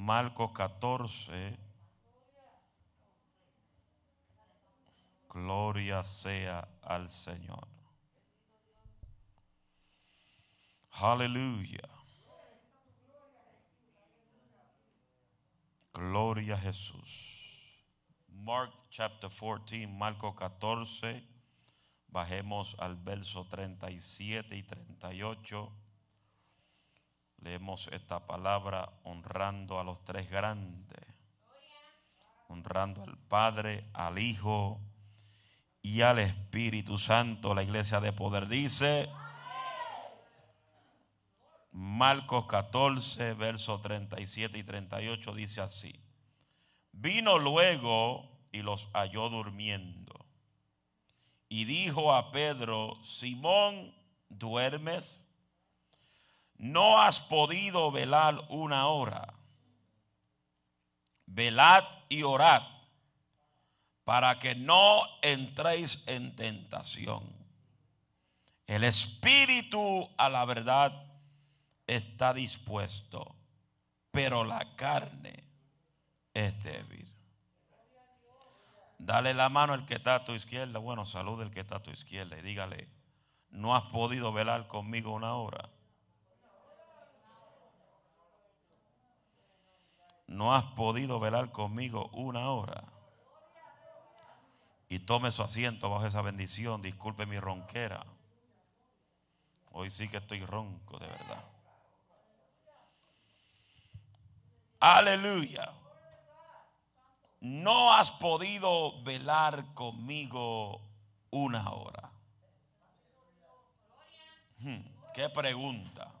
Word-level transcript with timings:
Marcos 0.00 0.52
14. 0.52 1.58
Gloria 5.28 6.02
sea 6.02 6.66
al 6.80 7.10
Señor. 7.10 7.68
Aleluya. 10.92 11.86
Gloria 15.92 16.54
a 16.54 16.58
Jesús. 16.58 17.84
Mark 18.28 18.72
chapter 18.88 19.28
14, 19.28 19.86
Marcos 19.86 20.34
14. 20.34 21.22
Bajemos 22.08 22.74
al 22.78 22.96
verso 22.96 23.46
37 23.46 24.56
y 24.56 24.62
38. 24.62 25.79
Leemos 27.40 27.88
esta 27.92 28.26
palabra 28.26 28.92
honrando 29.04 29.80
a 29.80 29.84
los 29.84 30.04
tres 30.04 30.30
grandes. 30.30 31.00
Honrando 32.48 33.02
al 33.02 33.16
Padre, 33.16 33.88
al 33.94 34.18
Hijo 34.18 34.80
y 35.80 36.02
al 36.02 36.18
Espíritu 36.18 36.98
Santo. 36.98 37.54
La 37.54 37.62
iglesia 37.62 38.00
de 38.00 38.12
poder 38.12 38.46
dice. 38.46 39.08
Marcos 41.72 42.46
14, 42.46 43.34
versos 43.34 43.80
37 43.80 44.58
y 44.58 44.62
38 44.62 45.34
dice 45.34 45.60
así. 45.60 46.00
Vino 46.92 47.38
luego 47.38 48.28
y 48.52 48.62
los 48.62 48.90
halló 48.92 49.30
durmiendo. 49.30 50.26
Y 51.48 51.64
dijo 51.64 52.14
a 52.14 52.32
Pedro, 52.32 53.02
Simón, 53.02 53.94
¿duermes? 54.28 55.29
¿No 56.60 57.00
has 57.00 57.22
podido 57.22 57.90
velar 57.90 58.36
una 58.50 58.86
hora? 58.88 59.32
Velad 61.24 61.84
y 62.10 62.22
orad 62.22 62.62
para 64.04 64.38
que 64.38 64.54
no 64.54 65.00
entréis 65.22 66.06
en 66.06 66.36
tentación. 66.36 67.24
El 68.66 68.84
espíritu 68.84 70.06
a 70.18 70.28
la 70.28 70.44
verdad 70.44 70.92
está 71.86 72.34
dispuesto, 72.34 73.36
pero 74.10 74.44
la 74.44 74.76
carne 74.76 75.42
es 76.34 76.62
débil. 76.62 77.10
Dale 78.98 79.32
la 79.32 79.48
mano 79.48 79.72
al 79.72 79.86
que 79.86 79.94
está 79.94 80.16
a 80.16 80.24
tu 80.26 80.32
izquierda. 80.32 80.78
Bueno, 80.78 81.06
salude 81.06 81.44
el 81.44 81.50
que 81.50 81.60
está 81.60 81.76
a 81.76 81.82
tu 81.82 81.90
izquierda 81.90 82.36
y 82.36 82.42
dígale, 82.42 82.86
no 83.48 83.74
has 83.74 83.84
podido 83.84 84.30
velar 84.30 84.66
conmigo 84.66 85.14
una 85.14 85.36
hora. 85.36 85.70
No 90.30 90.54
has 90.54 90.64
podido 90.72 91.20
velar 91.20 91.52
conmigo 91.52 92.08
una 92.14 92.50
hora. 92.50 92.84
Y 94.88 95.00
tome 95.00 95.30
su 95.30 95.42
asiento 95.42 95.90
bajo 95.90 96.06
esa 96.06 96.22
bendición. 96.22 96.80
Disculpe 96.80 97.26
mi 97.26 97.38
ronquera. 97.38 98.06
Hoy 99.72 99.90
sí 99.90 100.08
que 100.08 100.16
estoy 100.16 100.42
ronco, 100.44 100.98
de 100.98 101.06
verdad. 101.06 101.44
Aleluya 104.80 105.74
no 107.40 107.94
has 107.94 108.10
podido 108.10 109.02
velar 109.02 109.72
conmigo 109.74 110.80
una 111.30 111.70
hora. 111.70 112.10
Hmm, 114.58 114.82
¿Qué 115.14 115.28
pregunta? 115.30 116.12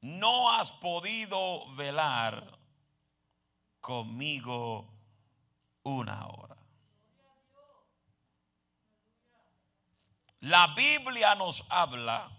No 0.00 0.50
has 0.52 0.70
podido 0.70 1.74
velar 1.74 2.58
conmigo 3.80 4.88
una 5.82 6.26
hora. 6.26 6.56
La 10.40 10.68
Biblia 10.74 11.34
nos 11.34 11.64
habla 11.68 12.30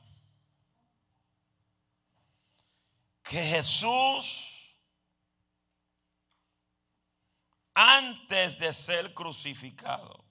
que 3.23 3.41
Jesús 3.43 4.75
antes 7.73 8.57
de 8.57 8.73
ser 8.73 9.13
crucificado. 9.13 10.23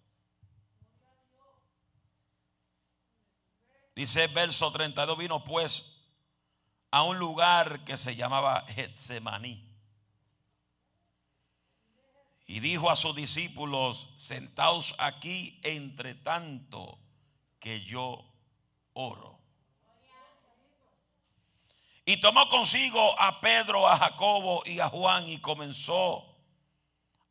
Dice 3.94 4.24
el 4.24 4.32
verso 4.32 4.70
32, 4.72 5.19
vino 5.19 5.44
pues 5.44 5.97
a 6.91 7.03
un 7.03 7.19
lugar 7.19 7.84
que 7.84 7.97
se 7.97 8.16
llamaba 8.16 8.65
Getsemaní. 8.69 9.65
Y 12.47 12.60
dijo 12.60 12.91
a 12.91 12.97
sus 12.97 13.15
discípulos, 13.15 14.09
sentaos 14.16 14.94
aquí 14.98 15.60
entre 15.62 16.15
tanto 16.15 16.98
que 17.60 17.82
yo 17.82 18.25
oro. 18.94 19.38
Y 22.06 22.16
tomó 22.22 22.48
consigo 22.48 23.21
a 23.21 23.38
Pedro, 23.41 23.87
a 23.87 23.98
Jacobo 23.98 24.62
y 24.65 24.81
a 24.81 24.88
Juan 24.88 25.28
y 25.28 25.38
comenzó 25.41 26.25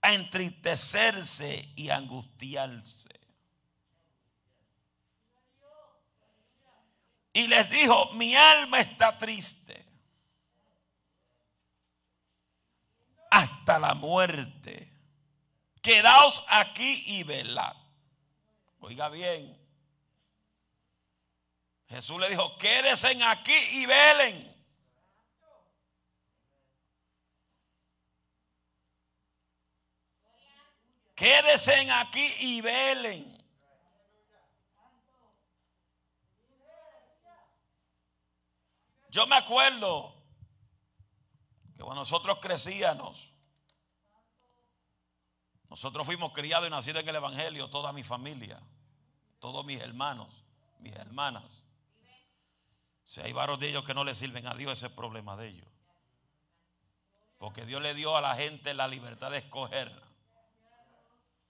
a 0.04 0.14
entristecerse 0.14 1.74
y 1.76 1.90
angustiarse. 1.90 3.17
Y 7.38 7.46
les 7.46 7.70
dijo, 7.70 8.14
mi 8.14 8.36
alma 8.36 8.80
está 8.80 9.16
triste 9.16 9.86
hasta 13.30 13.78
la 13.78 13.94
muerte. 13.94 14.92
Quedaos 15.80 16.44
aquí 16.48 17.04
y 17.06 17.22
velad. 17.22 17.76
Oiga 18.80 19.10
bien. 19.10 19.56
Jesús 21.90 22.20
le 22.20 22.28
dijo, 22.28 22.58
quédense 22.58 23.24
aquí 23.24 23.54
y 23.54 23.86
velen. 23.86 24.56
Quédense 31.14 31.92
aquí 31.92 32.34
y 32.40 32.62
velen. 32.62 33.37
Yo 39.10 39.26
me 39.28 39.36
acuerdo 39.36 40.14
que 41.76 41.84
cuando 41.84 42.02
nosotros 42.02 42.40
crecíamos, 42.42 43.34
nosotros 45.70 46.06
fuimos 46.06 46.32
criados 46.34 46.68
y 46.68 46.72
nacidos 46.72 47.02
en 47.04 47.10
el 47.10 47.16
Evangelio, 47.16 47.70
toda 47.70 47.92
mi 47.94 48.04
familia, 48.04 48.62
todos 49.40 49.66
mis 49.66 49.80
hermanos, 49.80 50.44
mis 50.80 50.96
hermanas. 50.96 51.66
Si 53.04 53.22
hay 53.22 53.32
varios 53.32 53.60
de 53.60 53.70
ellos 53.70 53.86
que 53.86 53.94
no 53.94 54.04
le 54.04 54.16
sirven 54.16 54.48
a 54.48 54.56
Dios, 54.56 54.74
ese 54.74 54.88
es 54.88 54.92
el 54.92 54.96
problema 54.96 55.38
de 55.38 55.48
ellos. 55.48 55.68
Porque 57.38 57.66
Dios 57.66 57.82
le 57.82 57.94
dio 57.94 58.18
a 58.18 58.22
la 58.22 58.36
gente 58.36 58.74
la 58.74 58.88
libertad 58.88 59.32
de 59.32 59.38
escoger 59.38 59.92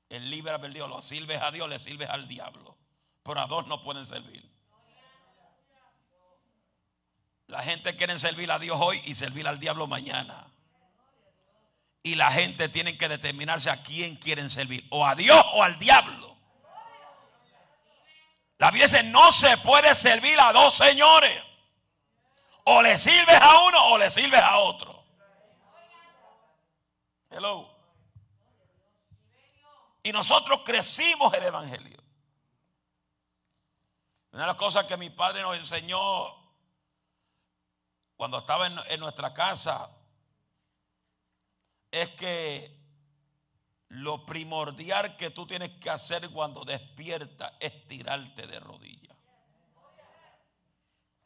el 0.09 0.29
libre 0.29 0.57
perdido. 0.59 0.87
Lo 0.87 1.01
sirves 1.01 1.41
a 1.41 1.51
Dios, 1.51 1.67
le 1.69 1.79
sirves 1.79 2.09
al 2.09 2.27
diablo. 2.27 2.77
Pero 3.23 3.39
a 3.39 3.47
dos 3.47 3.67
no 3.67 3.81
pueden 3.81 4.05
servir. 4.05 4.56
La 7.47 7.63
gente 7.63 7.95
quiere 7.95 8.19
servir 8.19 8.51
a 8.51 8.59
Dios 8.59 8.77
hoy 8.79 9.01
y 9.05 9.15
servir 9.15 9.47
al 9.47 9.59
diablo 9.59 9.87
mañana. 9.87 10.47
Y 12.03 12.15
la 12.15 12.31
gente 12.31 12.69
tiene 12.69 12.97
que 12.97 13.07
determinarse 13.07 13.69
a 13.69 13.81
quién 13.81 14.17
quieren 14.17 14.49
servir. 14.49 14.85
O 14.89 15.05
a 15.05 15.15
Dios 15.15 15.41
o 15.53 15.63
al 15.63 15.79
diablo. 15.79 16.35
La 18.57 18.71
Biblia 18.71 18.87
dice, 18.87 19.03
no 19.03 19.31
se 19.31 19.57
puede 19.57 19.95
servir 19.95 20.37
a 20.39 20.51
dos 20.51 20.73
señores. 20.73 21.41
O 22.65 22.81
le 22.81 22.97
sirves 22.97 23.39
a 23.39 23.63
uno 23.63 23.87
o 23.87 23.97
le 23.97 24.09
sirves 24.09 24.41
a 24.41 24.57
otro. 24.57 25.05
Hello. 27.29 27.73
Y 30.03 30.11
nosotros 30.11 30.61
crecimos 30.65 31.33
el 31.33 31.43
Evangelio. 31.43 31.97
Una 34.31 34.43
de 34.43 34.47
las 34.47 34.55
cosas 34.55 34.85
que 34.85 34.97
mi 34.97 35.09
padre 35.09 35.41
nos 35.41 35.55
enseñó 35.55 36.46
cuando 38.17 38.39
estaba 38.39 38.65
en, 38.67 38.99
nuestra 38.99 39.31
casa 39.31 39.91
es 41.91 42.09
que 42.09 42.75
lo 43.89 44.25
primordial 44.25 45.15
que 45.15 45.29
tú 45.29 45.45
tienes 45.45 45.69
que 45.79 45.91
hacer 45.91 46.29
cuando 46.31 46.65
despiertas 46.65 47.53
es 47.59 47.87
tirarte 47.87 48.47
de 48.47 48.59
rodillas 48.59 49.15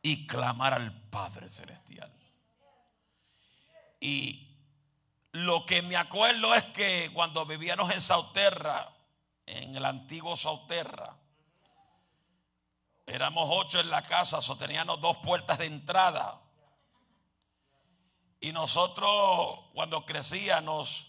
y 0.03 0.27
clamar 0.27 0.73
al 0.73 0.91
Padre 1.09 1.49
Celestial. 1.49 2.11
Y 4.01 4.49
lo 5.31 5.65
que 5.65 5.81
me 5.81 5.95
acuerdo 5.95 6.53
es 6.53 6.65
que 6.65 7.09
cuando 7.13 7.45
vivíamos 7.45 7.91
en 7.91 8.01
Sauterra, 8.01 8.91
en 9.45 9.75
el 9.75 9.85
antiguo 9.85 10.35
Sauterra, 10.35 11.15
éramos 13.05 13.47
ocho 13.49 13.79
en 13.79 13.89
la 13.89 14.03
casa, 14.03 14.41
sosteníamos 14.41 14.99
dos 14.99 15.17
puertas 15.17 15.57
de 15.57 15.67
entrada. 15.67 16.41
Y 18.41 18.51
nosotros 18.51 19.59
cuando 19.73 20.03
crecíamos 20.03 21.07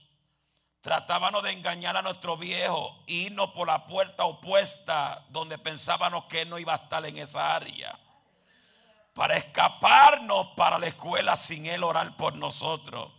tratábamos 0.83 1.43
de 1.45 1.53
engañar 1.53 1.97
a 1.97 2.03
nuestro 2.03 2.37
viejo, 2.37 3.03
e 3.07 3.13
irnos 3.15 3.51
por 3.53 3.69
la 3.69 3.87
puerta 3.87 4.25
opuesta 4.25 5.25
donde 5.31 5.57
pensábamos 5.57 6.25
que 6.25 6.43
él 6.43 6.51
no 6.51 6.59
iba 6.59 6.75
a 6.75 6.77
estar 6.77 7.07
en 7.07 7.17
esa 7.17 7.57
área. 7.57 7.99
Para 9.15 9.37
escaparnos 9.37 10.49
para 10.57 10.79
la 10.79 10.89
escuela 10.89 11.37
sin 11.37 11.67
él 11.67 11.85
orar 11.85 12.17
por 12.17 12.35
nosotros. 12.35 13.11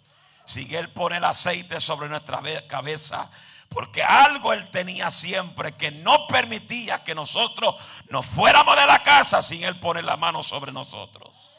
Sin 0.46 0.74
él 0.76 0.92
poner 0.92 1.24
aceite 1.24 1.80
sobre 1.80 2.10
nuestra 2.10 2.42
cabeza. 2.68 3.32
Porque 3.70 4.04
algo 4.04 4.54
él 4.54 4.70
tenía 4.70 5.10
siempre 5.10 5.72
que 5.74 5.90
no 5.90 6.28
permitía 6.28 7.04
que 7.04 7.16
nosotros 7.16 7.76
nos 8.10 8.26
fuéramos 8.26 8.76
de 8.76 8.86
la 8.86 9.02
casa 9.02 9.42
sin 9.42 9.64
él 9.64 9.80
poner 9.80 10.04
la 10.04 10.18
mano 10.18 10.44
sobre 10.44 10.72
nosotros. 10.72 11.53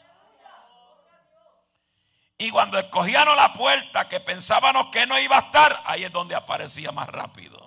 Y 2.37 2.51
cuando 2.51 2.77
escogíamos 2.77 3.35
la 3.35 3.53
puerta 3.53 4.09
que 4.09 4.19
pensábamos 4.19 4.87
que 4.87 5.07
no 5.07 5.17
iba 5.19 5.37
a 5.37 5.41
estar, 5.41 5.81
ahí 5.85 6.03
es 6.03 6.11
donde 6.11 6.35
aparecía 6.35 6.91
más 6.91 7.07
rápido. 7.07 7.65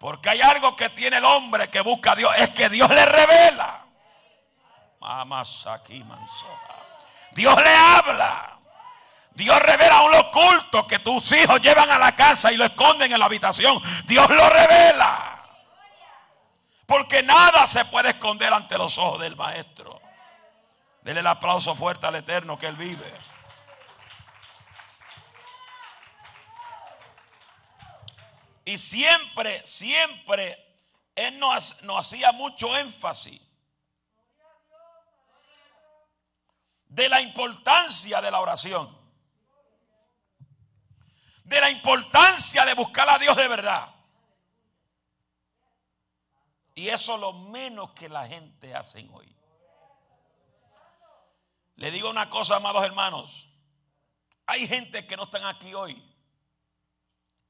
Porque 0.00 0.30
hay 0.30 0.40
algo 0.40 0.74
que 0.74 0.88
tiene 0.90 1.18
el 1.18 1.24
hombre 1.24 1.70
que 1.70 1.80
busca 1.80 2.12
a 2.12 2.16
Dios, 2.16 2.32
es 2.36 2.50
que 2.50 2.68
Dios 2.68 2.90
le 2.90 3.06
revela. 3.06 3.84
Dios 7.30 7.56
le 7.62 7.74
habla. 7.74 8.58
Dios 9.34 9.58
revela 9.60 10.02
un 10.02 10.14
oculto 10.14 10.86
que 10.86 10.98
tus 10.98 11.30
hijos 11.32 11.60
llevan 11.60 11.88
a 11.88 11.98
la 11.98 12.16
casa 12.16 12.52
y 12.52 12.56
lo 12.56 12.64
esconden 12.64 13.12
en 13.12 13.18
la 13.18 13.26
habitación. 13.26 13.80
Dios 14.04 14.28
lo 14.28 14.50
revela. 14.50 15.42
Porque 16.84 17.22
nada 17.22 17.66
se 17.68 17.84
puede 17.84 18.10
esconder 18.10 18.52
ante 18.52 18.76
los 18.76 18.98
ojos 18.98 19.20
del 19.20 19.36
maestro. 19.36 20.01
Dele 21.02 21.20
el 21.20 21.26
aplauso 21.26 21.74
fuerte 21.74 22.06
al 22.06 22.14
Eterno 22.14 22.56
que 22.56 22.66
Él 22.66 22.76
vive. 22.76 23.12
Y 28.64 28.78
siempre, 28.78 29.66
siempre, 29.66 30.56
Él 31.16 31.38
nos, 31.38 31.82
hacía 31.98 32.30
mucho 32.32 32.76
énfasis 32.76 33.40
de 36.86 37.08
la 37.08 37.20
importancia 37.20 38.20
de 38.20 38.30
la 38.30 38.40
oración. 38.40 38.96
De 41.42 41.60
la 41.60 41.70
importancia 41.70 42.64
de 42.64 42.74
buscar 42.74 43.08
a 43.10 43.18
Dios 43.18 43.36
de 43.36 43.48
verdad. 43.48 43.92
Y 46.74 46.88
eso 46.88 47.16
es 47.16 47.20
lo 47.20 47.32
menos 47.32 47.90
que 47.90 48.08
la 48.08 48.26
gente 48.28 48.74
hace 48.74 49.06
hoy. 49.12 49.41
Le 51.76 51.90
digo 51.90 52.10
una 52.10 52.28
cosa, 52.28 52.56
amados 52.56 52.84
hermanos. 52.84 53.48
Hay 54.46 54.66
gente 54.66 55.06
que 55.06 55.16
no 55.16 55.24
están 55.24 55.44
aquí 55.44 55.72
hoy 55.74 56.02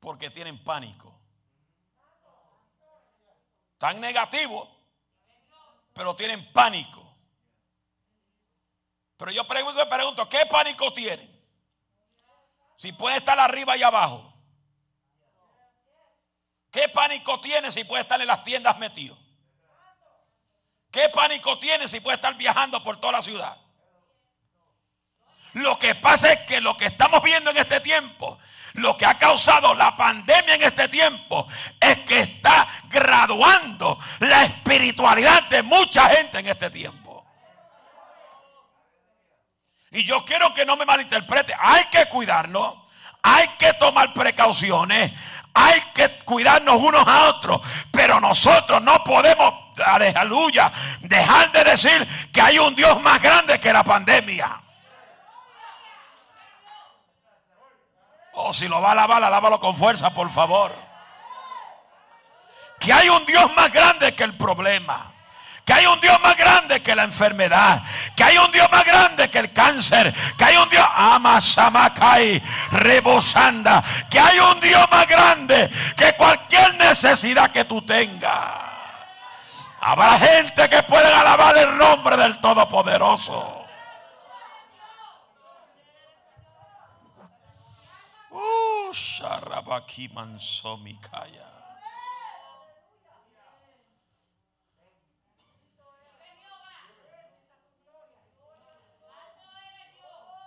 porque 0.00 0.30
tienen 0.30 0.62
pánico. 0.62 1.12
Están 3.72 4.00
negativos, 4.00 4.68
pero 5.92 6.14
tienen 6.14 6.52
pánico. 6.52 7.16
Pero 9.16 9.32
yo 9.32 9.46
pregunto, 9.46 9.88
pregunto, 9.88 10.28
¿qué 10.28 10.46
pánico 10.46 10.92
tienen? 10.92 11.30
Si 12.76 12.92
puede 12.92 13.18
estar 13.18 13.38
arriba 13.38 13.76
y 13.76 13.82
abajo. 13.82 14.32
¿Qué 16.72 16.88
pánico 16.88 17.40
tiene 17.40 17.70
si 17.70 17.84
puede 17.84 18.02
estar 18.02 18.20
en 18.20 18.26
las 18.26 18.42
tiendas 18.42 18.78
metido? 18.78 19.16
¿Qué 20.90 21.08
pánico 21.10 21.58
tiene 21.58 21.86
si 21.86 22.00
puede 22.00 22.16
estar 22.16 22.34
viajando 22.36 22.82
por 22.82 22.98
toda 22.98 23.12
la 23.12 23.22
ciudad? 23.22 23.61
Lo 25.54 25.78
que 25.78 25.94
pasa 25.94 26.32
es 26.32 26.40
que 26.40 26.60
lo 26.60 26.76
que 26.76 26.86
estamos 26.86 27.22
viendo 27.22 27.50
en 27.50 27.58
este 27.58 27.80
tiempo, 27.80 28.38
lo 28.74 28.96
que 28.96 29.04
ha 29.04 29.18
causado 29.18 29.74
la 29.74 29.96
pandemia 29.96 30.54
en 30.54 30.62
este 30.62 30.88
tiempo, 30.88 31.46
es 31.78 31.98
que 31.98 32.20
está 32.20 32.66
graduando 32.88 33.98
la 34.20 34.44
espiritualidad 34.44 35.42
de 35.44 35.62
mucha 35.62 36.08
gente 36.08 36.38
en 36.38 36.46
este 36.46 36.70
tiempo. 36.70 37.26
Y 39.90 40.04
yo 40.04 40.24
quiero 40.24 40.54
que 40.54 40.64
no 40.64 40.76
me 40.76 40.86
malinterprete, 40.86 41.54
hay 41.58 41.84
que 41.90 42.06
cuidarnos, 42.06 42.76
hay 43.22 43.46
que 43.58 43.74
tomar 43.74 44.14
precauciones, 44.14 45.12
hay 45.52 45.82
que 45.94 46.08
cuidarnos 46.24 46.76
unos 46.76 47.06
a 47.06 47.26
otros, 47.26 47.60
pero 47.90 48.18
nosotros 48.18 48.80
no 48.80 49.04
podemos, 49.04 49.52
aleluya, 49.84 50.72
dejar 51.00 51.52
de 51.52 51.64
decir 51.64 52.30
que 52.32 52.40
hay 52.40 52.58
un 52.58 52.74
Dios 52.74 53.02
más 53.02 53.20
grande 53.20 53.60
que 53.60 53.70
la 53.70 53.84
pandemia. 53.84 54.46
O 54.46 54.62
oh, 58.34 58.52
si 58.52 58.68
lo 58.68 58.80
va 58.80 58.92
a 58.92 58.94
lavar, 58.94 59.22
lávalo 59.22 59.58
con 59.60 59.76
fuerza, 59.76 60.10
por 60.10 60.30
favor. 60.30 60.72
Que 62.78 62.92
hay 62.92 63.08
un 63.08 63.24
Dios 63.26 63.54
más 63.54 63.72
grande 63.72 64.14
que 64.14 64.24
el 64.24 64.36
problema. 64.36 65.12
Que 65.64 65.72
hay 65.72 65.86
un 65.86 66.00
Dios 66.00 66.20
más 66.20 66.36
grande 66.36 66.82
que 66.82 66.96
la 66.96 67.04
enfermedad. 67.04 67.82
Que 68.16 68.24
hay 68.24 68.38
un 68.38 68.50
Dios 68.50 68.68
más 68.72 68.84
grande 68.84 69.30
que 69.30 69.38
el 69.38 69.52
cáncer. 69.52 70.12
Que 70.36 70.44
hay 70.44 70.56
un 70.56 70.68
Dios. 70.68 70.84
Amasamakai. 70.92 72.42
Rebosanda. 72.72 73.84
Que 74.10 74.18
hay 74.18 74.40
un 74.40 74.60
Dios 74.60 74.90
más 74.90 75.06
grande 75.06 75.70
que 75.96 76.14
cualquier 76.14 76.74
necesidad 76.74 77.52
que 77.52 77.64
tú 77.64 77.82
tengas. 77.82 78.72
Habrá 79.80 80.18
gente 80.18 80.68
que 80.68 80.82
pueda 80.82 81.20
alabar 81.20 81.56
el 81.56 81.78
nombre 81.78 82.16
del 82.16 82.40
Todopoderoso. 82.40 83.61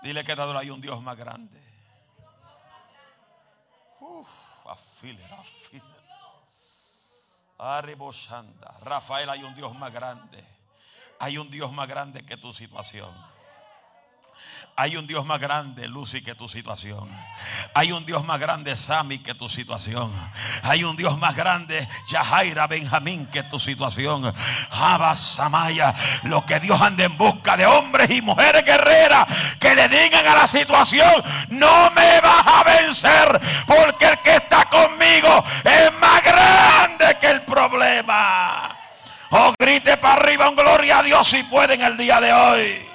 Dile 0.03 0.23
que 0.23 0.35
hay 0.59 0.69
un 0.69 0.79
Dios 0.79 1.01
más 1.01 1.17
grande. 1.17 1.59
Uf, 3.99 4.29
afile, 4.67 5.25
afile. 5.25 5.81
Rafael, 8.81 9.29
hay 9.31 9.43
un 9.43 9.55
Dios 9.55 9.73
más 9.75 9.91
grande. 9.91 10.45
Hay 11.17 11.39
un 11.39 11.49
Dios 11.49 11.71
más 11.71 11.87
grande 11.87 12.23
que 12.23 12.37
tu 12.37 12.53
situación. 12.53 13.34
Hay 14.77 14.97
un 14.97 15.07
Dios 15.07 15.25
más 15.25 15.39
grande, 15.39 15.87
Lucy, 15.87 16.21
que 16.21 16.35
tu 16.35 16.49
situación. 16.49 17.09
Hay 17.73 17.93
un 17.93 18.05
Dios 18.05 18.25
más 18.25 18.37
grande, 18.41 18.75
Sami, 18.75 19.19
que 19.19 19.33
tu 19.33 19.47
situación. 19.47 20.11
Hay 20.63 20.83
un 20.83 20.97
Dios 20.97 21.17
más 21.17 21.33
grande, 21.33 21.87
Yahaira 22.09 22.67
Benjamín, 22.67 23.25
que 23.27 23.43
tu 23.43 23.57
situación. 23.57 24.33
Abba 24.71 25.15
Samaya, 25.15 25.95
lo 26.23 26.45
que 26.45 26.59
Dios 26.59 26.81
anda 26.81 27.05
en 27.05 27.17
busca 27.17 27.55
de 27.55 27.65
hombres 27.65 28.09
y 28.09 28.21
mujeres 28.21 28.65
guerreras 28.65 29.25
que 29.61 29.75
le 29.75 29.87
digan 29.87 30.27
a 30.27 30.35
la 30.35 30.47
situación: 30.47 31.23
No 31.51 31.89
me 31.91 32.19
vas 32.19 32.45
a 32.45 32.63
vencer, 32.65 33.41
porque 33.65 34.09
el 34.09 34.17
que 34.19 34.35
está 34.35 34.65
conmigo 34.65 35.41
es 35.63 35.99
más 36.01 36.21
grande 36.21 37.17
que 37.17 37.27
el 37.27 37.43
problema. 37.43 38.77
Oh, 39.29 39.53
grite 39.57 39.95
para 39.95 40.15
arriba 40.21 40.49
un 40.49 40.55
gloria 40.57 40.99
a 40.99 41.03
Dios 41.03 41.25
si 41.29 41.43
puede 41.43 41.75
en 41.75 41.81
el 41.81 41.95
día 41.95 42.19
de 42.19 42.33
hoy. 42.33 42.94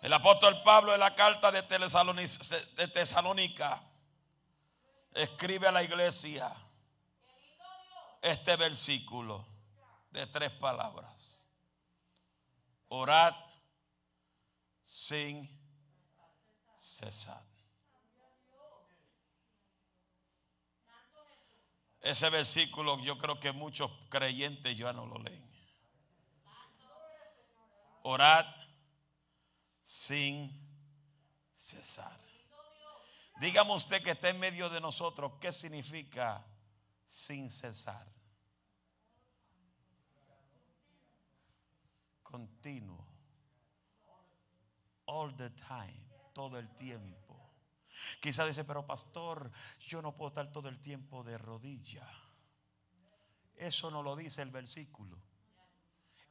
El 0.00 0.12
apóstol 0.12 0.62
Pablo 0.62 0.94
en 0.94 1.00
la 1.00 1.14
carta 1.14 1.50
de 1.50 1.62
Tesalónica 2.88 3.82
escribe 5.12 5.66
a 5.66 5.72
la 5.72 5.82
iglesia 5.82 6.54
este 8.22 8.56
versículo 8.56 9.44
de 10.10 10.26
tres 10.28 10.50
palabras. 10.52 11.48
Orad 12.88 13.34
sin 14.82 15.48
cesar. 16.80 17.47
Ese 22.00 22.30
versículo 22.30 23.00
yo 23.00 23.18
creo 23.18 23.40
que 23.40 23.52
muchos 23.52 23.90
creyentes 24.08 24.76
ya 24.76 24.92
no 24.92 25.06
lo 25.06 25.18
leen. 25.18 25.48
Orad 28.02 28.46
sin 29.82 30.50
cesar. 31.52 32.18
Dígame 33.40 33.74
usted 33.74 34.02
que 34.02 34.12
está 34.12 34.30
en 34.30 34.40
medio 34.40 34.68
de 34.68 34.80
nosotros, 34.80 35.32
¿qué 35.40 35.52
significa 35.52 36.44
sin 37.06 37.50
cesar? 37.50 38.06
Continuo. 42.22 43.06
All 45.06 45.34
the 45.36 45.50
time, 45.50 46.04
todo 46.34 46.58
el 46.58 46.68
tiempo. 46.74 47.27
Quizás 48.20 48.46
dice, 48.46 48.64
pero 48.64 48.86
pastor, 48.86 49.50
yo 49.80 50.02
no 50.02 50.14
puedo 50.14 50.28
estar 50.28 50.50
todo 50.52 50.68
el 50.68 50.80
tiempo 50.80 51.22
de 51.22 51.38
rodilla. 51.38 52.08
Eso 53.56 53.90
no 53.90 54.02
lo 54.02 54.14
dice 54.16 54.42
el 54.42 54.50
versículo. 54.50 55.18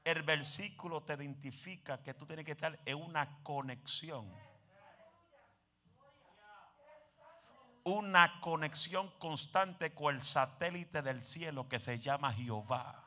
El 0.04 0.24
versículo 0.24 1.04
te 1.04 1.14
identifica 1.14 2.02
que 2.02 2.14
tú 2.14 2.26
tienes 2.26 2.46
que 2.46 2.54
estar 2.54 2.80
en 2.86 2.98
una 2.98 3.44
conexión. 3.44 4.34
Una 7.84 8.40
conexión 8.40 9.12
constante 9.20 9.94
con 9.94 10.16
el 10.16 10.22
satélite 10.22 11.02
del 11.02 11.24
cielo 11.26 11.68
que 11.68 11.80
se 11.80 12.00
llama 12.00 12.34
Jehová. 12.34 13.04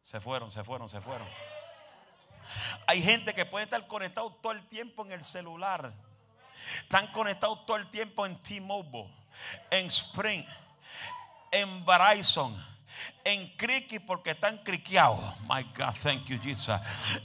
Se 0.00 0.20
fueron, 0.20 0.50
se 0.50 0.64
fueron, 0.64 0.88
se 0.88 1.00
fueron. 1.00 1.28
Hay 2.86 3.02
gente 3.02 3.34
que 3.34 3.44
puede 3.44 3.64
estar 3.64 3.86
conectado 3.86 4.32
todo 4.34 4.52
el 4.52 4.66
tiempo 4.68 5.04
en 5.04 5.12
el 5.12 5.24
celular. 5.24 5.92
Están 6.80 7.08
conectados 7.08 7.64
todo 7.66 7.76
el 7.76 7.88
tiempo 7.90 8.26
en 8.26 8.36
T-Mobile, 8.36 9.08
en 9.70 9.86
Spring, 9.86 10.44
en 11.50 11.84
Verizon 11.84 12.76
en 13.26 13.48
criqui 13.56 13.98
porque 13.98 14.30
están 14.30 14.58
criqueados. 14.58 15.18
My 15.48 15.64
God, 15.76 15.94
thank 16.00 16.26
you, 16.26 16.38
Jesus. 16.40 16.76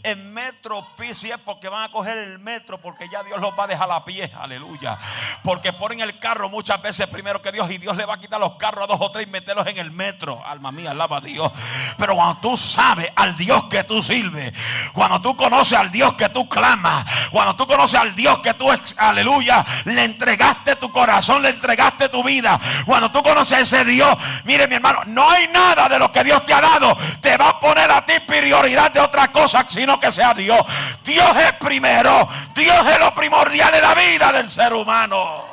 En 0.01 0.33
metro 0.33 0.87
es 0.99 1.27
porque 1.45 1.69
van 1.69 1.83
a 1.83 1.91
coger 1.91 2.17
el 2.17 2.39
metro 2.39 2.81
porque 2.81 3.07
ya 3.07 3.23
Dios 3.23 3.39
los 3.39 3.51
va 3.57 3.65
a 3.65 3.67
dejar 3.67 3.91
a 3.91 4.03
pie. 4.03 4.31
Aleluya. 4.35 4.97
Porque 5.43 5.73
ponen 5.73 6.01
el 6.01 6.17
carro 6.17 6.49
muchas 6.49 6.81
veces 6.81 7.05
primero 7.07 7.39
que 7.41 7.51
Dios 7.51 7.69
y 7.69 7.77
Dios 7.77 7.95
le 7.95 8.05
va 8.05 8.15
a 8.15 8.19
quitar 8.19 8.39
los 8.39 8.55
carros 8.55 8.85
a 8.85 8.87
dos 8.87 8.97
o 8.99 9.11
tres 9.11 9.27
y 9.27 9.29
meterlos 9.29 9.67
en 9.67 9.77
el 9.77 9.91
metro. 9.91 10.43
Alma 10.43 10.71
mía, 10.71 10.89
alaba 10.89 11.17
a 11.17 11.21
Dios. 11.21 11.51
Pero 11.97 12.15
cuando 12.15 12.41
tú 12.41 12.57
sabes 12.57 13.11
al 13.15 13.37
Dios 13.37 13.65
que 13.65 13.83
tú 13.83 14.01
sirves, 14.01 14.53
cuando 14.93 15.21
tú 15.21 15.37
conoces 15.37 15.77
al 15.77 15.91
Dios 15.91 16.15
que 16.15 16.29
tú 16.29 16.49
clamas, 16.49 17.05
cuando 17.29 17.55
tú 17.55 17.67
conoces 17.67 17.99
al 17.99 18.15
Dios 18.15 18.39
que 18.39 18.55
tú, 18.55 18.71
aleluya, 18.97 19.63
le 19.85 20.03
entregaste 20.03 20.77
tu 20.77 20.91
corazón, 20.91 21.43
le 21.43 21.49
entregaste 21.49 22.09
tu 22.09 22.23
vida, 22.23 22.59
cuando 22.87 23.11
tú 23.11 23.21
conoces 23.21 23.57
a 23.57 23.61
ese 23.61 23.85
Dios, 23.85 24.17
mire 24.45 24.67
mi 24.67 24.75
hermano, 24.75 25.03
no 25.05 25.29
hay 25.29 25.47
nada 25.49 25.90
de 25.91 25.99
lo 25.99 26.11
que 26.11 26.23
Dios 26.23 26.43
te 26.45 26.53
ha 26.53 26.61
dado 26.61 26.97
te 27.21 27.37
va 27.37 27.49
a 27.49 27.59
poner 27.59 27.91
a 27.91 28.03
ti 28.05 28.19
prioridad 28.21 28.89
de 28.91 28.99
otra 28.99 29.31
cosa, 29.31 29.65
sino 29.69 29.99
que 29.99 30.11
sea 30.11 30.33
Dios. 30.33 30.59
Dios 31.03 31.35
es 31.37 31.53
primero. 31.53 32.27
Dios 32.55 32.87
es 32.87 32.99
lo 32.99 33.13
primordial 33.13 33.71
de 33.71 33.81
la 33.81 33.93
vida 33.93 34.31
del 34.31 34.49
ser 34.49 34.73
humano. 34.73 35.45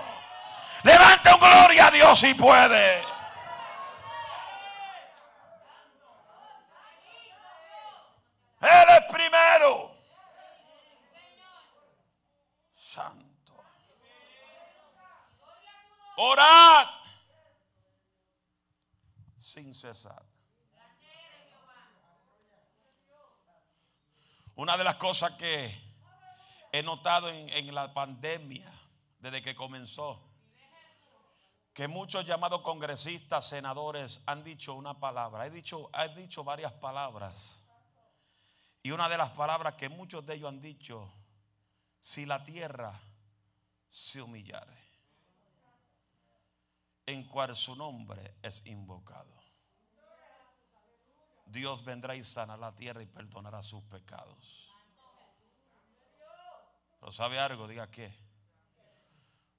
Levante 0.82 1.34
un 1.34 1.40
gloria 1.40 1.88
a 1.88 1.90
Dios 1.90 2.18
si 2.18 2.34
puede. 2.34 2.98
Él 8.60 8.86
es 8.90 9.12
primero. 9.12 9.90
Santo. 12.74 13.64
Orad 16.16 16.88
sin 19.38 19.72
cesar. 19.74 20.27
Una 24.58 24.76
de 24.76 24.82
las 24.82 24.96
cosas 24.96 25.34
que 25.34 25.72
he 26.72 26.82
notado 26.82 27.28
en, 27.30 27.72
la 27.72 27.94
pandemia, 27.94 28.68
desde 29.20 29.40
que 29.40 29.54
comenzó, 29.54 30.20
que 31.72 31.86
muchos 31.86 32.26
llamados 32.26 32.62
congresistas, 32.62 33.48
senadores 33.48 34.20
han 34.26 34.42
dicho 34.42 34.74
una 34.74 34.98
palabra. 34.98 35.46
He 35.46 35.50
dicho, 35.50 35.88
dicho 36.16 36.42
varias 36.42 36.72
palabras. 36.72 37.64
Y 38.82 38.90
una 38.90 39.08
de 39.08 39.16
las 39.16 39.30
palabras 39.30 39.74
que 39.74 39.88
muchos 39.88 40.26
de 40.26 40.34
ellos 40.34 40.48
han 40.48 40.60
dicho, 40.60 41.08
si 42.00 42.26
la 42.26 42.42
tierra 42.42 43.00
se 43.88 44.20
humillare, 44.20 44.76
en 47.06 47.28
cual 47.28 47.54
su 47.54 47.76
nombre 47.76 48.34
es 48.42 48.60
invocado. 48.66 49.37
Dios 51.48 51.84
vendrá 51.84 52.14
y 52.14 52.22
sana 52.22 52.56
la 52.56 52.74
tierra 52.74 53.02
y 53.02 53.06
perdonará 53.06 53.62
sus 53.62 53.82
pecados. 53.84 54.68
Pero 57.00 57.12
sabe 57.12 57.38
algo, 57.38 57.66
diga 57.66 57.90
que 57.90 58.12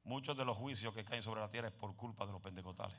muchos 0.03 0.38
de 0.38 0.46
los 0.46 0.58
juicios 0.58 0.93
que 0.93 1.03
caen 1.03 1.22
sobre 1.22 1.41
la 1.41 1.50
tierra 1.50 1.69
es 1.69 1.74
por 1.74 1.96
culpa 1.96 2.25
de 2.25 2.31
los 2.31 2.41
pentecostales. 2.41 2.98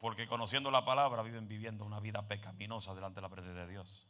Porque 0.00 0.26
conociendo 0.26 0.70
la 0.70 0.84
palabra 0.84 1.22
viven 1.22 1.48
viviendo 1.48 1.84
una 1.84 2.00
vida 2.00 2.26
pecaminosa 2.26 2.94
delante 2.94 3.16
de 3.16 3.22
la 3.22 3.28
presencia 3.30 3.62
de 3.62 3.70
Dios. 3.70 4.06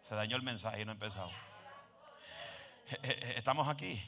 Se 0.00 0.14
dañó 0.14 0.36
el 0.36 0.42
mensaje 0.42 0.82
y 0.82 0.84
no 0.84 0.92
eh, 0.92 0.96
estamos 3.36 3.68
aquí. 3.68 4.00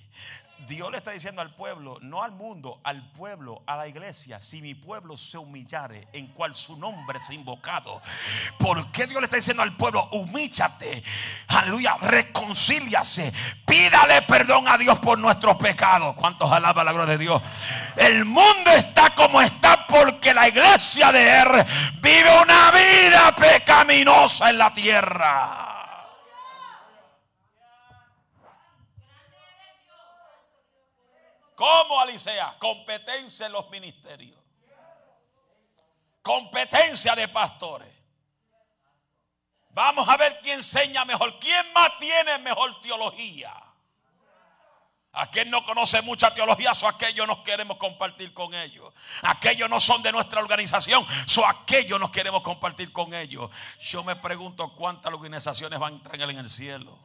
Dios 0.69 0.93
le 0.93 0.99
está 0.99 1.11
diciendo 1.11 1.43
al 1.43 1.55
pueblo, 1.55 1.99
no 2.03 2.23
al 2.23 2.31
mundo, 2.31 2.81
al 2.85 3.11
pueblo, 3.12 3.62
a 3.67 3.77
la 3.77 3.89
iglesia, 3.89 4.41
si 4.41 4.62
mi 4.62 4.75
pueblo 4.75 5.17
se 5.17 5.37
humillare, 5.37 6.07
en 6.12 6.29
cual 6.29 6.55
su 6.55 6.77
nombre 6.77 7.19
es 7.19 7.31
invocado. 7.31 8.01
¿Por 8.59 8.93
qué 8.93 9.07
Dios 9.07 9.21
le 9.21 9.25
está 9.25 9.37
diciendo 9.37 9.62
al 9.62 9.77
pueblo, 9.77 10.09
humíchate, 10.12 11.03
aleluya, 11.49 11.97
reconcíliase, 12.01 13.33
pídale 13.67 14.23
perdón 14.23 14.69
a 14.69 14.79
Dios 14.79 14.99
por 15.01 15.19
nuestros 15.19 15.57
pecados? 15.57 16.15
¿Cuántos 16.15 16.51
alaba 16.53 16.85
la 16.85 16.93
gloria 16.93 17.12
de 17.12 17.19
Dios? 17.19 17.43
El 17.97 18.25
mundo 18.25 18.71
está 18.71 19.15
como 19.15 19.43
está 19.43 19.85
porque 19.89 20.33
la 20.33 20.49
iglesia 20.49 21.11
de 21.11 21.41
Él 21.41 21.49
vive 22.01 22.41
una 22.41 22.71
vida 22.71 23.35
pecaminosa 23.35 24.51
en 24.51 24.59
la 24.59 24.73
tierra. 24.73 25.72
¿Cómo, 31.54 32.00
Alicia? 32.00 32.54
Competencia 32.59 33.47
en 33.47 33.52
los 33.52 33.68
ministerios. 33.71 34.38
Competencia 36.23 37.14
de 37.14 37.28
pastores. 37.28 37.88
Vamos 39.71 40.09
a 40.09 40.16
ver 40.16 40.40
quién 40.42 40.56
enseña 40.56 41.04
mejor. 41.04 41.38
¿Quién 41.38 41.73
más 41.73 41.99
tiene 41.99 42.38
mejor 42.38 42.80
teología? 42.80 43.52
Aquel 45.14 45.50
no 45.50 45.62
conoce 45.62 46.00
mucha 46.00 46.32
teología, 46.32 46.73
so 46.73 46.88
aquellos 46.88 47.26
nos 47.26 47.38
queremos 47.38 47.76
compartir 47.76 48.32
con 48.32 48.54
ellos. 48.54 48.94
Aquellos 49.23 49.68
no 49.68 49.78
son 49.78 50.02
de 50.02 50.11
nuestra 50.11 50.40
organización, 50.40 51.06
so 51.26 51.47
aquellos 51.47 52.00
nos 52.00 52.11
queremos 52.11 52.40
compartir 52.40 52.92
con 52.92 53.12
ellos. 53.12 53.50
Yo 53.78 54.02
me 54.04 54.16
pregunto 54.16 54.75
cuántas 54.75 55.12
organizaciones 55.12 55.78
van 55.78 55.92
a 55.92 55.97
entrar 55.97 56.30
en 56.30 56.38
el 56.38 56.49
cielo. 56.49 56.99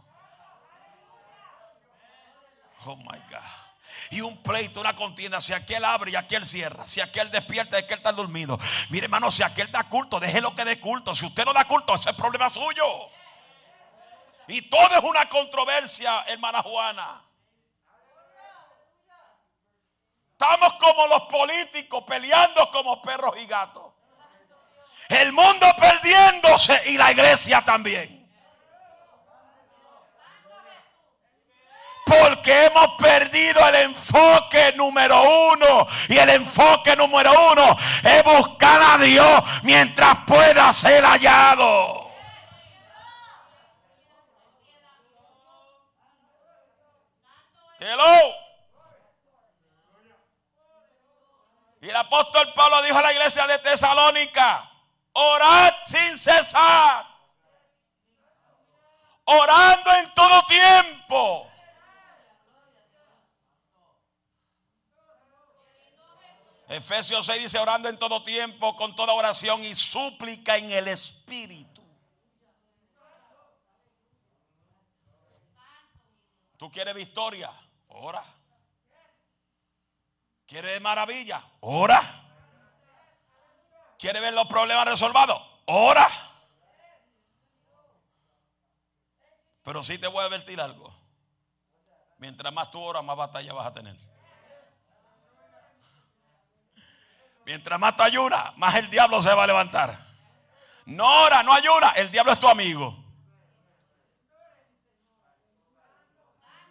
Oh 2.86 2.96
my 2.96 3.20
God 3.30 3.67
y 4.12 4.22
un 4.22 4.42
pleito, 4.42 4.80
una 4.80 4.96
contienda. 4.96 5.42
Si 5.42 5.54
aquel 5.54 5.84
abre 5.84 6.12
y 6.12 6.16
aquel 6.16 6.46
cierra. 6.46 6.88
Si 6.88 7.01
aquel 7.01 7.32
despierta 7.32 7.77
y 7.80 7.84
aquel 7.84 7.98
está 7.98 8.12
dormido. 8.12 8.60
Mire, 8.89 9.06
hermano, 9.06 9.32
si 9.32 9.44
aquel 9.44 9.72
da 9.72 9.84
culto, 9.84 10.20
deje 10.20 10.42
lo 10.42 10.56
que 10.56 10.66
dé 10.66 10.80
culto. 10.80 11.13
Si 11.13 11.25
usted 11.25 11.46
no 11.46 11.54
da 11.54 11.66
culto, 11.66 11.96
ese 11.96 12.10
es 12.10 12.16
problema 12.16 12.50
suyo. 12.50 13.10
Y 14.48 14.62
todo 14.70 14.89
es 14.96 15.04
una 15.04 15.27
controversia, 15.27 16.24
hermana 16.27 16.62
Juana. 16.62 17.22
Estamos 20.32 20.74
como 20.74 21.08
los 21.08 21.22
políticos 21.24 22.04
peleando 22.08 22.70
como 22.72 23.01
perros 23.01 23.34
y 23.42 23.46
gatos. 23.46 23.94
El 25.10 25.32
mundo 25.32 25.66
perdiéndose 25.80 26.92
y 26.92 26.98
la 26.98 27.12
iglesia 27.12 27.63
también. 27.66 28.17
Porque 32.08 32.66
hemos 32.66 32.96
perdido 32.96 33.68
el 33.68 33.76
enfoque 33.76 34.74
número 34.78 35.22
uno. 35.52 35.88
Y 36.08 36.18
el 36.18 36.30
enfoque 36.30 36.96
número 36.96 37.32
uno 37.52 37.78
es 38.02 38.24
buscar 38.24 38.82
a 38.82 38.98
Dios 38.98 39.44
mientras 39.64 40.20
pueda 40.26 40.72
ser 40.72 41.04
hallado. 41.04 42.10
Hello. 47.80 48.36
Y 51.82 51.90
el 51.90 51.96
apóstol 51.96 52.54
Pablo 52.54 52.82
dijo 52.84 52.98
a 52.98 53.02
la 53.02 53.14
iglesia 53.14 53.46
de 53.48 53.60
Tesalónica, 53.60 54.70
orad 55.14 55.74
sin 55.86 56.18
cesar. 56.18 57.06
Orando 59.26 59.92
en 59.94 60.14
todo 60.14 60.46
tiempo. 60.48 61.47
Efesios 66.68 67.26
6 67.26 67.44
dice 67.44 67.60
orando 67.60 67.88
en 67.88 67.98
todo 67.98 68.24
tiempo, 68.24 68.76
con 68.76 68.96
toda 68.96 69.14
oración 69.14 69.64
y 69.64 69.74
súplica 69.74 70.58
en 70.58 70.70
el 70.72 70.88
Espíritu. 70.90 71.82
¿Tú 76.58 76.70
quieres 76.72 76.94
victoria? 76.94 77.52
Ora. 77.88 78.24
¿Quieres 80.46 80.82
maravilla? 80.82 81.44
Ora. 81.62 82.02
¿Quieres 83.98 84.22
ver 84.22 84.34
los 84.34 84.48
problemas 84.48 84.86
resolvados? 84.86 85.42
Ora. 85.66 86.10
Pero 89.64 89.84
sí 89.84 89.98
te 89.98 90.08
voy 90.08 90.22
a 90.22 90.26
advertir 90.26 90.60
algo. 90.60 90.94
Mientras 92.18 92.52
más 92.54 92.72
tú 92.72 92.82
oras, 92.82 93.04
más 93.04 93.18
batalla 93.18 93.54
vas 93.54 93.68
a 93.68 93.74
tener. 93.74 94.07
Mientras 97.48 97.80
más 97.80 97.96
tú 97.96 98.04
ayunas, 98.04 98.58
más 98.58 98.75
el 98.75 98.89
diablo 98.89 99.22
se 99.22 99.34
va 99.34 99.46
a 99.46 99.48
levantar. 99.48 99.98
No 100.84 101.06
ora, 101.24 101.44
no 101.44 101.54
ayuna, 101.54 101.92
el 101.92 102.12
diablo 102.12 102.34
es 102.34 102.39
tu 102.42 102.48
amigo. 102.50 102.94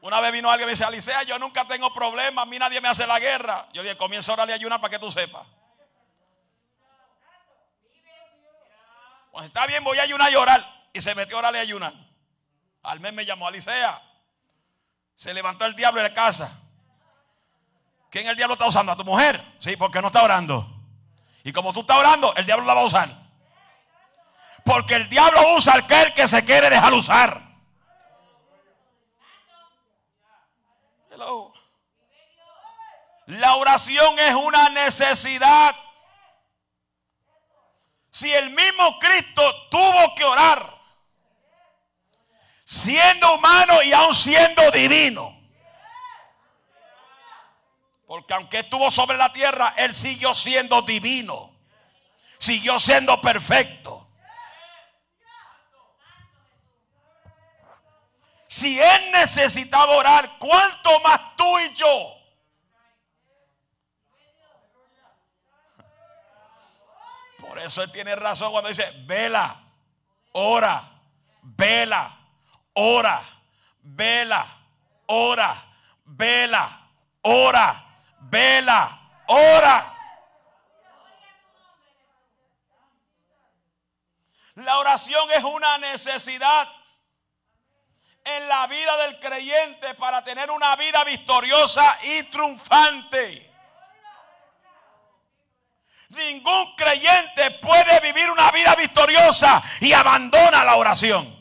Una 0.02 0.20
vez 0.20 0.32
vino 0.32 0.50
alguien 0.50 0.68
y 0.68 0.68
me 0.68 0.72
dice, 0.72 0.84
Alicia, 0.84 1.22
yo 1.22 1.38
nunca 1.38 1.66
tengo 1.66 1.94
problemas, 1.94 2.42
a 2.42 2.46
mí 2.46 2.58
nadie 2.58 2.82
me 2.82 2.88
hace 2.88 3.06
la 3.06 3.18
guerra. 3.18 3.66
Yo 3.72 3.82
le 3.82 3.88
dije, 3.88 3.96
comienza 3.96 4.32
a 4.32 4.34
orar 4.34 4.50
y 4.50 4.52
ayunar 4.52 4.78
para 4.78 4.90
que 4.90 4.98
tú 4.98 5.10
sepas. 5.10 5.46
Pues 9.32 9.46
está 9.46 9.66
bien, 9.66 9.82
voy 9.82 9.98
a 9.98 10.02
ayunar 10.02 10.30
y 10.30 10.36
orar. 10.36 10.90
Y 10.92 11.00
se 11.00 11.14
metió 11.14 11.36
a 11.36 11.38
orar 11.38 11.54
y 11.54 11.58
ayunar. 11.58 11.94
Al 12.82 13.00
mes 13.00 13.14
me 13.14 13.24
llamó 13.24 13.48
Alicia. 13.48 13.98
Se 15.14 15.32
levantó 15.32 15.64
el 15.64 15.74
diablo 15.74 16.02
de 16.02 16.12
casa. 16.12 16.65
¿Quién 18.10 18.26
el 18.26 18.36
diablo 18.36 18.54
está 18.54 18.66
usando? 18.66 18.92
¿A 18.92 18.96
tu 18.96 19.04
mujer? 19.04 19.42
Sí, 19.58 19.76
porque 19.76 20.00
no 20.00 20.08
está 20.08 20.22
orando. 20.22 20.66
Y 21.44 21.52
como 21.52 21.72
tú 21.72 21.80
estás 21.80 21.98
orando, 21.98 22.34
el 22.34 22.46
diablo 22.46 22.66
la 22.66 22.74
va 22.74 22.80
a 22.80 22.84
usar. 22.84 23.10
Porque 24.64 24.96
el 24.96 25.08
diablo 25.08 25.40
usa 25.56 25.74
al 25.74 25.86
que, 25.86 26.12
que 26.14 26.26
se 26.26 26.44
quiere 26.44 26.70
dejar 26.70 26.92
usar. 26.92 27.40
Hello. 31.10 31.52
La 33.26 33.56
oración 33.56 34.18
es 34.18 34.34
una 34.34 34.68
necesidad. 34.70 35.74
Si 38.10 38.32
el 38.32 38.50
mismo 38.50 38.98
Cristo 38.98 39.68
tuvo 39.70 40.14
que 40.14 40.24
orar, 40.24 40.74
siendo 42.64 43.34
humano 43.34 43.82
y 43.82 43.92
aún 43.92 44.14
siendo 44.14 44.70
divino. 44.70 45.35
Porque 48.06 48.34
aunque 48.34 48.60
estuvo 48.60 48.90
sobre 48.90 49.16
la 49.16 49.32
tierra, 49.32 49.74
Él 49.76 49.94
siguió 49.94 50.32
siendo 50.32 50.82
divino. 50.82 51.52
Siguió 52.38 52.78
siendo 52.78 53.20
perfecto. 53.20 54.08
Si 58.46 58.78
Él 58.80 59.10
necesitaba 59.12 59.92
orar, 59.96 60.38
¿cuánto 60.38 61.00
más 61.00 61.36
tú 61.36 61.58
y 61.58 61.74
yo? 61.74 62.12
Por 67.40 67.58
eso 67.58 67.82
Él 67.82 67.90
tiene 67.90 68.14
razón 68.14 68.52
cuando 68.52 68.68
dice, 68.68 68.88
vela, 69.04 69.64
ora, 70.32 70.92
vela, 71.42 72.16
ora, 72.74 73.20
vela, 73.82 74.46
ora, 75.06 75.56
vela, 76.04 76.88
ora 77.22 77.85
vela, 78.30 79.00
ora. 79.26 79.92
La 84.56 84.78
oración 84.78 85.30
es 85.32 85.44
una 85.44 85.78
necesidad 85.78 86.68
en 88.24 88.48
la 88.48 88.66
vida 88.66 88.96
del 88.98 89.18
creyente 89.20 89.94
para 89.94 90.24
tener 90.24 90.50
una 90.50 90.74
vida 90.76 91.04
victoriosa 91.04 91.98
y 92.02 92.22
triunfante. 92.24 93.52
Ningún 96.08 96.74
creyente 96.76 97.50
puede 97.62 98.00
vivir 98.00 98.30
una 98.30 98.50
vida 98.50 98.74
victoriosa 98.74 99.62
y 99.80 99.92
abandona 99.92 100.64
la 100.64 100.76
oración. 100.76 101.36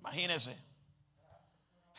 Imagínense. 0.00 0.63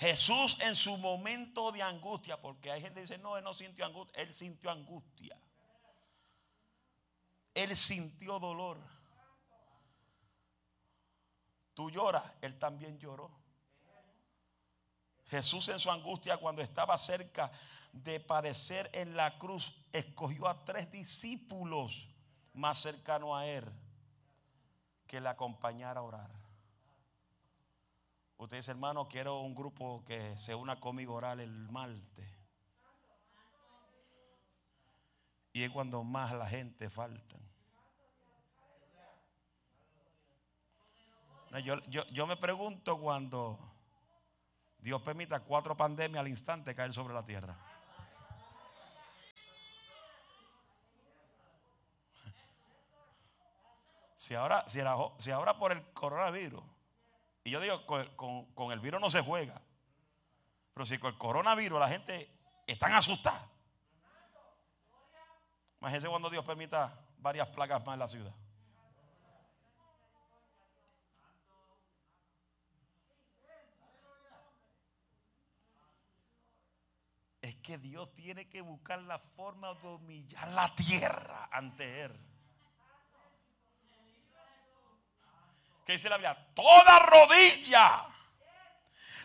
Jesús 0.05 0.55
en 0.61 0.75
su 0.75 0.97
momento 0.97 1.71
de 1.71 1.81
angustia, 1.81 2.39
porque 2.39 2.71
hay 2.71 2.79
gente 2.79 2.95
que 2.95 3.01
dice, 3.01 3.17
no, 3.17 3.37
él 3.37 3.43
no 3.43 3.55
sintió 3.55 3.85
angustia, 3.85 4.21
él 4.21 4.31
sintió 4.31 4.69
angustia. 4.69 5.35
Él 7.55 7.75
sintió 7.75 8.37
dolor. 8.37 8.77
Tú 11.73 11.89
lloras, 11.89 12.23
él 12.41 12.59
también 12.59 12.99
lloró. 12.99 13.31
Jesús 15.25 15.69
en 15.69 15.79
su 15.79 15.89
angustia 15.89 16.37
cuando 16.37 16.61
estaba 16.61 16.95
cerca 16.99 17.51
de 17.91 18.19
padecer 18.19 18.91
en 18.93 19.15
la 19.17 19.39
cruz, 19.39 19.75
escogió 19.91 20.47
a 20.47 20.63
tres 20.63 20.91
discípulos 20.91 22.09
más 22.53 22.77
cercanos 22.77 23.35
a 23.35 23.47
él 23.47 23.65
que 25.07 25.19
le 25.19 25.29
acompañara 25.29 26.01
a 26.01 26.03
orar. 26.03 26.44
Usted 28.37 28.57
dice, 28.57 28.71
hermano, 28.71 29.07
quiero 29.07 29.39
un 29.39 29.55
grupo 29.55 30.03
que 30.05 30.37
se 30.37 30.53
una 30.53 30.79
conmigo 30.79 31.13
orar 31.13 31.39
el 31.39 31.69
martes. 31.71 32.27
Y 35.53 35.63
es 35.63 35.71
cuando 35.71 36.03
más 36.03 36.33
la 36.33 36.47
gente 36.47 36.89
falta. 36.89 37.37
Yo, 41.63 41.79
yo, 41.87 42.27
me 42.27 42.35
pregunto 42.35 42.99
cuando 42.99 43.57
Dios 44.79 45.01
permita 45.01 45.39
cuatro 45.39 45.77
pandemias 45.77 46.19
al 46.19 46.27
instante 46.27 46.75
caer 46.75 46.93
sobre 46.93 47.13
la 47.13 47.23
tierra. 47.23 47.55
Si 54.15 54.35
ahora, 54.35 54.67
si, 54.67 54.81
si 55.19 55.31
ahora 55.31 55.57
por 55.57 55.71
el 55.71 55.93
coronavirus 55.93 56.74
y 57.45 57.51
yo 57.51 57.61
digo, 57.61 57.85
con, 57.85 58.71
el 58.71 58.79
virus 58.79 58.99
no 58.99 59.11
se 59.11 59.21
juega. 59.21 59.61
Pero 60.73 60.83
si 60.83 60.97
con 60.97 61.13
el 61.13 61.17
coronavirus 61.17 61.79
la 61.79 61.87
gente 61.87 62.27
están 62.65 62.91
asustada. 62.93 63.47
Imagínense 65.79 66.09
cuando 66.09 66.31
Dios 66.31 66.43
permita 66.43 66.99
varias 67.19 67.47
plagas 67.49 67.85
más 67.85 67.93
en 67.93 67.99
la 67.99 68.07
ciudad. 68.07 68.33
Es 77.41 77.55
que 77.57 77.77
Dios 77.77 78.11
tiene 78.15 78.49
que 78.49 78.61
buscar 78.61 79.03
la 79.03 79.19
forma 79.19 79.75
de 79.75 79.87
humillar 79.87 80.47
la 80.47 80.73
tierra 80.73 81.47
ante 81.51 82.01
Él. 82.01 82.34
¿Qué 85.85 85.93
dice 85.93 86.09
la 86.09 86.17
Biblia? 86.17 86.35
Toda 86.55 86.99
rodilla 86.99 88.05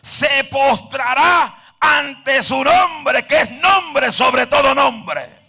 se 0.03 0.43
postrará 0.43 1.75
ante 1.79 2.43
su 2.43 2.63
nombre, 2.63 3.25
que 3.25 3.41
es 3.41 3.51
nombre 3.51 4.11
sobre 4.11 4.45
todo 4.45 4.75
nombre. 4.75 5.41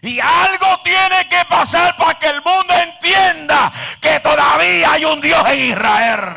Y 0.00 0.18
algo 0.18 0.80
tiene 0.82 1.28
que 1.28 1.44
pasar 1.44 1.94
para 1.98 2.18
que 2.18 2.28
el 2.28 2.42
mundo 2.42 2.72
entienda 2.74 3.70
que 4.00 4.18
todavía 4.20 4.92
hay 4.92 5.04
un 5.04 5.20
Dios 5.20 5.46
en 5.50 5.60
Israel. 5.60 6.36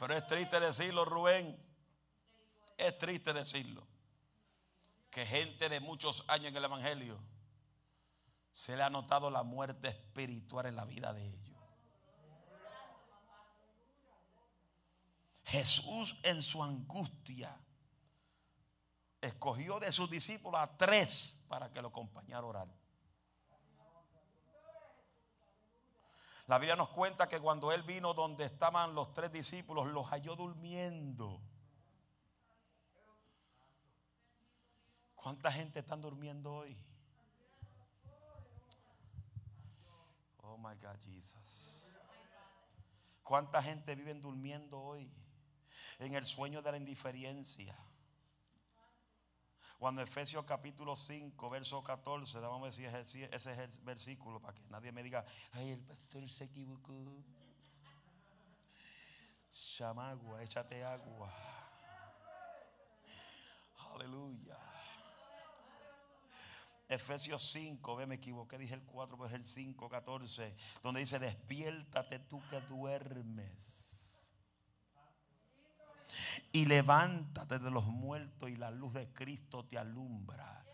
Pero 0.00 0.14
es 0.16 0.26
triste 0.26 0.58
decirlo, 0.58 1.04
Rubén. 1.04 1.56
Es 2.76 2.98
triste 2.98 3.32
decirlo 3.32 3.93
que 5.14 5.24
gente 5.24 5.68
de 5.68 5.78
muchos 5.78 6.24
años 6.26 6.48
en 6.48 6.56
el 6.56 6.64
Evangelio 6.64 7.20
se 8.50 8.76
le 8.76 8.82
ha 8.82 8.90
notado 8.90 9.30
la 9.30 9.44
muerte 9.44 9.88
espiritual 9.88 10.66
en 10.66 10.74
la 10.74 10.84
vida 10.84 11.12
de 11.12 11.24
ellos. 11.24 11.56
Jesús 15.44 16.16
en 16.24 16.42
su 16.42 16.64
angustia 16.64 17.56
escogió 19.20 19.78
de 19.78 19.92
sus 19.92 20.10
discípulos 20.10 20.60
a 20.60 20.76
tres 20.76 21.44
para 21.46 21.72
que 21.72 21.80
lo 21.80 21.88
acompañara 21.88 22.42
a 22.42 22.48
orar. 22.48 22.68
La 26.48 26.58
Biblia 26.58 26.74
nos 26.74 26.88
cuenta 26.88 27.28
que 27.28 27.38
cuando 27.38 27.70
él 27.70 27.84
vino 27.84 28.14
donde 28.14 28.44
estaban 28.44 28.96
los 28.96 29.14
tres 29.14 29.30
discípulos, 29.30 29.86
los 29.86 30.08
halló 30.08 30.34
durmiendo. 30.34 31.40
¿Cuánta 35.24 35.50
gente 35.50 35.78
están 35.78 36.02
durmiendo 36.02 36.52
hoy? 36.52 36.76
Oh 40.42 40.58
my 40.58 40.74
God, 40.74 41.00
Jesus. 41.00 41.98
¿Cuánta 43.22 43.62
gente 43.62 43.94
vive 43.94 44.12
durmiendo 44.12 44.78
hoy? 44.78 45.10
En 45.98 46.14
el 46.14 46.26
sueño 46.26 46.60
de 46.60 46.72
la 46.72 46.76
indiferencia. 46.76 47.74
Cuando 49.78 50.02
Efesios 50.02 50.44
capítulo 50.44 50.94
5, 50.94 51.48
verso 51.48 51.82
14, 51.82 52.38
vamos 52.40 52.68
a 52.68 53.02
si 53.02 53.22
ese 53.22 53.64
es 53.64 53.82
versículo 53.82 54.42
para 54.42 54.52
que 54.52 54.62
nadie 54.68 54.92
me 54.92 55.02
diga, 55.02 55.24
ay, 55.52 55.70
el 55.70 55.80
pastor 55.80 56.28
se 56.28 56.44
equivocó. 56.44 57.24
Chamagua, 59.50 60.42
échate 60.42 60.84
agua. 60.84 61.32
Aleluya. 63.94 64.73
Efesios 66.94 67.50
5, 67.52 67.96
ve, 67.96 68.06
me 68.06 68.16
equivoqué, 68.16 68.58
dije 68.58 68.74
el 68.74 68.82
4, 68.82 69.16
pero 69.16 69.28
es 69.28 69.34
el 69.34 69.44
5, 69.44 69.88
14, 69.88 70.54
donde 70.82 71.00
dice, 71.00 71.18
despiértate 71.18 72.18
tú 72.20 72.42
que 72.48 72.60
duermes. 72.62 73.90
Y 76.52 76.66
levántate 76.66 77.58
de 77.58 77.70
los 77.70 77.84
muertos 77.86 78.48
y 78.48 78.56
la 78.56 78.70
luz 78.70 78.94
de 78.94 79.08
Cristo 79.12 79.64
te 79.64 79.78
alumbra. 79.78 80.64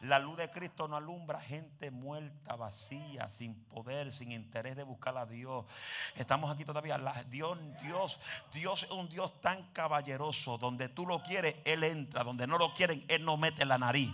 La 0.00 0.18
luz 0.18 0.36
de 0.38 0.50
Cristo 0.50 0.88
no 0.88 0.96
alumbra 0.96 1.40
gente 1.40 1.90
muerta, 1.90 2.56
vacía, 2.56 3.28
sin 3.28 3.54
poder, 3.64 4.12
sin 4.12 4.32
interés 4.32 4.76
de 4.76 4.82
buscar 4.82 5.16
a 5.18 5.26
Dios. 5.26 5.66
Estamos 6.14 6.50
aquí 6.50 6.64
todavía. 6.64 6.98
Dios, 7.28 7.58
Dios, 7.82 8.20
Dios 8.52 8.84
es 8.84 8.90
un 8.90 9.08
Dios 9.08 9.40
tan 9.40 9.72
caballeroso. 9.72 10.58
Donde 10.58 10.88
tú 10.88 11.06
lo 11.06 11.22
quieres, 11.22 11.56
Él 11.64 11.84
entra. 11.84 12.24
Donde 12.24 12.46
no 12.46 12.56
lo 12.56 12.72
quieren, 12.72 13.04
Él 13.08 13.24
no 13.24 13.36
mete 13.36 13.64
la 13.64 13.78
nariz. 13.78 14.10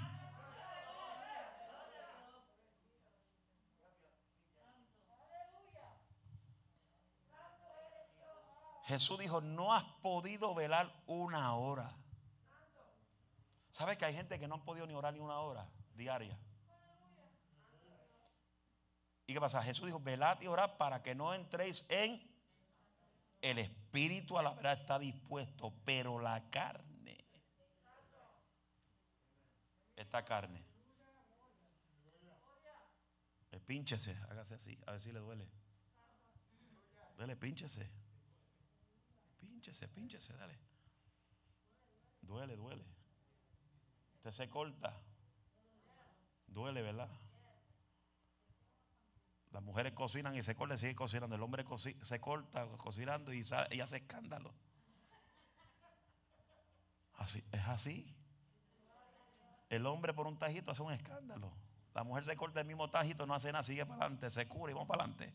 Jesús 8.87 9.19
dijo, 9.19 9.41
no 9.41 9.75
has 9.75 9.85
podido 10.01 10.55
velar 10.55 10.93
una 11.07 11.55
hora. 11.57 11.93
¿Sabes 13.71 13.99
que 13.99 14.05
hay 14.05 14.15
gente 14.15 14.39
que 14.39 14.47
no 14.47 14.55
han 14.55 14.65
podido 14.65 14.87
ni 14.87 14.95
orar 14.95 15.13
ni 15.13 15.19
una 15.19 15.41
hora 15.41 15.69
diaria? 15.97 16.39
¿Y 19.27 19.33
qué 19.33 19.41
pasa? 19.41 19.61
Jesús 19.61 19.87
dijo, 19.87 19.99
velad 19.99 20.41
y 20.41 20.47
orad 20.47 20.77
para 20.77 21.03
que 21.03 21.17
no 21.17 21.35
entréis 21.35 21.85
en 21.89 22.23
el 23.43 23.59
espíritu 23.59 24.39
a 24.39 24.43
la 24.43 24.55
verdad 24.55 24.81
está 24.81 25.01
dispuesto, 25.01 25.75
pero 25.85 26.21
la 26.21 26.49
carne, 26.49 27.25
esta 29.97 30.25
carne, 30.25 30.65
pínchese, 33.67 34.17
hágase 34.31 34.55
así, 34.55 34.79
a 34.87 34.93
ver 34.93 35.01
si 35.01 35.11
le 35.11 35.19
duele. 35.19 35.49
Duele, 37.17 37.35
pínchese. 37.35 37.91
Pínchese, 39.67 39.89
pínchese, 39.89 40.33
dale. 40.35 40.57
Duele, 42.21 42.55
duele. 42.55 42.85
Usted 44.15 44.31
se 44.31 44.49
corta. 44.49 44.97
Duele, 46.47 46.83
¿verdad? 46.83 47.11
Las 49.51 49.65
mujeres 49.65 49.93
cocinan 49.93 50.37
y 50.37 50.43
se 50.45 50.55
corta 50.55 50.77
y 50.77 50.79
sigue 50.79 50.95
cocinando. 50.95 51.35
El 51.35 51.43
hombre 51.43 51.65
se 52.01 52.21
corta 52.21 52.65
cocinando 52.77 53.33
y, 53.33 53.41
hace 53.41 53.97
escándalo. 53.97 54.55
Así, 57.15 57.45
es 57.51 57.67
así. 57.67 58.17
El 59.69 59.85
hombre 59.87 60.15
por 60.15 60.29
un 60.29 60.39
tajito 60.39 60.71
hace 60.71 60.83
un 60.83 60.93
escándalo. 60.93 61.53
La 61.93 62.05
mujer 62.05 62.23
se 62.23 62.37
corta 62.37 62.61
el 62.61 62.67
mismo 62.69 62.89
tajito, 62.89 63.27
no 63.27 63.35
hace 63.35 63.51
nada, 63.51 63.65
sigue 63.65 63.85
para 63.85 64.03
adelante, 64.03 64.31
se 64.31 64.47
cura 64.47 64.71
y 64.71 64.75
vamos 64.75 64.87
para 64.87 65.03
adelante. 65.03 65.35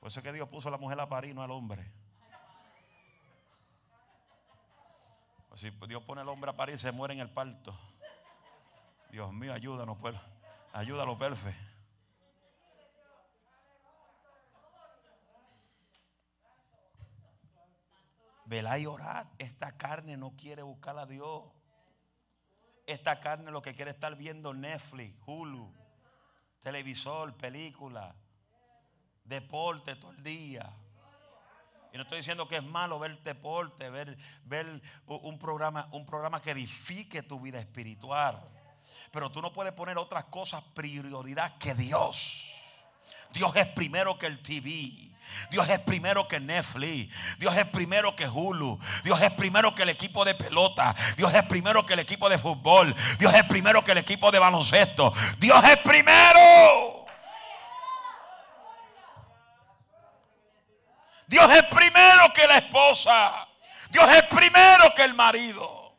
Por 0.00 0.08
eso 0.08 0.20
es 0.20 0.24
que 0.24 0.32
Dios 0.32 0.48
puso 0.48 0.68
a 0.68 0.70
la 0.70 0.78
mujer 0.78 0.98
a 0.98 1.08
parir, 1.08 1.34
no 1.34 1.42
al 1.42 1.50
hombre. 1.50 1.92
Si 5.54 5.68
Dios 5.86 6.02
pone 6.04 6.22
al 6.22 6.28
hombre 6.28 6.50
a 6.50 6.56
parir, 6.56 6.78
se 6.78 6.90
muere 6.90 7.12
en 7.12 7.20
el 7.20 7.30
parto. 7.30 7.78
Dios 9.10 9.30
mío, 9.32 9.52
ayúdanos, 9.52 9.98
pues. 9.98 10.16
Ayúdalo, 10.72 11.18
perfe. 11.18 11.54
Velá 18.46 18.78
y 18.78 18.86
orar. 18.86 19.26
Esta 19.36 19.76
carne 19.76 20.16
no 20.16 20.34
quiere 20.34 20.62
buscar 20.62 20.98
a 20.98 21.04
Dios. 21.04 21.44
Esta 22.86 23.20
carne 23.20 23.50
lo 23.50 23.60
que 23.60 23.74
quiere 23.74 23.90
estar 23.90 24.16
viendo 24.16 24.54
Netflix, 24.54 25.14
Hulu, 25.26 25.72
televisor, 26.60 27.36
película 27.36 28.16
deporte 29.30 29.96
todo 29.96 30.10
el 30.10 30.22
día. 30.22 30.70
Y 31.92 31.96
no 31.96 32.02
estoy 32.02 32.18
diciendo 32.18 32.46
que 32.46 32.56
es 32.56 32.62
malo 32.62 32.98
ver 32.98 33.18
deporte, 33.22 33.88
ver, 33.88 34.16
ver 34.44 34.82
un, 35.06 35.38
programa, 35.38 35.88
un 35.92 36.04
programa 36.04 36.42
que 36.42 36.50
edifique 36.50 37.22
tu 37.22 37.40
vida 37.40 37.58
espiritual. 37.58 38.38
Pero 39.10 39.30
tú 39.30 39.40
no 39.40 39.52
puedes 39.52 39.72
poner 39.72 39.98
otras 39.98 40.24
cosas 40.24 40.62
prioridad 40.74 41.56
que 41.58 41.74
Dios. 41.74 42.44
Dios 43.32 43.54
es 43.56 43.66
primero 43.68 44.18
que 44.18 44.26
el 44.26 44.40
TV. 44.40 45.10
Dios 45.50 45.68
es 45.68 45.78
primero 45.80 46.28
que 46.28 46.38
Netflix. 46.38 47.14
Dios 47.38 47.56
es 47.56 47.66
primero 47.66 48.14
que 48.14 48.28
Hulu. 48.28 48.78
Dios 49.02 49.20
es 49.20 49.30
primero 49.32 49.74
que 49.74 49.82
el 49.82 49.88
equipo 49.88 50.24
de 50.24 50.34
pelota. 50.34 50.94
Dios 51.16 51.32
es 51.34 51.44
primero 51.44 51.86
que 51.86 51.94
el 51.94 52.00
equipo 52.00 52.28
de 52.28 52.38
fútbol. 52.38 52.94
Dios 53.18 53.32
es 53.34 53.44
primero 53.44 53.82
que 53.82 53.92
el 53.92 53.98
equipo 53.98 54.30
de 54.30 54.38
baloncesto. 54.38 55.12
Dios 55.38 55.62
es 55.64 55.76
primero. 55.78 56.89
Dios 61.30 61.48
es 61.54 61.62
primero 61.66 62.32
que 62.34 62.44
la 62.44 62.58
esposa. 62.58 63.46
Dios 63.88 64.04
es 64.16 64.24
primero 64.24 64.92
que 64.96 65.04
el 65.04 65.14
marido. 65.14 65.96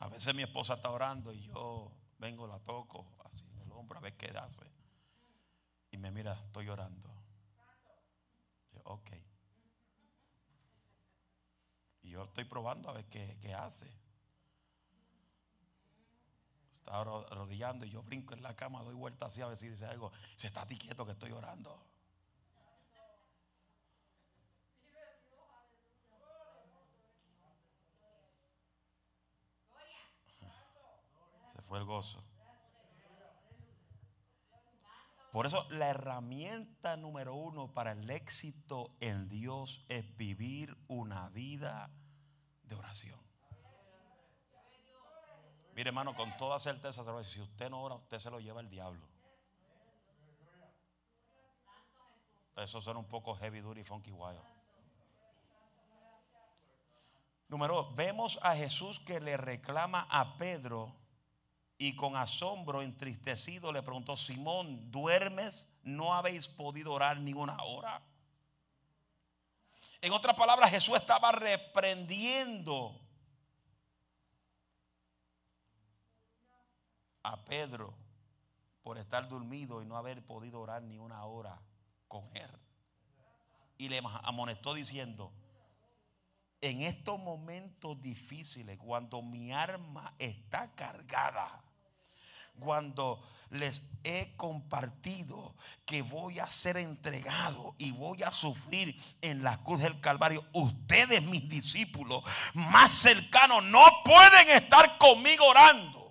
A 0.00 0.08
veces 0.08 0.34
mi 0.34 0.42
esposa 0.42 0.74
está 0.74 0.90
orando 0.90 1.32
y 1.32 1.42
yo 1.42 1.92
vengo, 2.18 2.48
la 2.48 2.58
toco 2.58 3.06
así 3.24 3.44
en 3.54 3.60
el 3.60 3.70
hombro 3.70 3.98
a 3.98 4.02
ver 4.02 4.16
qué 4.16 4.36
hace. 4.36 4.64
Y 5.92 5.98
me 5.98 6.10
mira, 6.10 6.32
estoy 6.32 6.68
orando. 6.68 7.14
Yo, 8.72 8.80
ok. 8.86 9.10
Y 12.02 12.10
yo 12.10 12.24
estoy 12.24 12.42
probando 12.42 12.90
a 12.90 12.94
ver 12.94 13.04
qué, 13.04 13.38
qué 13.40 13.54
hace. 13.54 14.01
Está 16.82 17.00
arrodillando 17.00 17.86
y 17.86 17.90
yo 17.90 18.02
brinco 18.02 18.34
en 18.34 18.42
la 18.42 18.56
cama, 18.56 18.82
doy 18.82 18.94
vuelta 18.94 19.26
así 19.26 19.40
a 19.40 19.46
ver 19.46 19.56
si 19.56 19.68
dice 19.68 19.86
algo. 19.86 20.10
Se 20.34 20.48
está 20.48 20.66
ti 20.66 20.76
quieto 20.76 21.06
que 21.06 21.12
estoy 21.12 21.30
orando. 21.30 21.80
Se 31.52 31.62
fue 31.62 31.78
el 31.78 31.84
gozo. 31.84 32.24
Por 35.30 35.46
eso 35.46 35.68
la 35.70 35.88
herramienta 35.88 36.96
número 36.96 37.36
uno 37.36 37.72
para 37.72 37.92
el 37.92 38.10
éxito 38.10 38.96
en 38.98 39.28
Dios 39.28 39.84
es 39.88 40.16
vivir 40.16 40.76
una 40.88 41.28
vida 41.28 41.90
de 42.64 42.74
oración. 42.74 43.31
Mire, 45.74 45.88
hermano, 45.88 46.14
con 46.14 46.36
toda 46.36 46.58
certeza, 46.58 47.02
si 47.24 47.40
usted 47.40 47.70
no 47.70 47.82
ora, 47.82 47.94
usted 47.94 48.18
se 48.18 48.30
lo 48.30 48.40
lleva 48.40 48.60
el 48.60 48.68
diablo. 48.68 49.00
Eso 52.56 52.80
suena 52.82 53.00
un 53.00 53.08
poco 53.08 53.34
heavy 53.34 53.60
duty, 53.60 53.82
funky 53.82 54.12
wild. 54.12 54.40
Número 57.48 57.74
dos, 57.74 57.94
vemos 57.94 58.38
a 58.42 58.54
Jesús 58.54 59.00
que 59.00 59.20
le 59.20 59.36
reclama 59.36 60.06
a 60.10 60.36
Pedro 60.38 60.94
y 61.78 61.96
con 61.96 62.16
asombro 62.16 62.80
entristecido 62.80 63.72
le 63.72 63.82
preguntó, 63.82 64.16
Simón, 64.16 64.90
¿duermes? 64.90 65.68
¿No 65.82 66.14
habéis 66.14 66.48
podido 66.48 66.92
orar 66.92 67.18
ninguna 67.18 67.56
hora? 67.62 68.02
En 70.00 70.12
otras 70.12 70.36
palabras, 70.36 70.70
Jesús 70.70 70.96
estaba 70.96 71.32
reprendiendo 71.32 73.01
a 77.22 77.44
Pedro 77.44 77.94
por 78.82 78.98
estar 78.98 79.28
dormido 79.28 79.82
y 79.82 79.86
no 79.86 79.96
haber 79.96 80.24
podido 80.24 80.60
orar 80.60 80.82
ni 80.82 80.98
una 80.98 81.24
hora 81.24 81.60
con 82.08 82.24
él. 82.34 82.50
Y 83.78 83.88
le 83.88 84.00
amonestó 84.22 84.74
diciendo, 84.74 85.32
en 86.60 86.82
estos 86.82 87.18
momentos 87.18 88.00
difíciles, 88.00 88.78
cuando 88.78 89.22
mi 89.22 89.52
arma 89.52 90.14
está 90.18 90.72
cargada, 90.74 91.62
cuando 92.60 93.22
les 93.50 93.82
he 94.04 94.36
compartido 94.36 95.54
que 95.84 96.02
voy 96.02 96.38
a 96.38 96.50
ser 96.50 96.76
entregado 96.76 97.74
y 97.78 97.92
voy 97.92 98.22
a 98.22 98.30
sufrir 98.30 98.96
en 99.20 99.42
la 99.42 99.62
cruz 99.62 99.80
del 99.80 100.00
Calvario, 100.00 100.44
ustedes 100.52 101.22
mis 101.22 101.48
discípulos 101.48 102.22
más 102.54 102.92
cercanos 102.92 103.64
no 103.64 103.82
pueden 104.04 104.50
estar 104.50 104.98
conmigo 104.98 105.46
orando. 105.46 106.01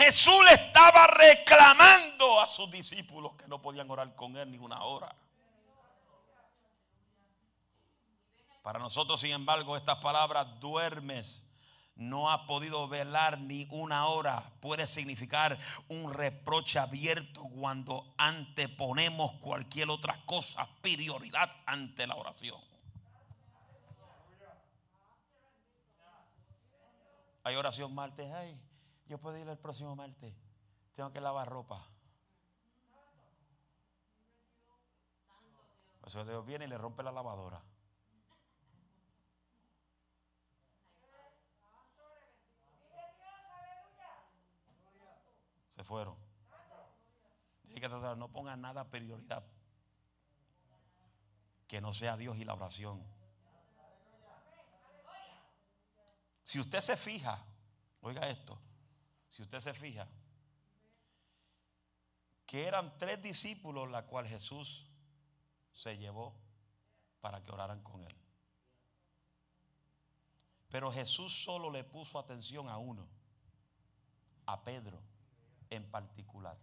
Jesús 0.00 0.42
le 0.46 0.54
estaba 0.54 1.06
reclamando 1.08 2.40
a 2.40 2.46
sus 2.46 2.70
discípulos 2.70 3.32
que 3.34 3.46
no 3.46 3.60
podían 3.60 3.90
orar 3.90 4.14
con 4.14 4.34
él 4.34 4.50
ni 4.50 4.56
una 4.56 4.82
hora. 4.84 5.14
Para 8.62 8.78
nosotros, 8.78 9.20
sin 9.20 9.32
embargo, 9.32 9.76
estas 9.76 9.96
palabras 9.96 10.58
duermes 10.58 11.46
no 11.96 12.30
ha 12.30 12.46
podido 12.46 12.88
velar 12.88 13.38
ni 13.40 13.66
una 13.70 14.06
hora 14.06 14.42
puede 14.60 14.86
significar 14.86 15.58
un 15.88 16.14
reproche 16.14 16.78
abierto 16.78 17.42
cuando 17.42 18.14
anteponemos 18.16 19.32
cualquier 19.32 19.90
otra 19.90 20.18
cosa, 20.24 20.66
prioridad 20.80 21.54
ante 21.66 22.06
la 22.06 22.14
oración. 22.14 22.58
Hay 27.44 27.54
oración 27.54 27.94
martes, 27.94 28.32
ay, 28.32 28.58
yo 29.10 29.18
puedo 29.18 29.36
ir 29.36 29.48
el 29.48 29.58
próximo 29.58 29.96
martes, 29.96 30.32
tengo 30.94 31.12
que 31.12 31.20
lavar 31.20 31.48
ropa. 31.48 31.84
Eso 36.06 36.24
Dios 36.24 36.46
viene 36.46 36.66
y 36.66 36.68
le 36.68 36.78
rompe 36.78 37.02
la 37.02 37.10
lavadora. 37.10 37.60
Se 45.74 45.82
fueron. 45.82 46.16
No 48.16 48.28
ponga 48.28 48.54
nada 48.54 48.88
prioridad 48.88 49.44
que 51.66 51.80
no 51.80 51.92
sea 51.92 52.16
Dios 52.16 52.36
y 52.36 52.44
la 52.44 52.54
oración. 52.54 53.04
Si 56.44 56.60
usted 56.60 56.80
se 56.80 56.96
fija, 56.96 57.44
oiga 58.02 58.28
esto, 58.28 58.60
si 59.30 59.42
usted 59.42 59.60
se 59.60 59.72
fija, 59.72 60.06
que 62.44 62.66
eran 62.66 62.98
tres 62.98 63.22
discípulos 63.22 63.90
la 63.90 64.04
cual 64.06 64.26
Jesús 64.26 64.86
se 65.72 65.96
llevó 65.96 66.34
para 67.20 67.42
que 67.42 67.52
oraran 67.52 67.80
con 67.82 68.02
él. 68.02 68.14
Pero 70.68 70.90
Jesús 70.92 71.32
solo 71.44 71.70
le 71.70 71.84
puso 71.84 72.18
atención 72.18 72.68
a 72.68 72.76
uno, 72.76 73.06
a 74.46 74.62
Pedro 74.62 75.00
en 75.70 75.88
particular. 75.90 76.58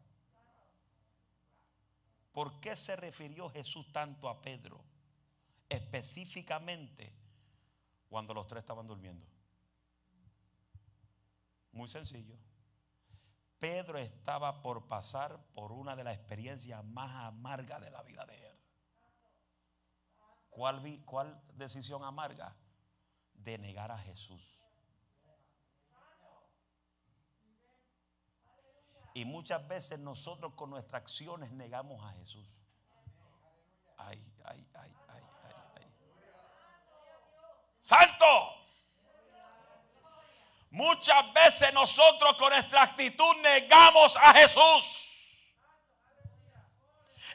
¿Por 2.31 2.59
qué 2.59 2.75
se 2.75 2.95
refirió 2.95 3.49
Jesús 3.49 3.91
tanto 3.91 4.29
a 4.29 4.41
Pedro? 4.41 4.83
Específicamente 5.69 7.11
cuando 8.09 8.33
los 8.33 8.47
tres 8.47 8.61
estaban 8.61 8.87
durmiendo. 8.87 9.25
Muy 11.71 11.89
sencillo. 11.89 12.35
Pedro 13.59 13.97
estaba 13.97 14.61
por 14.61 14.87
pasar 14.87 15.39
por 15.53 15.71
una 15.71 15.95
de 15.95 16.03
las 16.03 16.15
experiencias 16.15 16.83
más 16.83 17.11
amargas 17.25 17.81
de 17.81 17.89
la 17.89 18.03
vida 18.03 18.25
de 18.25 18.49
él. 18.49 18.57
¿Cuál, 20.49 21.01
cuál 21.05 21.41
decisión 21.53 22.03
amarga? 22.03 22.55
De 23.33 23.57
negar 23.57 23.91
a 23.91 23.97
Jesús. 23.97 24.57
Y 29.13 29.25
muchas 29.25 29.67
veces 29.67 29.97
nosotros 29.97 30.53
con 30.53 30.69
nuestras 30.69 31.01
acciones 31.01 31.51
negamos 31.51 32.03
a 32.03 32.13
Jesús. 32.13 32.47
Ay, 33.97 34.19
ay, 34.45 34.67
ay, 34.75 34.93
ay, 35.07 35.23
ay, 35.43 35.53
ay. 35.75 35.91
Santo. 37.81 38.66
Muchas 40.69 41.33
veces 41.33 41.73
nosotros 41.73 42.35
con 42.35 42.49
nuestra 42.49 42.83
actitud 42.83 43.35
negamos 43.41 44.17
a 44.17 44.33
Jesús. 44.33 45.39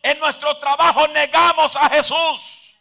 En 0.02 0.18
nuestro 0.18 0.56
trabajo 0.58 1.06
negamos 1.08 1.74
a 1.76 1.88
Jesús. 1.88 2.76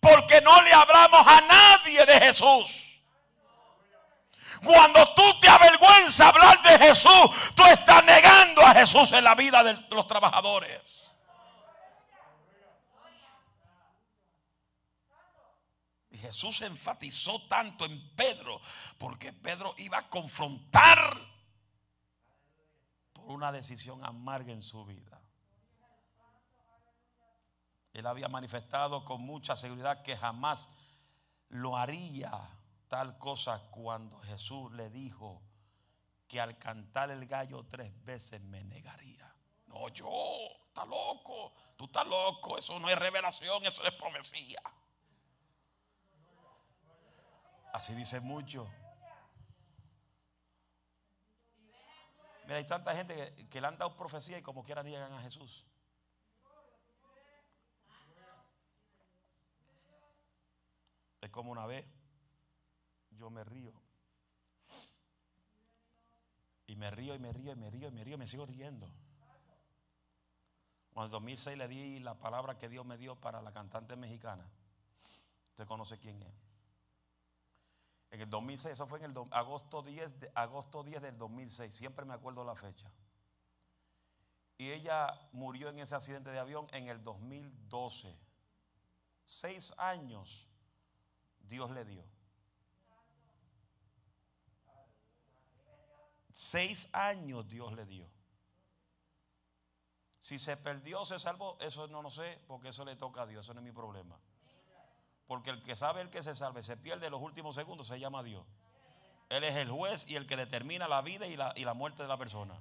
Porque 0.00 0.40
no 0.40 0.62
le 0.62 0.72
hablamos 0.72 1.26
a 1.26 1.40
nadie 1.40 2.06
de 2.06 2.20
Jesús. 2.20 2.88
Cuando 4.64 5.14
tú 5.14 5.40
te 5.40 5.48
avergüenzas 5.48 6.20
hablar 6.20 6.62
de 6.62 6.78
Jesús, 6.86 7.30
tú 7.54 7.64
estás 7.66 8.04
negando 8.04 8.62
a 8.62 8.74
Jesús 8.74 9.12
en 9.12 9.24
la 9.24 9.34
vida 9.34 9.62
de 9.62 9.74
los 9.90 10.06
trabajadores. 10.06 11.07
Jesús 16.18 16.62
enfatizó 16.62 17.46
tanto 17.48 17.84
en 17.84 18.14
Pedro 18.14 18.60
porque 18.98 19.32
Pedro 19.32 19.74
iba 19.78 19.98
a 19.98 20.08
confrontar 20.08 21.16
por 23.12 23.26
una 23.30 23.52
decisión 23.52 24.04
amarga 24.04 24.52
en 24.52 24.62
su 24.62 24.84
vida. 24.84 25.20
Él 27.92 28.06
había 28.06 28.28
manifestado 28.28 29.04
con 29.04 29.22
mucha 29.22 29.56
seguridad 29.56 30.02
que 30.02 30.16
jamás 30.16 30.68
lo 31.48 31.76
haría 31.76 32.50
tal 32.86 33.18
cosa 33.18 33.62
cuando 33.70 34.18
Jesús 34.20 34.72
le 34.72 34.90
dijo 34.90 35.42
que 36.26 36.40
al 36.40 36.58
cantar 36.58 37.10
el 37.10 37.26
gallo 37.26 37.64
tres 37.64 37.92
veces 38.04 38.40
me 38.40 38.62
negaría. 38.64 39.34
No, 39.66 39.88
yo, 39.88 40.08
está 40.68 40.84
loco, 40.84 41.52
tú 41.76 41.86
estás 41.86 42.06
loco, 42.06 42.58
eso 42.58 42.78
no 42.78 42.88
es 42.88 42.98
revelación, 42.98 43.64
eso 43.64 43.82
es 43.82 43.92
profecía. 43.92 44.60
Así 47.72 47.94
dice 47.94 48.20
mucho. 48.20 48.68
Mira, 52.44 52.56
hay 52.56 52.66
tanta 52.66 52.94
gente 52.94 53.46
que, 53.50 53.60
le 53.60 53.66
han 53.66 53.76
dado 53.76 53.94
profecía 53.94 54.38
y 54.38 54.42
como 54.42 54.62
quiera 54.62 54.82
niegan 54.82 55.12
a 55.12 55.20
Jesús. 55.20 55.66
Es 61.20 61.30
como 61.30 61.52
una 61.52 61.66
vez 61.66 61.84
yo 63.10 63.28
me 63.28 63.44
río. 63.44 63.74
Y 66.66 66.76
me 66.76 66.90
río 66.90 67.14
y 67.14 67.18
me 67.18 67.32
río 67.32 67.52
y 67.52 67.56
me 67.56 67.70
río 67.70 67.88
y 67.88 67.92
me 67.92 68.04
río 68.04 68.14
y 68.14 68.18
me 68.18 68.26
sigo 68.26 68.46
riendo. 68.46 68.88
Cuando 70.92 71.18
en 71.18 71.22
2006 71.22 71.58
le 71.58 71.68
di 71.68 71.98
la 72.00 72.14
palabra 72.14 72.58
que 72.58 72.68
Dios 72.68 72.86
me 72.86 72.96
dio 72.96 73.14
para 73.14 73.42
la 73.42 73.52
cantante 73.52 73.94
mexicana. 73.94 74.50
Usted 75.50 75.66
conoce 75.66 75.98
quién 75.98 76.22
es. 76.22 76.47
En 78.10 78.20
el 78.22 78.30
2006, 78.30 78.72
eso 78.72 78.86
fue 78.86 78.98
en 78.98 79.04
el 79.06 79.14
agosto 79.30 79.82
10, 79.82 80.20
de, 80.20 80.30
agosto 80.34 80.82
10 80.82 81.02
del 81.02 81.18
2006, 81.18 81.74
siempre 81.74 82.04
me 82.04 82.14
acuerdo 82.14 82.44
la 82.44 82.54
fecha. 82.54 82.90
Y 84.56 84.70
ella 84.70 85.28
murió 85.32 85.68
en 85.68 85.78
ese 85.78 85.94
accidente 85.94 86.30
de 86.30 86.38
avión 86.38 86.66
en 86.72 86.88
el 86.88 87.02
2012. 87.04 88.18
Seis 89.24 89.74
años 89.76 90.48
Dios 91.38 91.70
le 91.70 91.84
dio. 91.84 92.04
Seis 96.32 96.88
años 96.92 97.46
Dios 97.46 97.72
le 97.72 97.84
dio. 97.84 98.10
Si 100.18 100.38
se 100.38 100.56
perdió, 100.56 101.04
se 101.04 101.18
salvó, 101.18 101.56
eso 101.60 101.86
no 101.88 102.02
lo 102.02 102.10
sé, 102.10 102.42
porque 102.46 102.68
eso 102.68 102.84
le 102.84 102.96
toca 102.96 103.22
a 103.22 103.26
Dios, 103.26 103.44
eso 103.44 103.54
no 103.54 103.60
es 103.60 103.64
mi 103.64 103.72
problema. 103.72 104.18
Porque 105.28 105.50
el 105.50 105.62
que 105.62 105.76
sabe 105.76 106.00
el 106.00 106.10
que 106.10 106.22
se 106.22 106.34
salve, 106.34 106.62
se 106.62 106.76
pierde 106.76 107.10
los 107.10 107.20
últimos 107.20 107.54
segundos, 107.54 107.86
se 107.86 108.00
llama 108.00 108.24
Dios. 108.24 108.44
Él 109.28 109.44
es 109.44 109.54
el 109.56 109.70
juez 109.70 110.06
y 110.08 110.16
el 110.16 110.26
que 110.26 110.36
determina 110.36 110.88
la 110.88 111.02
vida 111.02 111.26
y 111.26 111.36
la, 111.36 111.52
y 111.54 111.64
la 111.64 111.74
muerte 111.74 112.02
de 112.02 112.08
la 112.08 112.16
persona. 112.16 112.58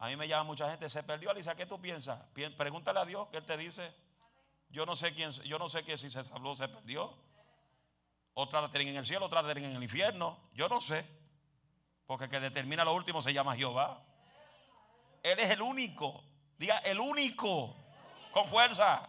A 0.00 0.08
mí 0.08 0.16
me 0.16 0.26
llama 0.26 0.42
mucha 0.42 0.68
gente, 0.68 0.90
se 0.90 1.04
perdió 1.04 1.30
Alicia, 1.30 1.54
¿qué 1.54 1.64
tú 1.64 1.80
piensas? 1.80 2.20
Pregúntale 2.56 2.98
a 2.98 3.04
Dios, 3.04 3.28
que 3.28 3.36
Él 3.36 3.46
te 3.46 3.56
dice. 3.56 3.94
Yo 4.68 4.84
no 4.84 4.96
sé 4.96 5.14
quién, 5.14 5.30
yo 5.30 5.60
no 5.60 5.68
sé 5.68 5.84
que 5.84 5.96
si 5.96 6.10
se 6.10 6.24
salvó 6.24 6.56
se 6.56 6.66
perdió. 6.66 7.14
Otra 8.34 8.60
la 8.60 8.68
tienen 8.72 8.88
en 8.88 8.96
el 8.96 9.06
cielo, 9.06 9.26
otra 9.26 9.42
la 9.42 9.52
tienen 9.52 9.70
en 9.70 9.76
el 9.76 9.82
infierno. 9.84 10.40
Yo 10.54 10.68
no 10.68 10.80
sé. 10.80 11.06
Porque 12.04 12.24
el 12.24 12.30
que 12.30 12.40
determina 12.40 12.84
lo 12.84 12.94
último 12.94 13.22
se 13.22 13.32
llama 13.32 13.54
Jehová. 13.54 14.02
Él 15.22 15.38
es 15.38 15.50
el 15.50 15.62
único. 15.62 16.24
Diga, 16.58 16.78
el 16.78 16.98
único. 16.98 17.76
Con 18.32 18.48
fuerza. 18.48 19.08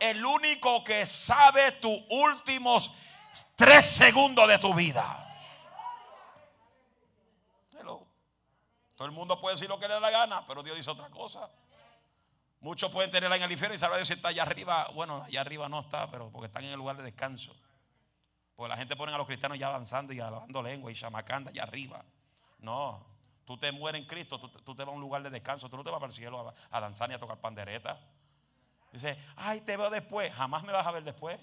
El 0.00 0.24
único 0.24 0.82
que 0.84 1.06
sabe 1.06 1.72
tus 1.72 1.98
últimos 2.10 2.92
tres 3.56 3.86
segundos 3.86 4.48
de 4.48 4.58
tu 4.58 4.74
vida. 4.74 5.24
Todo 8.96 9.06
el 9.06 9.12
mundo 9.12 9.40
puede 9.40 9.56
decir 9.56 9.68
lo 9.68 9.78
que 9.78 9.88
le 9.88 9.94
da 9.94 10.00
la 10.00 10.10
gana, 10.10 10.46
pero 10.46 10.62
Dios 10.62 10.76
dice 10.76 10.90
otra 10.90 11.10
cosa. 11.10 11.50
Muchos 12.60 12.90
pueden 12.90 13.10
tenerla 13.10 13.36
en 13.36 13.42
el 13.42 13.52
infierno 13.52 13.74
y 13.74 13.78
saber 13.78 14.06
si 14.06 14.12
está 14.14 14.28
allá 14.28 14.42
arriba. 14.42 14.88
Bueno, 14.94 15.24
allá 15.24 15.40
arriba 15.40 15.68
no 15.68 15.80
está, 15.80 16.10
pero 16.10 16.30
porque 16.30 16.46
están 16.46 16.64
en 16.64 16.70
el 16.70 16.76
lugar 16.76 16.96
de 16.96 17.02
descanso. 17.02 17.54
Porque 18.54 18.68
la 18.68 18.76
gente 18.76 18.94
pone 18.94 19.12
a 19.12 19.18
los 19.18 19.26
cristianos 19.26 19.58
ya 19.58 19.66
avanzando 19.66 20.12
y 20.12 20.20
hablando 20.20 20.62
lengua 20.62 20.92
y 20.92 20.94
chamacanda 20.94 21.50
allá 21.50 21.64
arriba. 21.64 22.04
No, 22.60 23.04
tú 23.44 23.58
te 23.58 23.72
mueres 23.72 24.00
en 24.00 24.06
Cristo, 24.06 24.38
tú, 24.38 24.74
te 24.74 24.84
vas 24.84 24.92
a 24.92 24.96
un 24.96 25.00
lugar 25.00 25.22
de 25.22 25.30
descanso, 25.30 25.68
tú 25.68 25.76
no 25.76 25.82
te 25.82 25.90
vas 25.90 25.98
para 25.98 26.10
el 26.10 26.16
cielo 26.16 26.48
a, 26.48 26.54
a 26.70 26.80
danzar 26.80 27.08
ni 27.08 27.16
a 27.16 27.18
tocar 27.18 27.38
pandereta. 27.38 28.00
Dice, 28.94 29.18
ay, 29.34 29.60
te 29.62 29.76
veo 29.76 29.90
después, 29.90 30.32
jamás 30.32 30.62
me 30.62 30.72
vas 30.72 30.86
a 30.86 30.92
ver 30.92 31.02
después. 31.02 31.40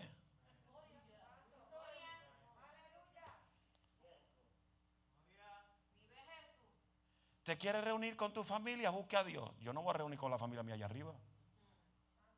¿Te 7.43 7.57
quieres 7.57 7.83
reunir 7.83 8.15
con 8.15 8.31
tu 8.31 8.45
familia? 8.45 8.89
Busque 8.89 9.17
a 9.17 9.25
Dios. 9.25 9.51
Yo 9.59 9.73
no 9.73 9.81
voy 9.81 9.89
a 9.89 9.97
reunir 9.97 10.17
con 10.17 10.31
la 10.31 10.37
familia 10.37 10.63
mía 10.63 10.75
allá 10.75 10.85
arriba. 10.85 11.13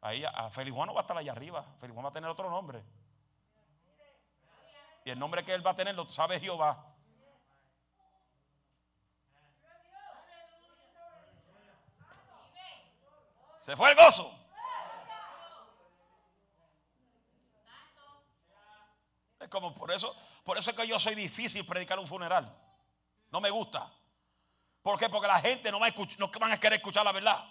Ahí 0.02 0.26
a 0.26 0.50
Feliz 0.50 0.74
Juan 0.74 0.88
no 0.88 0.96
va 0.96 1.02
a 1.02 1.04
estar 1.04 1.16
allá 1.16 1.32
arriba. 1.32 1.64
Feliz 1.78 1.94
Juan 1.94 2.06
va 2.06 2.10
a 2.10 2.14
tener 2.14 2.28
otro 2.28 2.50
nombre. 2.50 2.84
Y 5.06 5.12
el 5.12 5.20
nombre 5.20 5.46
que 5.46 5.54
él 5.54 5.64
va 5.64 5.72
a 5.72 5.76
tener 5.76 5.94
lo 5.94 6.10
sabe 6.10 6.40
Jehová. 6.40 6.88
Se 13.60 13.78
fue 13.78 13.92
el 13.92 13.96
gozo. 13.96 14.43
Es 19.44 19.50
como 19.50 19.74
por 19.74 19.92
eso, 19.92 20.16
por 20.44 20.58
eso 20.58 20.72
es 20.72 20.76
que 20.78 20.88
yo 20.88 20.98
soy 20.98 21.16
difícil 21.16 21.66
predicar 21.66 22.00
un 22.00 22.08
funeral. 22.08 22.58
No 23.30 23.42
me 23.42 23.50
gusta. 23.50 23.92
¿Por 24.82 24.98
qué? 24.98 25.10
Porque 25.10 25.28
la 25.28 25.40
gente 25.40 25.70
no, 25.70 25.80
va 25.80 25.88
a 25.88 25.94
no 26.18 26.32
van 26.40 26.52
a 26.52 26.60
querer 26.60 26.78
escuchar 26.78 27.04
la 27.04 27.12
verdad. 27.12 27.44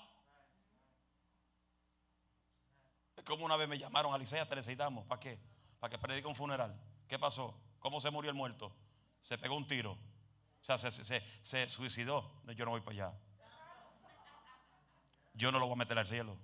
Es 3.17 3.25
como 3.25 3.45
una 3.45 3.57
vez 3.57 3.69
me 3.69 3.79
llamaron 3.79 4.15
a 4.15 4.19
Licea, 4.19 4.49
te 4.49 4.57
necesitamos. 4.57 5.07
¿Para 5.07 5.21
qué? 5.21 5.39
Para 5.79 5.91
que 5.91 5.99
predique 5.99 6.27
un 6.27 6.35
funeral. 6.35 6.75
¿Qué 7.07 7.19
pasó? 7.19 7.55
¿Cómo 7.79 8.01
se 8.01 8.11
murió 8.11 8.31
el 8.31 8.37
muerto? 8.37 8.75
Se 9.21 9.37
pegó 9.37 9.55
un 9.55 9.67
tiro. 9.67 9.93
O 9.93 10.65
sea, 10.65 10.79
se, 10.79 11.69
suicidó. 11.69 12.43
Yo 12.55 12.65
no 12.65 12.71
voy 12.71 12.81
para 12.81 13.09
allá. 13.09 13.19
Yo 15.35 15.53
no 15.53 15.59
lo 15.59 15.67
voy 15.67 15.75
a 15.75 15.79
meter 15.79 15.99
al 15.99 16.07
cielo. 16.07 16.39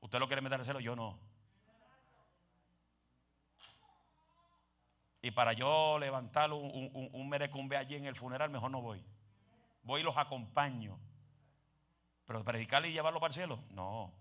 ¿Usted 0.00 0.18
lo 0.18 0.26
quiere 0.26 0.40
meter 0.40 0.58
al 0.58 0.64
cielo? 0.64 0.80
Yo 0.80 0.96
no. 0.96 1.18
Y 5.26 5.32
para 5.32 5.54
yo 5.54 5.98
levantar 5.98 6.52
un, 6.52 7.28
merecumbe 7.28 7.76
allí 7.76 7.96
en 7.96 8.06
el 8.06 8.14
funeral, 8.14 8.48
mejor 8.48 8.70
no 8.70 8.80
voy. 8.80 9.04
Voy 9.82 10.00
y 10.00 10.04
los 10.04 10.16
acompaño. 10.16 11.00
Pero 12.26 12.44
predicarle 12.44 12.90
y 12.90 12.92
llevarlo 12.92 13.18
para 13.18 13.30
el 13.30 13.34
cielo, 13.34 13.58
no. 13.70 14.12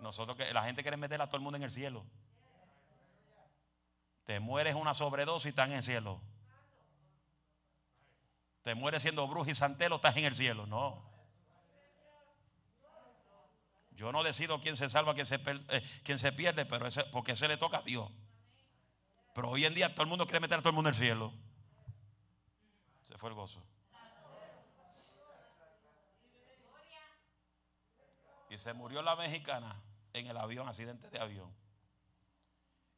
Nosotros 0.00 0.36
la 0.52 0.64
gente 0.64 0.82
quiere 0.82 0.98
meter 0.98 1.22
a 1.22 1.28
todo 1.28 1.38
el 1.38 1.42
mundo 1.42 1.56
en 1.56 1.62
el 1.62 1.70
cielo. 1.70 2.04
Te 4.26 4.38
mueres 4.38 4.74
una 4.74 4.92
sobredosis 4.92 5.46
y 5.46 5.48
estás 5.48 5.70
en 5.70 5.76
el 5.76 5.82
cielo. 5.82 6.20
Te 8.64 8.74
mueres 8.74 9.00
siendo 9.00 9.26
brujo 9.26 9.50
y 9.50 9.54
santelo, 9.54 9.96
estás 9.96 10.14
en 10.18 10.26
el 10.26 10.34
cielo. 10.34 10.66
No. 10.66 11.02
Yo 13.92 14.12
no 14.12 14.22
decido 14.22 14.60
quién 14.60 14.76
se 14.76 14.90
salva, 14.90 15.14
quién 15.14 15.24
se, 15.24 15.36
eh, 15.36 16.18
se 16.18 16.32
pierde, 16.32 16.66
pero 16.66 16.86
ese, 16.86 17.02
porque 17.04 17.32
ese 17.32 17.48
le 17.48 17.56
toca 17.56 17.78
a 17.78 17.82
Dios. 17.82 18.12
Pero 19.32 19.50
hoy 19.50 19.64
en 19.64 19.74
día 19.74 19.92
todo 19.92 20.02
el 20.02 20.08
mundo 20.08 20.26
quiere 20.26 20.40
meter 20.40 20.58
a 20.58 20.62
todo 20.62 20.70
el 20.70 20.74
mundo 20.74 20.90
en 20.90 20.94
el 20.94 21.00
cielo. 21.00 21.32
Se 23.04 23.16
fue 23.16 23.30
el 23.30 23.34
gozo. 23.34 23.62
Y 28.50 28.58
se 28.58 28.74
murió 28.74 29.00
la 29.00 29.16
mexicana 29.16 29.82
en 30.12 30.26
el 30.26 30.36
avión, 30.36 30.68
accidente 30.68 31.08
de 31.08 31.18
avión. 31.18 31.50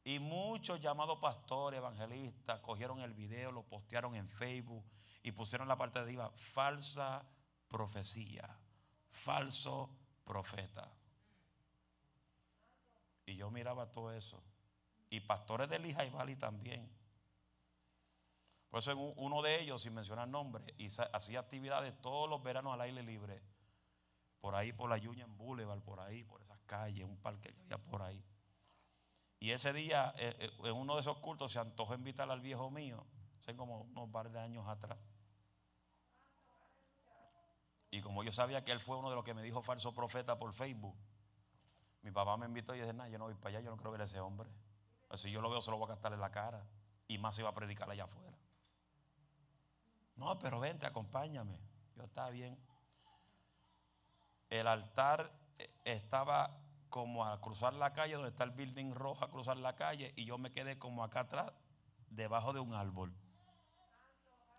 Y 0.03 0.19
muchos 0.19 0.81
llamados 0.81 1.17
pastores, 1.19 1.77
evangelistas, 1.77 2.59
cogieron 2.59 2.99
el 2.99 3.13
video, 3.13 3.51
lo 3.51 3.63
postearon 3.63 4.15
en 4.15 4.29
Facebook 4.29 4.85
y 5.23 5.31
pusieron 5.31 5.67
la 5.67 5.77
parte 5.77 5.99
de 5.99 6.03
arriba, 6.03 6.31
falsa 6.35 7.25
profecía, 7.69 8.55
falso 9.09 9.89
profeta. 10.23 10.91
Y 13.25 13.35
yo 13.35 13.49
miraba 13.49 13.91
todo 13.91 14.11
eso. 14.11 14.43
Y 15.15 15.21
pastores 15.21 15.69
de 15.69 15.79
Lija 15.79 16.03
y 16.03 16.09
Bali 16.09 16.35
también. 16.35 16.91
Por 18.69 18.79
eso 18.79 18.93
uno 18.97 19.41
de 19.41 19.61
ellos, 19.61 19.81
sin 19.81 19.93
mencionar 19.93 20.27
nombre, 20.27 20.75
hacía 21.13 21.39
actividades 21.39 21.93
todos 22.01 22.29
los 22.29 22.43
veranos 22.43 22.73
al 22.73 22.81
aire 22.81 23.01
libre. 23.01 23.41
Por 24.41 24.55
ahí, 24.55 24.73
por 24.73 24.89
la 24.89 24.97
Union 24.97 25.37
Boulevard, 25.37 25.79
por 25.79 26.01
ahí, 26.01 26.25
por 26.25 26.41
esas 26.41 26.59
calles, 26.65 27.05
un 27.05 27.15
parque 27.15 27.53
que 27.53 27.61
había 27.61 27.77
por 27.77 28.01
ahí. 28.01 28.21
Y 29.39 29.51
ese 29.51 29.71
día, 29.71 30.13
eh, 30.17 30.35
eh, 30.37 30.51
en 30.65 30.75
uno 30.75 30.95
de 30.95 30.99
esos 30.99 31.17
cultos, 31.19 31.53
se 31.53 31.59
antojó 31.59 31.95
invitar 31.95 32.29
al 32.29 32.41
viejo 32.41 32.69
mío, 32.69 33.07
hace 33.39 33.55
como 33.55 33.83
unos 33.83 34.09
par 34.09 34.29
de 34.31 34.39
años 34.41 34.67
atrás. 34.67 34.99
Y 37.89 38.01
como 38.01 38.21
yo 38.21 38.33
sabía 38.33 38.65
que 38.65 38.73
él 38.73 38.81
fue 38.81 38.97
uno 38.97 39.09
de 39.09 39.15
los 39.15 39.23
que 39.23 39.33
me 39.33 39.43
dijo 39.43 39.61
falso 39.61 39.93
profeta 39.93 40.37
por 40.37 40.51
Facebook, 40.51 40.97
mi 42.01 42.11
papá 42.11 42.35
me 42.35 42.47
invitó 42.47 42.75
y 42.75 42.81
dije, 42.81 42.91
no, 42.91 43.07
yo 43.07 43.17
no 43.17 43.23
voy 43.23 43.35
para 43.35 43.51
allá, 43.51 43.61
yo 43.61 43.71
no 43.71 43.77
creo 43.77 43.93
ver 43.93 44.01
a 44.01 44.03
ese 44.03 44.19
hombre. 44.19 44.49
Si 45.13 45.31
yo 45.31 45.41
lo 45.41 45.49
veo, 45.49 45.61
se 45.61 45.71
lo 45.71 45.77
voy 45.77 45.85
a 45.85 45.89
gastar 45.89 46.13
en 46.13 46.19
la 46.19 46.31
cara. 46.31 46.65
Y 47.07 47.17
más 47.17 47.35
se 47.35 47.41
iba 47.41 47.49
a 47.49 47.53
predicar 47.53 47.89
allá 47.89 48.05
afuera. 48.05 48.37
No, 50.15 50.39
pero 50.39 50.59
vente, 50.59 50.85
acompáñame. 50.85 51.59
Yo 51.95 52.03
estaba 52.03 52.29
bien. 52.29 52.57
El 54.49 54.67
altar 54.67 55.31
eh, 55.57 55.67
estaba 55.85 56.57
como 56.89 57.25
a 57.25 57.41
cruzar 57.41 57.73
la 57.73 57.93
calle, 57.93 58.13
donde 58.13 58.29
está 58.29 58.45
el 58.45 58.51
building 58.51 58.93
rojo, 58.93 59.23
a 59.25 59.29
cruzar 59.29 59.57
la 59.57 59.75
calle, 59.75 60.13
y 60.15 60.25
yo 60.25 60.37
me 60.37 60.51
quedé 60.51 60.77
como 60.79 61.03
acá 61.03 61.21
atrás, 61.21 61.51
debajo 62.09 62.53
de 62.53 62.61
un 62.61 62.73
árbol. 62.73 63.13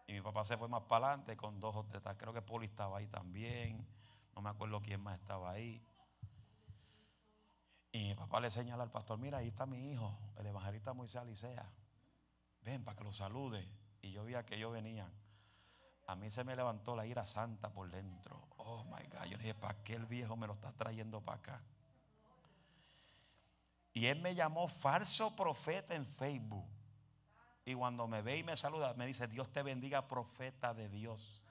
Y 0.07 0.13
mi 0.13 0.21
papá 0.21 0.45
se 0.45 0.57
fue 0.57 0.69
más 0.69 0.83
para 0.83 1.09
adelante 1.09 1.37
con 1.37 1.59
dos 1.59 1.75
o 1.75 1.85
tres. 1.85 2.03
Creo 2.17 2.33
que 2.33 2.43
Poli 2.43 2.67
estaba 2.67 2.99
ahí 2.99 3.09
también. 3.09 3.87
No 4.35 4.43
me 4.43 4.51
acuerdo 4.51 4.81
quién 4.81 5.03
más 5.03 5.19
estaba 5.19 5.51
ahí. 5.51 5.83
Y 7.99 8.15
papá 8.15 8.41
le 8.41 8.51
señala 8.51 8.83
al 8.83 8.91
pastor, 8.91 9.19
mira, 9.19 9.39
ahí 9.39 9.49
está 9.49 9.65
mi 9.65 9.91
hijo, 9.91 10.15
el 10.37 10.47
evangelista 10.47 10.93
Moisés 10.93 11.17
Alicea. 11.17 11.67
Ven 12.61 12.85
para 12.85 12.99
que 12.99 13.05
lo 13.05 13.11
salude. 13.11 13.67
Y 14.03 14.11
yo 14.11 14.23
vi 14.23 14.35
que 14.45 14.57
ellos 14.57 14.71
venían. 14.71 15.11
A 16.07 16.15
mí 16.15 16.29
se 16.31 16.45
me 16.45 16.55
levantó 16.55 16.95
la 16.95 17.07
ira 17.07 17.25
santa 17.25 17.73
por 17.73 17.91
dentro. 17.91 18.49
Oh 18.59 18.85
my 18.85 19.03
God. 19.09 19.25
Yo 19.31 19.39
dije, 19.39 19.55
¿para 19.55 19.83
qué 19.83 19.95
el 19.95 20.05
viejo 20.05 20.37
me 20.37 20.47
lo 20.47 20.53
está 20.53 20.73
trayendo 20.73 21.23
para 21.23 21.39
acá? 21.39 21.63
Y 23.95 24.05
él 24.05 24.21
me 24.21 24.35
llamó 24.35 24.69
falso 24.69 25.35
profeta 25.35 25.95
en 25.95 26.05
Facebook. 26.05 26.69
Y 27.65 27.73
cuando 27.73 28.07
me 28.07 28.21
ve 28.21 28.37
y 28.37 28.43
me 28.43 28.59
saluda, 28.59 28.93
me 28.93 29.07
dice, 29.07 29.27
Dios 29.27 29.51
te 29.51 29.63
bendiga, 29.63 30.07
profeta 30.07 30.75
de 30.75 30.91
Dios. 30.91 31.43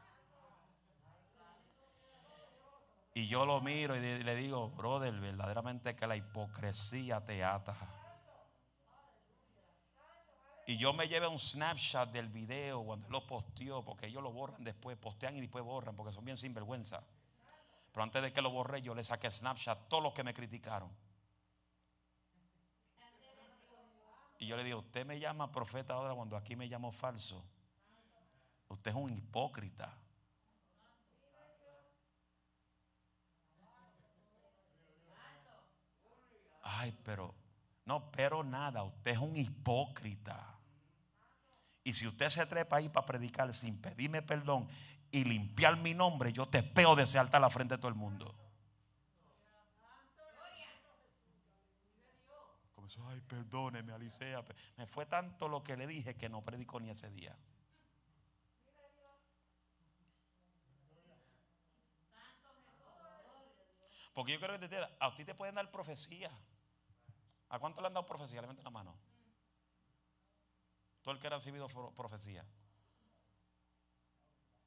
Y 3.17 3.27
yo 3.27 3.45
lo 3.45 3.61
miro 3.61 3.95
y 3.95 4.23
le 4.23 4.35
digo, 4.35 4.69
brother, 4.71 5.13
verdaderamente 5.13 5.95
que 5.95 6.05
la 6.05 6.17
hipocresía 6.17 7.25
te 7.25 7.45
ata. 7.45 7.77
Y 10.67 10.75
yo 10.75 10.91
me 10.91 11.07
llevé 11.07 11.25
un 11.25 11.39
snapshot 11.39 12.11
del 12.11 12.27
video 12.27 12.83
cuando 12.83 13.07
lo 13.07 13.25
posteó, 13.25 13.85
porque 13.85 14.07
ellos 14.07 14.21
lo 14.21 14.33
borran 14.33 14.61
después, 14.65 14.97
postean 14.97 15.37
y 15.37 15.39
después 15.39 15.63
borran, 15.63 15.95
porque 15.95 16.11
son 16.11 16.25
bien 16.25 16.37
sinvergüenza. 16.37 17.03
Pero 17.93 18.03
antes 18.03 18.21
de 18.21 18.33
que 18.33 18.41
lo 18.41 18.49
borré, 18.49 18.81
yo 18.81 18.93
le 18.93 19.01
saqué 19.01 19.31
snapshot 19.31 19.77
a 19.77 19.87
todos 19.87 20.03
los 20.03 20.13
que 20.13 20.25
me 20.25 20.33
criticaron. 20.33 20.91
Y 24.39 24.45
yo 24.45 24.57
le 24.57 24.65
digo, 24.65 24.79
usted 24.79 25.05
me 25.05 25.21
llama 25.21 25.53
profeta 25.53 25.93
ahora 25.93 26.13
cuando 26.13 26.35
aquí 26.35 26.57
me 26.57 26.67
llamo 26.67 26.91
falso. 26.91 27.45
Usted 28.67 28.91
es 28.91 28.97
un 28.97 29.09
hipócrita. 29.09 29.97
Ay, 36.67 36.97
pero, 37.03 37.35
no, 37.85 38.11
pero 38.11 38.43
nada, 38.43 38.81
usted 38.83 39.11
es 39.11 39.19
un 39.19 39.35
hipócrita. 39.37 40.57
Y 41.83 41.93
si 41.93 42.07
usted 42.07 42.29
se 42.29 42.45
trepa 42.47 42.77
ahí 42.77 42.89
para 42.89 43.05
predicar 43.05 43.53
sin 43.53 43.79
pedirme 43.79 44.23
perdón 44.23 44.67
y 45.11 45.23
limpiar 45.23 45.77
mi 45.77 45.93
nombre, 45.93 46.33
yo 46.33 46.47
te 46.47 46.63
peo 46.63 46.95
de 46.95 47.03
ese 47.03 47.19
altar 47.19 47.37
a 47.37 47.41
la 47.41 47.49
frente 47.51 47.75
de 47.75 47.77
todo 47.77 47.89
el 47.89 47.95
mundo. 47.95 48.33
Eso, 52.87 53.07
ay, 53.09 53.21
perdóneme, 53.21 53.93
Alicea. 53.93 54.43
Me 54.77 54.87
fue 54.87 55.05
tanto 55.05 55.47
lo 55.47 55.63
que 55.63 55.77
le 55.77 55.85
dije 55.85 56.15
que 56.15 56.29
no 56.29 56.41
predicó 56.41 56.79
ni 56.79 56.89
ese 56.89 57.09
día. 57.09 57.35
Porque 64.13 64.33
yo 64.33 64.39
creo 64.39 64.59
que 64.59 64.87
a 64.99 65.13
ti 65.13 65.25
te 65.25 65.35
pueden 65.35 65.55
dar 65.55 65.69
profecía. 65.69 66.31
¿A 67.49 67.59
cuánto 67.59 67.81
le 67.81 67.87
han 67.87 67.93
dado 67.93 68.05
profecía? 68.05 68.41
Levanta 68.41 68.63
la 68.63 68.69
mano. 68.69 68.95
Todo 71.01 71.13
el 71.13 71.19
que 71.19 71.27
ha 71.27 71.31
recibido 71.31 71.67
profecía. 71.95 72.45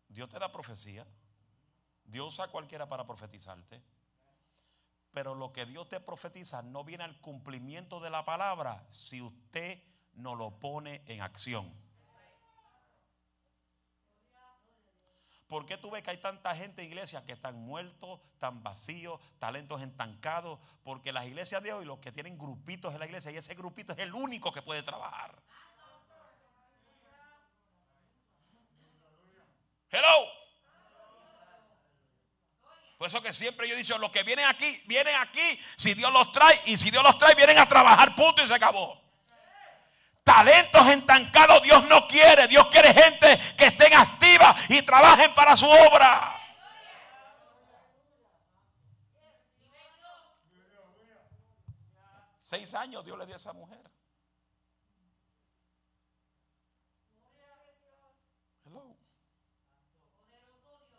Dios 0.08 0.28
te 0.28 0.38
da 0.38 0.50
profecía. 0.50 1.06
Dios 2.04 2.34
usa 2.34 2.46
a 2.46 2.50
cualquiera 2.50 2.88
para 2.88 3.06
profetizarte. 3.06 3.82
Pero 5.12 5.34
lo 5.34 5.52
que 5.52 5.66
Dios 5.66 5.88
te 5.88 6.00
profetiza 6.00 6.62
no 6.62 6.84
viene 6.84 7.04
al 7.04 7.20
cumplimiento 7.20 8.00
de 8.00 8.10
la 8.10 8.24
palabra 8.24 8.86
si 8.90 9.20
usted 9.20 9.82
no 10.14 10.34
lo 10.34 10.58
pone 10.58 11.02
en 11.06 11.22
acción. 11.22 11.87
¿Por 15.48 15.64
qué 15.64 15.78
tú 15.78 15.90
ves 15.90 16.02
que 16.02 16.10
hay 16.10 16.18
tanta 16.18 16.54
gente 16.54 16.82
en 16.82 16.88
iglesias 16.88 17.22
que 17.22 17.32
están 17.32 17.56
muertos, 17.56 18.20
tan 18.38 18.62
vacíos, 18.62 19.18
talentos 19.38 19.80
estancados? 19.80 20.60
Porque 20.84 21.10
las 21.10 21.26
iglesias 21.26 21.62
de 21.62 21.72
hoy, 21.72 21.86
los 21.86 21.98
que 22.00 22.12
tienen 22.12 22.36
grupitos 22.36 22.92
en 22.92 23.00
la 23.00 23.06
iglesia, 23.06 23.30
y 23.30 23.38
ese 23.38 23.54
grupito 23.54 23.94
es 23.94 23.98
el 23.98 24.12
único 24.12 24.52
que 24.52 24.60
puede 24.60 24.82
trabajar. 24.82 25.34
Hello. 29.90 30.28
Por 32.98 33.06
eso 33.06 33.22
que 33.22 33.32
siempre 33.32 33.66
yo 33.66 33.74
he 33.74 33.78
dicho, 33.78 33.96
los 33.96 34.10
que 34.10 34.24
vienen 34.24 34.44
aquí, 34.44 34.82
vienen 34.84 35.14
aquí 35.14 35.58
si 35.76 35.94
Dios 35.94 36.12
los 36.12 36.30
trae. 36.30 36.60
Y 36.66 36.76
si 36.76 36.90
Dios 36.90 37.02
los 37.02 37.16
trae, 37.16 37.34
vienen 37.34 37.58
a 37.58 37.66
trabajar, 37.66 38.14
punto 38.14 38.44
y 38.44 38.46
se 38.46 38.54
acabó. 38.54 39.07
Talentos 40.28 40.86
estancados 40.86 41.62
Dios 41.62 41.88
no 41.88 42.06
quiere. 42.06 42.46
Dios 42.48 42.66
quiere 42.66 42.92
gente 42.92 43.38
que 43.56 43.66
estén 43.66 43.94
activa 43.94 44.54
y 44.68 44.82
trabajen 44.82 45.34
para 45.34 45.56
su 45.56 45.66
obra. 45.66 46.34
Seis 52.36 52.74
años 52.74 53.04
Dios 53.04 53.18
le 53.18 53.24
dio 53.24 53.34
a 53.34 53.38
esa 53.38 53.52
mujer. 53.54 53.80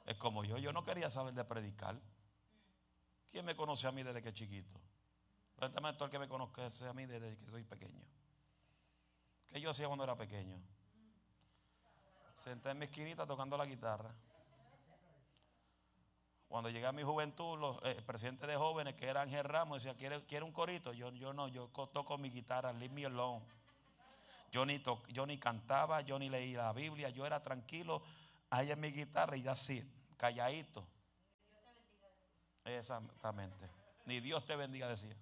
Es 0.05 0.17
como 0.17 0.43
yo, 0.43 0.57
yo 0.57 0.73
no 0.73 0.83
quería 0.83 1.11
saber 1.11 1.35
de 1.35 1.45
predicar. 1.45 1.95
¿Quién 3.29 3.45
me 3.45 3.55
conoce 3.55 3.85
a 3.85 3.91
mí 3.91 4.01
desde 4.01 4.23
que 4.23 4.33
chiquito? 4.33 4.81
Cuéntame 5.55 5.93
todo 5.93 6.05
el 6.05 6.11
que 6.11 6.17
me 6.17 6.27
conoce 6.27 6.87
a 6.87 6.93
mí 6.93 7.05
desde 7.05 7.37
que 7.37 7.51
soy 7.51 7.63
pequeño. 7.63 8.18
¿Qué 9.49 9.59
yo 9.59 9.71
hacía 9.71 9.87
cuando 9.87 10.03
era 10.03 10.15
pequeño? 10.15 10.61
Senté 12.35 12.69
en 12.69 12.79
mi 12.79 12.85
esquinita 12.85 13.25
tocando 13.25 13.57
la 13.57 13.65
guitarra. 13.65 14.13
Cuando 16.47 16.69
llegué 16.69 16.87
a 16.87 16.91
mi 16.91 17.03
juventud, 17.03 17.59
los 17.59 17.77
eh, 17.83 18.03
de 18.47 18.55
jóvenes, 18.55 18.95
que 18.95 19.07
eran 19.07 19.27
Ángel 19.27 19.43
Ramos, 19.43 19.83
decía, 19.83 19.97
¿quiere, 19.97 20.25
¿quiere 20.25 20.45
un 20.45 20.51
corito? 20.51 20.93
Yo, 20.93 21.11
yo 21.11 21.31
no, 21.33 21.47
yo 21.47 21.67
toco 21.67 22.17
mi 22.17 22.29
guitarra, 22.29 22.73
leave 22.73 22.93
me 22.93 23.05
alone. 23.05 23.45
Yo 24.51 24.65
ni, 24.65 24.81
yo 25.09 25.25
ni 25.27 25.37
cantaba, 25.37 26.01
yo 26.01 26.17
ni 26.17 26.29
leía 26.29 26.63
la 26.63 26.73
Biblia, 26.73 27.09
yo 27.09 27.25
era 27.25 27.43
tranquilo 27.43 28.01
ahí 28.49 28.71
en 28.71 28.79
mi 28.79 28.91
guitarra 28.91 29.37
y 29.37 29.43
ya 29.43 29.51
así, 29.51 29.83
calladito. 30.17 30.87
Exactamente. 32.65 33.69
Ni 34.05 34.19
Dios 34.19 34.45
te 34.45 34.55
bendiga, 34.55 34.87
decía. 34.87 35.15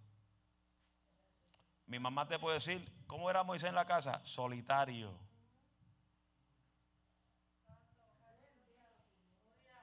Mi 1.87 1.99
mamá 1.99 2.27
te 2.27 2.37
puede 2.37 2.55
decir, 2.55 3.03
¿cómo 3.07 3.29
era 3.29 3.43
Moisés 3.43 3.69
en 3.69 3.75
la 3.75 3.85
casa? 3.85 4.19
Solitario. 4.23 5.17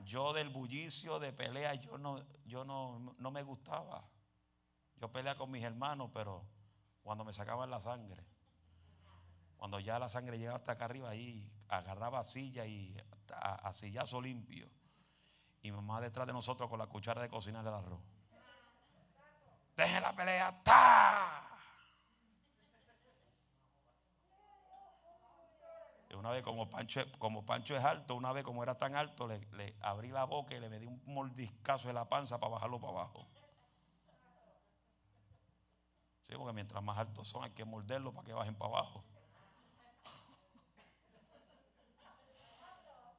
Yo 0.01 0.35
del 0.35 0.51
bullicio, 0.51 1.19
de 1.19 1.33
pelea, 1.33 1.75
yo 1.75 1.97
no, 1.97 2.23
yo 2.45 2.63
no, 2.63 3.15
no 3.19 3.31
me 3.31 3.43
gustaba. 3.43 4.07
Yo 4.97 5.11
peleaba 5.11 5.39
con 5.39 5.51
mis 5.51 5.65
hermanos, 5.65 6.11
pero 6.13 6.47
cuando 7.03 7.25
me 7.25 7.33
sacaban 7.33 7.71
la 7.71 7.81
sangre, 7.81 8.23
cuando 9.57 9.81
ya 9.81 9.99
la 9.99 10.11
sangre 10.11 10.39
llegaba 10.39 10.59
hasta 10.59 10.73
acá 10.73 10.85
arriba, 10.85 11.09
ahí 11.09 11.51
agarraba 11.69 12.23
silla 12.23 12.67
y 12.67 12.95
a, 13.33 13.73
sillazo 13.73 14.21
limpio. 14.21 14.69
Y 15.63 15.73
mamá 15.73 16.03
detrás 16.03 16.27
de 16.27 16.35
nosotros 16.35 16.69
con 16.69 16.79
la 16.79 16.87
cuchara 16.87 17.23
de 17.23 17.31
cocinar 17.31 17.67
el 17.67 17.73
arroz. 17.73 18.03
Deje 19.75 20.01
la 20.03 20.15
pelea. 20.15 20.63
¡Ta! 20.63 21.54
Una 26.17 26.31
vez 26.31 26.43
como 26.43 26.69
Pancho, 26.69 27.03
como 27.19 27.45
Pancho 27.45 27.77
es 27.77 27.85
alto, 27.85 28.15
una 28.15 28.33
vez 28.33 28.45
como 28.45 28.62
era 28.62 28.77
tan 28.77 28.95
alto, 28.97 29.27
le, 29.27 29.77
abrí 29.81 30.09
la 30.09 30.25
boca 30.25 30.55
y 30.55 30.61
le 30.61 30.79
di 30.79 30.87
un 30.87 31.03
mordiscazo 31.07 31.89
en 31.89 31.95
la 31.95 32.09
panza 32.09 32.39
para 32.39 32.53
bajarlo 32.53 32.81
para 32.81 32.93
abajo. 32.93 33.27
Sí, 36.23 36.35
porque 36.37 36.53
mientras 36.53 36.83
más 36.83 36.99
altos 36.99 37.29
son 37.29 37.45
hay 37.45 37.51
que 37.51 37.65
morderlo 37.65 38.12
para 38.12 38.27
que 38.27 38.33
bajen 38.33 38.55
para 38.55 38.71
abajo. 38.79 39.05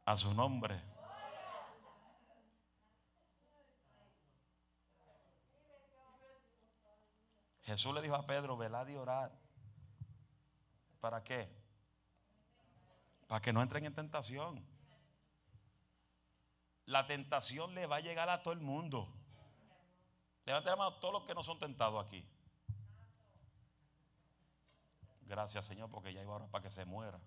A 0.05 0.15
su 0.15 0.33
nombre. 0.33 0.79
Jesús 7.63 7.93
le 7.95 8.01
dijo 8.01 8.15
a 8.15 8.25
Pedro, 8.25 8.55
velad 8.57 8.87
y 8.87 8.95
orar. 8.95 9.31
¿Para 10.99 11.23
qué? 11.23 11.64
Para 13.27 13.41
que 13.41 13.53
no 13.53 13.61
entren 13.61 13.85
en 13.85 13.93
tentación. 13.93 14.65
La 16.85 17.07
tentación 17.07 17.73
le 17.73 17.87
va 17.87 17.97
a 17.97 18.01
llegar 18.01 18.29
a 18.29 18.43
todo 18.43 18.53
el 18.53 18.59
mundo. 18.59 19.11
Levante 20.45 20.69
la 20.69 20.75
mano 20.75 20.93
todos 20.95 21.13
los 21.13 21.23
que 21.23 21.33
no 21.33 21.43
son 21.43 21.57
tentados 21.57 22.05
aquí. 22.05 22.23
Gracias, 25.21 25.65
Señor, 25.65 25.89
porque 25.89 26.13
ya 26.13 26.21
iba 26.21 26.31
ahora 26.33 26.47
para 26.47 26.61
que 26.61 26.69
se 26.69 26.85
muera. 26.85 27.19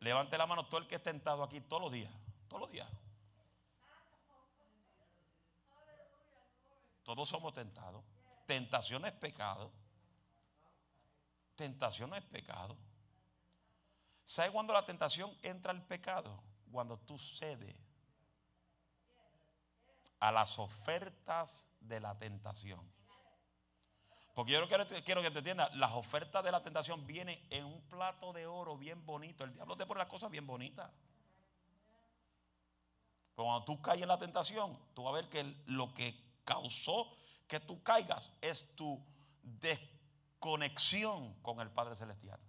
Levante 0.00 0.36
la 0.36 0.46
mano 0.46 0.66
todo 0.66 0.80
el 0.80 0.86
que 0.86 0.96
es 0.96 1.02
tentado 1.02 1.42
aquí 1.42 1.60
todos 1.62 1.82
los 1.82 1.92
días. 1.92 2.12
Todos 2.48 2.60
los 2.60 2.70
días. 2.70 2.88
Todos 7.02 7.28
somos 7.28 7.54
tentados. 7.54 8.04
Tentación 8.46 9.06
es 9.06 9.12
pecado. 9.12 9.72
Tentación 11.56 12.12
es 12.14 12.22
pecado. 12.24 12.76
¿Sabe 14.24 14.50
cuando 14.50 14.72
la 14.72 14.84
tentación 14.84 15.36
entra 15.42 15.72
al 15.72 15.84
pecado? 15.84 16.42
Cuando 16.70 16.98
tú 16.98 17.18
cedes 17.18 17.76
a 20.20 20.30
las 20.30 20.58
ofertas 20.58 21.66
de 21.80 22.00
la 22.00 22.16
tentación. 22.16 22.80
Porque 24.34 24.52
yo 24.52 24.66
quiero, 24.68 24.86
quiero 25.04 25.20
que 25.20 25.30
te 25.30 25.38
entiendas, 25.38 25.74
las 25.74 25.92
ofertas 25.92 26.42
de 26.42 26.52
la 26.52 26.62
tentación 26.62 27.06
vienen 27.06 27.44
en 27.50 27.64
un 27.64 27.82
plato 27.88 28.32
de 28.32 28.46
oro 28.46 28.78
bien 28.78 29.04
bonito. 29.04 29.44
El 29.44 29.52
diablo 29.52 29.76
te 29.76 29.84
pone 29.84 29.98
las 29.98 30.08
cosas 30.08 30.30
bien 30.30 30.46
bonitas. 30.46 30.90
Pero 33.34 33.46
cuando 33.46 33.64
tú 33.64 33.82
caes 33.82 34.00
en 34.00 34.08
la 34.08 34.18
tentación, 34.18 34.78
tú 34.94 35.02
vas 35.02 35.12
a 35.12 35.16
ver 35.16 35.28
que 35.28 35.42
lo 35.66 35.92
que 35.92 36.40
causó 36.44 37.16
que 37.46 37.60
tú 37.60 37.82
caigas 37.82 38.32
es 38.40 38.74
tu 38.74 38.98
desconexión 39.42 41.34
con 41.42 41.60
el 41.60 41.70
Padre 41.70 41.94
Celestial. 41.94 42.40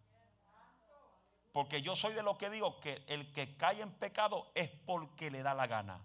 Porque 1.53 1.83
yo 1.83 1.95
soy 1.95 2.13
de 2.13 2.23
lo 2.23 2.35
que 2.35 2.49
digo 2.49 2.79
que 2.79 3.03
el 3.07 3.31
que 3.31 3.55
cae 3.55 3.81
en 3.81 3.91
pecado 3.91 4.51
es 4.55 4.69
porque 4.69 5.29
le 5.29 5.43
da 5.43 5.53
la 5.53 5.67
gana. 5.67 6.01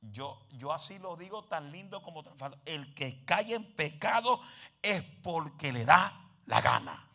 Yo, 0.00 0.46
yo 0.52 0.72
así 0.72 0.98
lo 0.98 1.14
digo 1.14 1.44
tan 1.44 1.70
lindo 1.70 2.02
como. 2.02 2.24
El 2.64 2.94
que 2.94 3.22
cae 3.26 3.54
en 3.54 3.70
pecado 3.74 4.40
es 4.80 5.02
porque 5.22 5.72
le 5.72 5.84
da 5.84 6.18
la 6.46 6.62
gana. 6.62 7.06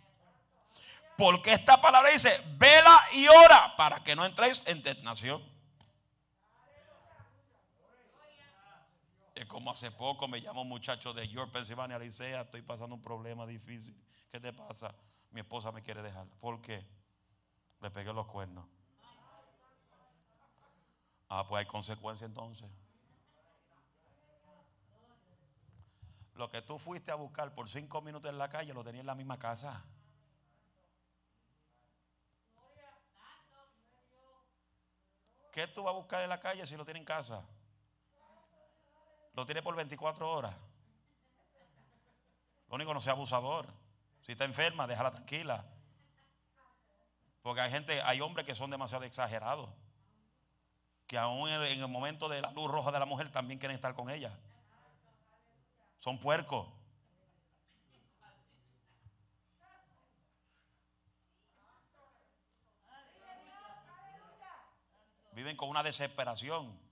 Porque 1.17 1.53
esta 1.53 1.81
palabra 1.81 2.11
dice, 2.11 2.41
vela 2.57 3.01
y 3.13 3.27
ora 3.27 3.75
para 3.75 4.03
que 4.03 4.15
no 4.15 4.23
entréis 4.23 4.61
en 4.67 4.83
tentación. 4.83 5.54
Es 9.35 9.45
como 9.47 9.69
hace 9.69 9.91
poco 9.91 10.29
me 10.29 10.41
llamó 10.41 10.61
un 10.61 10.69
muchacho 10.69 11.13
de 11.13 11.27
York, 11.27 11.51
Pensilvania, 11.51 11.99
le 11.99 12.05
dice, 12.05 12.39
estoy 12.39 12.61
pasando 12.61 12.95
un 12.95 13.01
problema 13.01 13.45
difícil. 13.45 13.93
¿Qué 14.31 14.39
te 14.39 14.53
pasa? 14.53 14.95
Mi 15.31 15.41
esposa 15.41 15.73
me 15.73 15.81
quiere 15.81 16.01
dejar. 16.01 16.25
¿Por 16.39 16.61
qué? 16.61 16.87
Le 17.81 17.91
pegué 17.91 18.13
los 18.13 18.25
cuernos. 18.27 18.65
Ah, 21.27 21.45
pues 21.45 21.59
hay 21.59 21.65
consecuencias 21.65 22.29
entonces. 22.29 22.69
Lo 26.35 26.49
que 26.49 26.61
tú 26.61 26.77
fuiste 26.77 27.11
a 27.11 27.15
buscar 27.15 27.53
por 27.53 27.67
cinco 27.67 28.01
minutos 28.01 28.31
en 28.31 28.37
la 28.37 28.47
calle 28.47 28.73
lo 28.73 28.85
tenías 28.85 29.01
en 29.01 29.07
la 29.07 29.15
misma 29.15 29.37
casa. 29.37 29.83
¿Qué 35.51 35.67
tú 35.67 35.83
vas 35.83 35.93
a 35.93 35.97
buscar 35.97 36.23
en 36.23 36.29
la 36.29 36.39
calle 36.39 36.65
si 36.65 36.77
lo 36.77 36.85
tienes 36.85 37.01
en 37.01 37.05
casa? 37.05 37.45
Lo 39.35 39.45
tiene 39.45 39.61
por 39.61 39.75
24 39.75 40.29
horas. 40.29 40.55
Lo 42.69 42.75
único 42.75 42.93
no 42.93 43.01
sea 43.01 43.13
abusador. 43.13 43.67
Si 44.21 44.31
está 44.31 44.45
enferma, 44.45 44.87
déjala 44.87 45.11
tranquila. 45.11 45.65
Porque 47.41 47.61
hay 47.61 47.69
gente, 47.69 48.01
hay 48.01 48.21
hombres 48.21 48.45
que 48.45 48.55
son 48.55 48.71
demasiado 48.71 49.03
exagerados. 49.03 49.69
Que 51.05 51.17
aún 51.17 51.49
en 51.49 51.61
el 51.61 51.87
momento 51.87 52.29
de 52.29 52.41
la 52.41 52.51
luz 52.51 52.71
roja 52.71 52.91
de 52.91 52.99
la 52.99 53.05
mujer 53.05 53.31
también 53.31 53.59
quieren 53.59 53.75
estar 53.75 53.93
con 53.93 54.09
ella. 54.09 54.39
Son 55.99 56.17
puercos. 56.17 56.67
Viven 65.33 65.57
con 65.57 65.67
una 65.67 65.83
desesperación. 65.83 66.84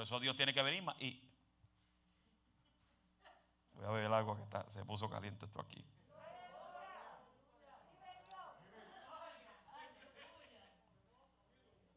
Por 0.00 0.06
eso 0.06 0.18
Dios 0.18 0.34
tiene 0.34 0.54
que 0.54 0.62
venir 0.62 0.82
y 0.98 1.22
voy 3.74 3.84
a 3.84 3.90
ver 3.90 4.04
el 4.06 4.14
agua 4.14 4.34
que 4.34 4.44
está, 4.44 4.64
se 4.70 4.82
puso 4.82 5.10
caliente 5.10 5.44
esto 5.44 5.60
aquí. 5.60 5.84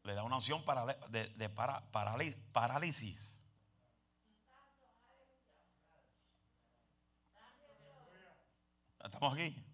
Le 0.02 0.12
da 0.12 0.22
una 0.22 0.36
opción 0.36 0.62
de, 1.08 1.28
de 1.30 1.48
para, 1.48 1.90
parálisis. 1.90 3.42
Estamos 9.02 9.32
aquí. 9.32 9.64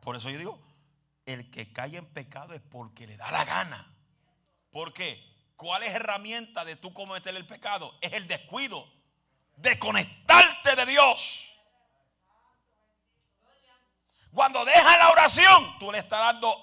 Por 0.00 0.16
eso 0.16 0.28
yo 0.28 0.38
digo, 0.38 0.60
el 1.24 1.48
que 1.52 1.72
cae 1.72 1.98
en 1.98 2.06
pecado 2.06 2.52
es 2.52 2.62
porque 2.62 3.06
le 3.06 3.16
da 3.16 3.30
la 3.30 3.44
gana. 3.44 3.94
¿Por 4.72 4.92
qué? 4.92 5.35
¿Cuál 5.56 5.82
es 5.82 5.94
herramienta 5.94 6.64
de 6.64 6.76
tú 6.76 6.92
cometer 6.92 7.34
el 7.34 7.46
pecado? 7.46 7.96
Es 8.00 8.12
el 8.12 8.28
descuido. 8.28 8.86
Desconectarte 9.56 10.76
de 10.76 10.86
Dios. 10.86 11.52
Cuando 14.32 14.66
dejas 14.66 14.98
la 14.98 15.10
oración, 15.10 15.78
tú 15.78 15.90
le 15.90 15.98
estás 15.98 16.20
dando 16.20 16.62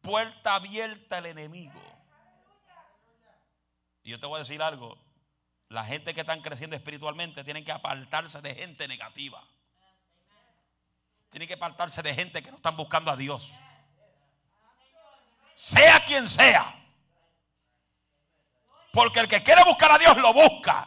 puerta 0.00 0.56
abierta 0.56 1.18
al 1.18 1.26
enemigo. 1.26 1.80
Y 4.02 4.10
yo 4.10 4.18
te 4.18 4.26
voy 4.26 4.36
a 4.36 4.38
decir 4.40 4.60
algo. 4.60 4.98
La 5.68 5.84
gente 5.84 6.12
que 6.12 6.22
están 6.22 6.42
creciendo 6.42 6.74
espiritualmente 6.74 7.44
tienen 7.44 7.64
que 7.64 7.70
apartarse 7.70 8.40
de 8.42 8.54
gente 8.54 8.88
negativa. 8.88 9.42
Tienen 11.30 11.46
que 11.46 11.54
apartarse 11.54 12.02
de 12.02 12.14
gente 12.14 12.42
que 12.42 12.50
no 12.50 12.56
están 12.56 12.76
buscando 12.76 13.12
a 13.12 13.16
Dios. 13.16 13.54
Sea 15.54 16.04
quien 16.04 16.28
sea. 16.28 16.83
Porque 18.94 19.18
el 19.18 19.28
que 19.28 19.42
quiere 19.42 19.64
buscar 19.64 19.90
a 19.90 19.98
Dios 19.98 20.16
lo 20.16 20.32
busca. 20.32 20.86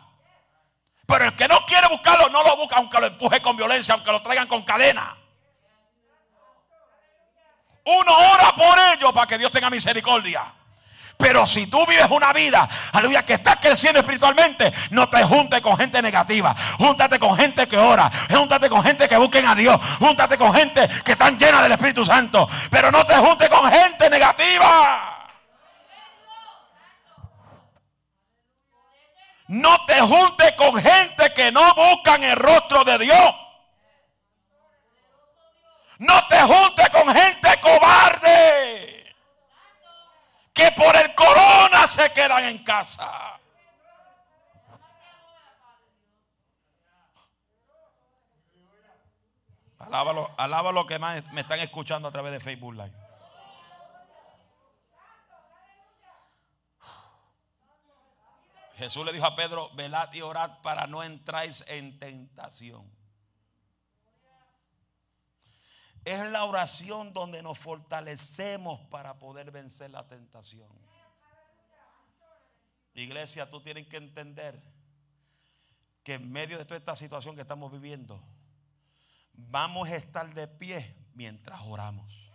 Pero 1.06 1.26
el 1.26 1.36
que 1.36 1.48
no 1.48 1.66
quiere 1.66 1.88
buscarlo 1.90 2.30
no 2.30 2.42
lo 2.42 2.56
busca 2.56 2.78
aunque 2.78 3.00
lo 3.00 3.08
empuje 3.08 3.42
con 3.42 3.58
violencia, 3.58 3.94
aunque 3.94 4.12
lo 4.12 4.22
traigan 4.22 4.48
con 4.48 4.64
cadena. 4.64 5.16
Uno 7.84 8.18
ora 8.34 8.54
por 8.56 8.78
ello 8.94 9.14
para 9.14 9.28
que 9.28 9.38
Dios 9.38 9.52
tenga 9.52 9.70
misericordia. 9.70 10.54
Pero 11.18 11.46
si 11.46 11.68
tú 11.68 11.86
vives 11.86 12.08
una 12.10 12.32
vida, 12.32 12.68
aleluya, 12.94 13.26
que 13.26 13.34
estás 13.34 13.58
creciendo 13.58 14.00
espiritualmente, 14.00 14.72
no 14.92 15.10
te 15.10 15.24
juntes 15.24 15.62
con 15.62 15.78
gente 15.78 16.02
negativa. 16.02 16.56
Júntate 16.78 17.20
con 17.20 17.36
gente 17.36 17.68
que 17.68 17.78
ora. 17.78 18.10
Júntate 18.30 18.70
con 18.70 18.84
gente 18.84 19.10
que 19.10 19.18
busquen 19.18 19.48
a 19.48 19.56
Dios. 19.56 19.80
Júntate 20.00 20.38
con 20.38 20.54
gente 20.54 20.88
que 21.04 21.14
están 21.14 21.38
llena 21.38 21.62
del 21.62 21.72
Espíritu 21.74 22.06
Santo. 22.06 22.48
Pero 22.70 22.92
no 22.92 23.06
te 23.06 23.16
juntes 23.16 23.50
con 23.50 23.70
gente 23.72 24.10
negativa. 24.10 25.17
No 29.48 29.86
te 29.86 30.02
juntes 30.02 30.52
con 30.54 30.76
gente 30.82 31.34
que 31.34 31.52
no 31.52 31.74
buscan 31.74 32.22
el 32.24 32.36
rostro 32.36 32.84
de 32.84 32.98
Dios. 33.00 33.36
No 36.00 36.28
te 36.28 36.40
juntes 36.42 36.90
con 36.90 37.16
gente 37.16 37.50
cobarde. 37.62 39.16
Que 40.54 40.72
por 40.72 40.96
el 40.96 41.16
corona 41.16 41.88
se 41.88 42.12
quedan 42.12 42.44
en 42.44 42.64
casa. 42.64 43.40
Alábalo, 49.80 50.32
alábalo 50.36 50.86
que 50.86 51.00
más 51.00 51.24
me 51.32 51.42
están 51.42 51.60
escuchando 51.60 52.10
a 52.10 52.12
través 52.12 52.34
de 52.34 52.40
Facebook 52.42 52.74
Live. 52.74 53.07
Jesús 58.78 59.04
le 59.04 59.12
dijo 59.12 59.26
a 59.26 59.36
Pedro, 59.36 59.72
velad 59.74 60.14
y 60.14 60.22
orad 60.22 60.62
para 60.62 60.86
no 60.86 61.04
entráis 61.04 61.66
en 61.68 61.98
tentación. 61.98 62.88
Es 66.06 66.24
la 66.30 66.46
oración 66.46 67.12
donde 67.12 67.42
nos 67.42 67.58
fortalecemos 67.58 68.80
para 68.92 69.18
poder 69.18 69.50
vencer 69.50 69.90
la 69.90 70.08
tentación. 70.08 70.70
Iglesia, 72.94 73.50
tú 73.50 73.62
tienes 73.62 73.88
que 73.88 73.98
entender 73.98 74.62
que 76.04 76.14
en 76.14 76.32
medio 76.32 76.60
de 76.60 76.66
toda 76.66 76.78
esta 76.78 76.96
situación 76.96 77.36
que 77.36 77.42
estamos 77.42 77.72
viviendo, 77.72 78.24
vamos 79.34 79.90
a 79.90 79.96
estar 79.96 80.32
de 80.34 80.48
pie 80.48 80.96
mientras 81.16 81.60
oramos. 81.62 82.27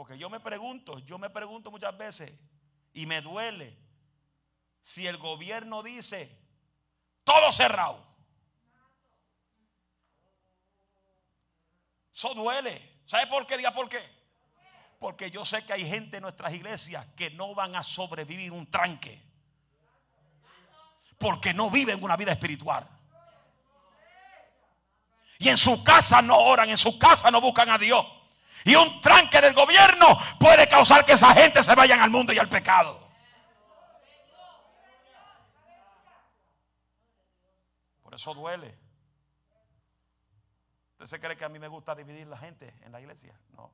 Porque 0.00 0.16
yo 0.16 0.30
me 0.30 0.40
pregunto, 0.40 0.98
yo 1.00 1.18
me 1.18 1.28
pregunto 1.28 1.70
muchas 1.70 1.94
veces 1.98 2.32
y 2.94 3.04
me 3.04 3.20
duele 3.20 3.76
si 4.80 5.06
el 5.06 5.18
gobierno 5.18 5.82
dice 5.82 6.40
todo 7.22 7.52
cerrado. 7.52 8.02
Eso 12.10 12.32
duele. 12.32 13.02
¿Sabe 13.04 13.26
por 13.26 13.46
qué? 13.46 13.58
Diga 13.58 13.74
por 13.74 13.90
qué. 13.90 14.00
Porque 14.98 15.30
yo 15.30 15.44
sé 15.44 15.66
que 15.66 15.74
hay 15.74 15.86
gente 15.86 16.16
en 16.16 16.22
nuestras 16.22 16.54
iglesias 16.54 17.06
que 17.14 17.28
no 17.32 17.54
van 17.54 17.76
a 17.76 17.82
sobrevivir 17.82 18.52
un 18.52 18.70
tranque. 18.70 19.22
Porque 21.18 21.52
no 21.52 21.68
viven 21.70 22.02
una 22.02 22.16
vida 22.16 22.32
espiritual. 22.32 22.88
Y 25.38 25.50
en 25.50 25.58
su 25.58 25.84
casa 25.84 26.22
no 26.22 26.38
oran, 26.38 26.70
en 26.70 26.78
su 26.78 26.98
casa 26.98 27.30
no 27.30 27.42
buscan 27.42 27.68
a 27.68 27.76
Dios. 27.76 28.19
Y 28.64 28.74
un 28.74 29.00
tranque 29.00 29.40
del 29.40 29.54
gobierno 29.54 30.18
puede 30.38 30.68
causar 30.68 31.04
que 31.04 31.12
esa 31.12 31.32
gente 31.34 31.62
se 31.62 31.74
vayan 31.74 32.00
al 32.00 32.10
mundo 32.10 32.32
y 32.32 32.38
al 32.38 32.48
pecado. 32.48 33.08
Por 38.02 38.14
eso 38.14 38.34
duele. 38.34 38.76
¿Usted 40.92 41.06
se 41.06 41.20
cree 41.20 41.36
que 41.36 41.44
a 41.44 41.48
mí 41.48 41.58
me 41.58 41.68
gusta 41.68 41.94
dividir 41.94 42.26
la 42.26 42.36
gente 42.36 42.74
en 42.82 42.92
la 42.92 43.00
iglesia? 43.00 43.34
No. 43.56 43.72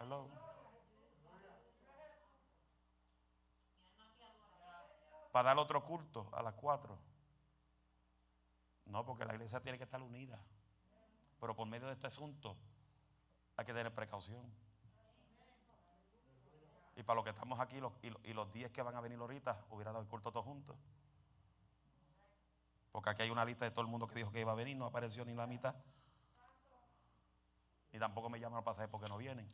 Hello. 0.00 0.28
Para 5.30 5.48
dar 5.50 5.58
otro 5.58 5.84
culto 5.84 6.28
a 6.32 6.42
las 6.42 6.54
cuatro. 6.54 7.11
No, 8.92 9.06
porque 9.06 9.24
la 9.24 9.32
iglesia 9.32 9.58
tiene 9.58 9.78
que 9.78 9.84
estar 9.84 10.02
unida. 10.02 10.38
Pero 11.40 11.56
por 11.56 11.66
medio 11.66 11.86
de 11.86 11.94
este 11.94 12.06
asunto 12.06 12.54
hay 13.56 13.64
que 13.64 13.72
tener 13.72 13.92
precaución. 13.94 14.44
Y 16.94 17.02
para 17.02 17.14
los 17.16 17.24
que 17.24 17.30
estamos 17.30 17.58
aquí 17.58 17.78
y, 18.02 18.32
los 18.34 18.52
10 18.52 18.70
que 18.70 18.82
van 18.82 18.94
a 18.94 19.00
venir 19.00 19.18
ahorita, 19.18 19.64
hubiera 19.70 19.92
dado 19.92 20.02
el 20.02 20.08
culto 20.10 20.30
todos 20.30 20.44
juntos. 20.44 20.76
Porque 22.92 23.08
aquí 23.08 23.22
hay 23.22 23.30
una 23.30 23.46
lista 23.46 23.64
de 23.64 23.70
todo 23.70 23.80
el 23.80 23.90
mundo 23.90 24.06
que 24.06 24.14
dijo 24.14 24.30
que 24.30 24.40
iba 24.40 24.52
a 24.52 24.54
venir, 24.54 24.76
no 24.76 24.84
apareció 24.84 25.24
ni 25.24 25.32
la 25.32 25.46
mitad. 25.46 25.74
Y 27.92 27.98
tampoco 27.98 28.28
me 28.28 28.38
llaman 28.38 28.58
a 28.58 28.64
pasar 28.64 28.90
porque 28.90 29.08
no 29.08 29.16
vienen. 29.16 29.48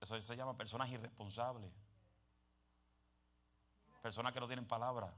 Eso 0.00 0.20
se 0.20 0.34
llama 0.34 0.56
personas 0.56 0.88
irresponsables. 0.88 1.70
Personas 4.02 4.32
que 4.32 4.40
no 4.40 4.48
tienen 4.48 4.66
palabra. 4.66 5.14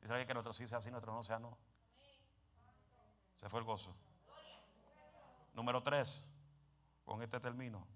Dice 0.00 0.26
que 0.26 0.34
nuestro 0.34 0.52
sí 0.52 0.66
sea 0.66 0.78
así, 0.78 0.90
nuestro 0.90 1.12
no 1.12 1.22
sea 1.22 1.38
no. 1.38 1.56
Se 3.36 3.48
fue 3.48 3.60
el 3.60 3.66
gozo. 3.66 3.96
Número 5.54 5.82
tres, 5.82 6.28
con 7.04 7.22
este 7.22 7.40
término. 7.40 7.86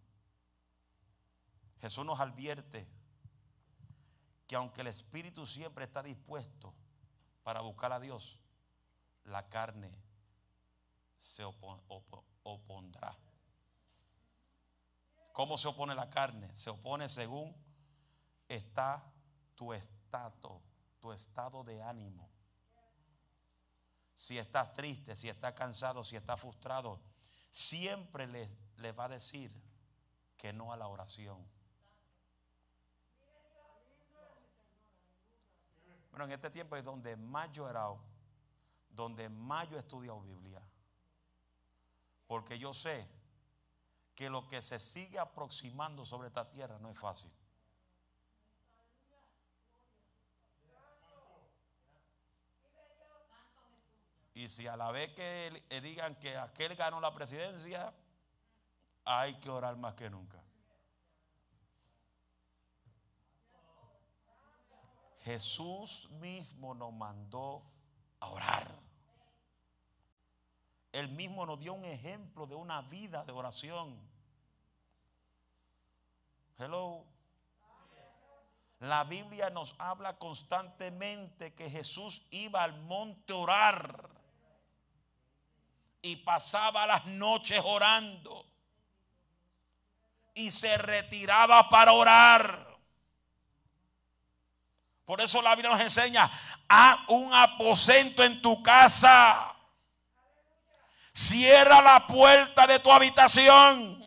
Jesús 1.81 2.05
nos 2.05 2.19
advierte 2.19 2.89
que 4.47 4.57
aunque 4.57 4.81
el 4.81 4.87
Espíritu 4.87 5.47
siempre 5.47 5.85
está 5.85 6.03
dispuesto 6.03 6.75
para 7.43 7.61
buscar 7.61 7.93
a 7.93 8.01
Dios, 8.01 8.41
la 9.25 9.49
carne 9.49 9.95
se 11.19 11.45
opondrá. 11.45 13.17
¿Cómo 15.33 15.59
se 15.59 15.69
opone 15.69 15.95
la 15.95 16.09
carne? 16.09 16.55
Se 16.55 16.71
opone 16.71 17.09
según 17.09 17.55
está 18.49 19.14
tu 19.55 19.73
estado, 19.73 20.61
tu 21.01 21.13
estado 21.13 21.65
de 21.65 21.83
ánimo. 21.83 22.29
Si 24.15 24.39
estás 24.39 24.73
triste, 24.73 25.17
si 25.17 25.29
estás 25.29 25.55
cansado, 25.55 26.05
si 26.05 26.17
estás 26.17 26.41
frustrado, 26.41 27.01
siempre 27.51 28.27
les, 28.27 28.57
va 28.99 29.05
a 29.05 29.09
decir 29.09 29.53
que 30.37 30.53
no 30.53 30.73
a 30.73 30.77
la 30.77 30.89
oración. 30.89 31.45
Bueno, 36.11 36.27
en 36.27 36.33
este 36.33 36.51
tiempo 36.51 36.77
es 36.77 36.85
donde 36.85 37.17
más 37.17 37.51
yo 37.53 37.69
he 37.69 37.75
donde 38.91 39.29
más 39.29 39.69
yo 39.69 39.77
he 39.77 39.81
estudiado 39.81 40.21
Biblia. 40.21 40.63
Porque 42.27 42.59
yo 42.59 42.73
sé 42.73 43.07
que 44.15 44.31
lo 44.31 44.49
que 44.49 44.63
se 44.63 44.79
sigue 44.79 45.19
aproximando 45.19 46.05
sobre 46.05 46.29
esta 46.29 46.49
tierra 46.49 46.79
no 46.79 46.89
es 46.89 46.99
fácil. 46.99 47.31
Y 54.35 54.49
si 54.49 54.67
a 54.67 54.77
la 54.77 54.91
vez 54.91 55.13
que 55.13 55.81
digan 55.81 56.17
que 56.17 56.37
aquel 56.37 56.75
ganó 56.75 57.01
la 57.01 57.15
presidencia, 57.15 57.95
hay 59.05 59.39
que 59.39 59.49
orar 59.49 59.77
más 59.77 59.95
que 59.95 60.11
nunca. 60.11 60.43
Jesús 65.23 66.11
mismo 66.11 66.75
nos 66.75 66.93
mandó 66.93 67.63
a 68.19 68.29
orar. 68.29 68.79
Él 70.93 71.09
mismo 71.11 71.47
nos 71.47 71.61
dio 71.61 71.73
un 71.73 71.85
ejemplo 71.85 72.47
de 72.47 72.57
una 72.57 72.83
vida 72.83 73.25
de 73.25 73.33
oración. 73.33 73.99
Hello. 76.59 77.05
La 78.81 79.05
Biblia 79.05 79.49
nos 79.49 79.75
habla 79.79 80.19
constantemente 80.19 81.55
que 81.55 81.71
Jesús 81.71 82.27
iba 82.31 82.63
al 82.63 82.81
monte 82.83 83.33
a 83.33 83.37
orar 83.37 84.14
y 86.05 86.17
pasaba 86.17 86.87
las 86.87 87.07
noches 87.07 87.59
orando 87.65 88.45
y 90.35 90.51
se 90.51 90.77
retiraba 90.77 91.71
para 91.71 91.93
orar. 91.93 92.77
Por 95.07 95.23
eso 95.23 95.41
la 95.41 95.55
Biblia 95.55 95.73
nos 95.73 95.81
enseña, 95.81 96.31
a 96.69 97.05
un 97.09 97.33
aposento 97.33 98.23
en 98.23 98.43
tu 98.43 98.63
casa. 98.63 99.55
Cierra 101.15 101.81
la 101.81 102.07
puerta 102.07 102.67
de 102.67 102.79
tu 102.81 102.93
habitación. 102.93 104.05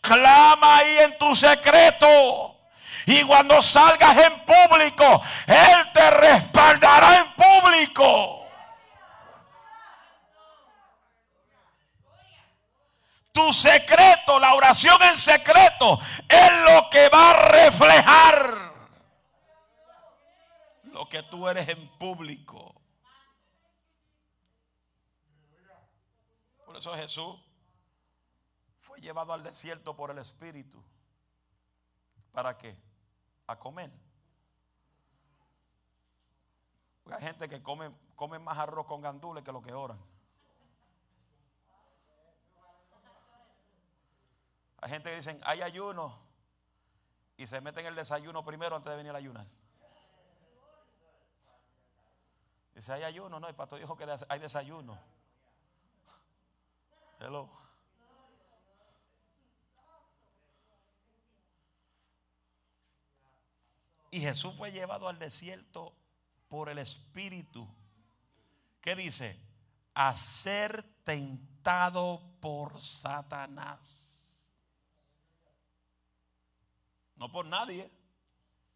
Clama 0.00 0.78
ahí 0.78 0.98
en 0.98 1.16
tu 1.16 1.32
secreto. 1.36 2.58
Y 3.06 3.22
cuando 3.22 3.62
salgas 3.62 4.18
en 4.18 4.44
público, 4.44 5.22
Él 5.46 5.92
te 5.92 6.10
respaldará 6.10 7.18
en 7.18 7.32
público. 7.34 8.43
Tu 13.34 13.52
secreto, 13.52 14.38
la 14.38 14.54
oración 14.54 14.96
en 15.02 15.16
secreto, 15.16 15.98
es 16.28 16.52
lo 16.64 16.88
que 16.88 17.08
va 17.08 17.32
a 17.32 17.48
reflejar 17.48 18.64
lo 20.94 21.08
que 21.08 21.24
tú 21.24 21.48
eres 21.48 21.68
en 21.68 21.88
público. 21.98 22.72
Por 26.64 26.76
eso 26.76 26.94
Jesús 26.94 27.36
fue 28.78 29.00
llevado 29.00 29.32
al 29.32 29.42
desierto 29.42 29.96
por 29.96 30.12
el 30.12 30.18
Espíritu. 30.18 30.80
¿Para 32.30 32.56
qué? 32.56 32.76
A 33.48 33.58
comer. 33.58 33.90
hay 37.10 37.22
gente 37.22 37.48
que 37.48 37.60
come, 37.60 37.90
come 38.14 38.38
más 38.38 38.58
arroz 38.58 38.86
con 38.86 39.00
gandules 39.00 39.42
que 39.42 39.50
lo 39.50 39.60
que 39.60 39.72
oran. 39.72 40.13
Hay 44.84 44.90
gente 44.90 45.08
que 45.08 45.16
dicen, 45.16 45.40
hay 45.46 45.62
ayuno. 45.62 46.14
Y 47.38 47.46
se 47.46 47.58
meten 47.62 47.86
el 47.86 47.94
desayuno 47.94 48.44
primero 48.44 48.76
antes 48.76 48.90
de 48.90 48.96
venir 48.98 49.12
a 49.12 49.16
ayunar. 49.16 49.46
Dice, 52.74 52.92
hay 52.92 53.02
ayuno, 53.02 53.40
no, 53.40 53.48
el 53.48 53.54
pastor 53.54 53.80
dijo 53.80 53.96
que 53.96 54.04
hay 54.28 54.38
desayuno. 54.38 54.98
Hello. 57.18 57.48
Y 64.10 64.20
Jesús 64.20 64.54
fue 64.54 64.70
llevado 64.70 65.08
al 65.08 65.18
desierto 65.18 65.94
por 66.48 66.68
el 66.68 66.76
Espíritu. 66.76 67.66
¿Qué 68.82 68.94
dice? 68.94 69.40
A 69.94 70.14
ser 70.14 70.82
tentado 71.04 72.20
por 72.42 72.78
Satanás. 72.78 74.13
No 77.16 77.30
por 77.30 77.46
nadie. 77.46 77.90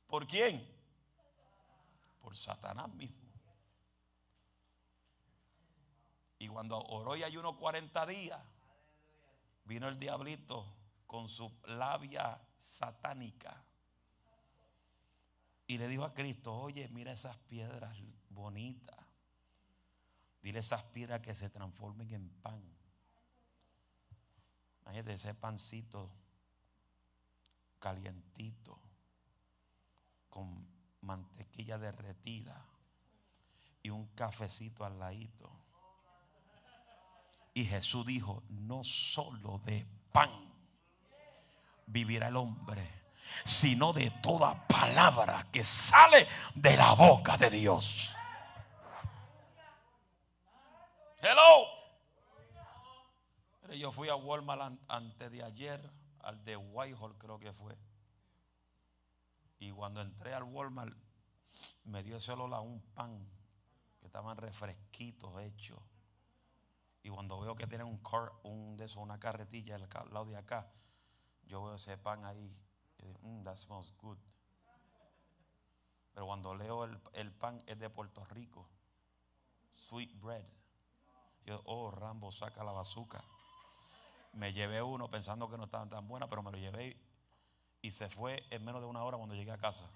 ¿Por 0.07 0.26
quién? 0.26 0.66
Por 2.20 2.36
Satanás 2.36 2.89
mismo. 2.95 3.28
Y 6.39 6.49
cuando 6.49 6.78
oró 6.78 7.16
y 7.16 7.24
ayunó 7.24 7.59
40 7.59 8.07
días, 8.07 8.41
vino 9.64 9.89
el 9.89 9.99
diablito 9.99 10.64
con 11.07 11.28
su 11.28 11.53
labia 11.64 12.41
satánica. 12.57 13.64
Y 15.66 15.78
le 15.78 15.89
dijo 15.89 16.05
a 16.05 16.14
Cristo, 16.14 16.55
oye, 16.55 16.89
mira 16.89 17.12
esas 17.12 17.36
piedras 17.36 17.99
bonitas. 18.30 18.97
Dile 20.43 20.61
esas 20.61 20.82
piedras 20.84 21.20
que 21.20 21.34
se 21.34 21.51
transformen 21.51 22.11
en 22.14 22.28
pan. 22.41 22.62
Imagínate 24.82 25.14
ese 25.14 25.34
pancito 25.34 26.11
calientito, 27.79 28.79
con 30.29 30.66
mantequilla 31.01 31.79
derretida 31.79 32.64
y 33.83 33.91
un 33.91 34.07
cafecito 34.09 34.85
al 34.85 34.99
ladito. 34.99 35.51
Y 37.55 37.64
Jesús 37.64 38.07
dijo, 38.07 38.43
no 38.49 38.85
solo 38.85 39.61
de 39.64 39.87
pan 40.12 40.31
vivirá 41.87 42.29
el 42.29 42.37
hombre, 42.37 42.89
sino 43.45 43.93
de 43.93 44.11
toda 44.22 44.66
palabra 44.66 45.47
que 45.51 45.64
sale 45.64 46.26
de 46.55 46.76
la 46.76 46.93
boca 46.93 47.37
de 47.37 47.51
Dios. 47.51 48.14
Hello. 51.20 51.66
Yo 53.76 53.93
fui 53.93 54.09
a 54.09 54.14
Walmart 54.14 54.79
antes 54.89 55.31
de 55.31 55.43
ayer, 55.43 55.91
al 56.29 56.45
de 56.45 56.57
Whitehall 56.57 57.16
creo 57.16 57.39
que 57.39 57.53
fue. 57.53 57.76
Y 59.59 59.72
cuando 59.72 60.01
entré 60.01 60.35
al 60.35 60.45
Walmart, 60.45 60.97
me 61.85 62.03
dio 62.03 62.20
solo 62.20 62.47
la 62.47 62.61
un 62.61 62.81
pan 62.95 63.26
que 63.99 64.07
estaban 64.07 64.37
refresquitos 64.37 65.41
hechos 65.41 65.81
y 67.03 67.11
cuando 67.11 67.41
veo 67.41 67.55
que 67.55 67.66
tienen 67.66 67.87
un, 67.87 67.97
car, 67.99 68.33
un 68.43 68.76
de 68.76 68.87
una 68.97 69.18
carretilla 69.18 69.76
al 69.76 69.89
lado 70.12 70.26
de 70.26 70.37
acá, 70.37 70.70
yo 71.45 71.64
veo 71.64 71.76
ese 71.76 71.97
pan 71.97 72.24
ahí. 72.26 72.55
Y 72.99 73.07
digo, 73.07 73.18
mm, 73.22 73.45
that 73.45 73.57
smells 73.57 73.95
good. 73.97 74.18
Pero 76.12 76.26
cuando 76.26 76.55
leo 76.55 76.85
el, 76.85 77.01
el, 77.14 77.33
pan 77.33 77.59
es 77.66 77.79
de 77.79 77.89
Puerto 77.89 78.24
Rico. 78.26 78.68
Sweet 79.72 80.20
bread. 80.20 80.45
Yo, 81.47 81.62
oh, 81.64 81.91
Rambo, 81.91 82.31
saca 82.33 82.62
la 82.62 82.72
bazooka. 82.72 83.24
Me 84.39 84.53
llevé 84.53 84.80
uno 84.80 85.11
pensando 85.11 85.51
que 85.51 85.59
no 85.59 85.64
estaban 85.64 85.91
tan 85.91 86.07
buenas, 86.07 86.28
pero 86.28 86.45
me 86.45 86.53
lo 86.53 86.59
llevé 86.59 86.97
y 87.82 87.91
se 87.91 88.09
fue 88.09 88.47
en 88.51 88.64
menos 88.64 88.80
de 88.80 88.86
una 88.86 89.03
hora 89.03 89.16
cuando 89.16 89.34
llegué 89.34 89.51
a 89.51 89.59
casa. 89.59 89.91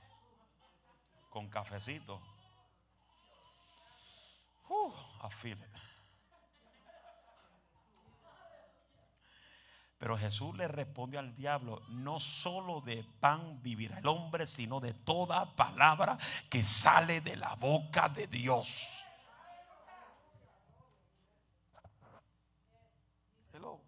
Con 1.31 1.49
cafecito. 1.49 2.21
Uh. 4.69 4.93
Pero 9.97 10.19
Jesús 10.19 10.57
le 10.57 10.67
responde 10.67 11.19
al 11.19 11.37
diablo, 11.37 11.81
no 11.91 12.19
solo 12.19 12.81
de 12.81 13.05
pan 13.21 13.63
vivirá 13.63 14.01
el 14.01 14.07
hombre, 14.09 14.49
sino 14.49 14.81
de 14.81 14.93
toda 14.93 15.55
palabra 15.55 16.19
que 16.51 16.65
sale 16.65 17.21
de 17.21 17.37
la 17.37 17.55
boca 17.55 18.09
de 18.09 18.27
Dios. 18.27 18.89
Hello. 23.53 23.81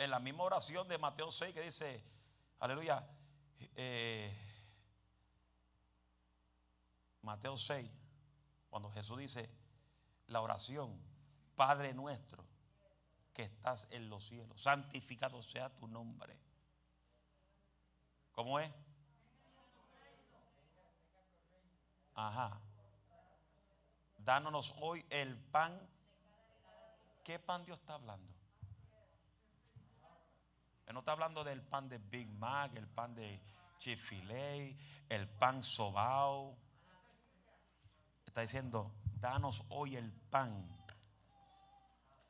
En 0.00 0.10
la 0.10 0.18
misma 0.18 0.44
oración 0.44 0.88
de 0.88 0.96
Mateo 0.96 1.30
6 1.30 1.52
que 1.52 1.60
dice, 1.60 2.02
aleluya, 2.58 3.06
eh, 3.76 4.34
Mateo 7.20 7.54
6, 7.58 7.86
cuando 8.70 8.90
Jesús 8.92 9.18
dice 9.18 9.50
la 10.28 10.40
oración, 10.40 10.98
Padre 11.54 11.92
nuestro 11.92 12.46
que 13.34 13.42
estás 13.42 13.88
en 13.90 14.08
los 14.08 14.26
cielos. 14.26 14.58
Santificado 14.62 15.42
sea 15.42 15.68
tu 15.68 15.86
nombre. 15.86 16.34
¿Cómo 18.32 18.58
es? 18.58 18.72
Ajá. 22.14 22.58
Dánonos 24.16 24.74
hoy 24.80 25.04
el 25.10 25.36
pan. 25.36 25.78
¿Qué 27.22 27.38
pan 27.38 27.66
Dios 27.66 27.78
está 27.78 27.96
hablando? 27.96 28.29
No 30.92 31.00
está 31.00 31.12
hablando 31.12 31.44
del 31.44 31.62
pan 31.62 31.88
de 31.88 31.98
Big 31.98 32.28
Mac, 32.28 32.74
el 32.74 32.88
pan 32.88 33.14
de 33.14 33.40
chick 33.78 34.00
el 35.08 35.28
pan 35.28 35.62
sobao. 35.62 36.56
Está 38.26 38.42
diciendo, 38.42 38.92
danos 39.20 39.64
hoy 39.68 39.96
el 39.96 40.12
pan 40.12 40.80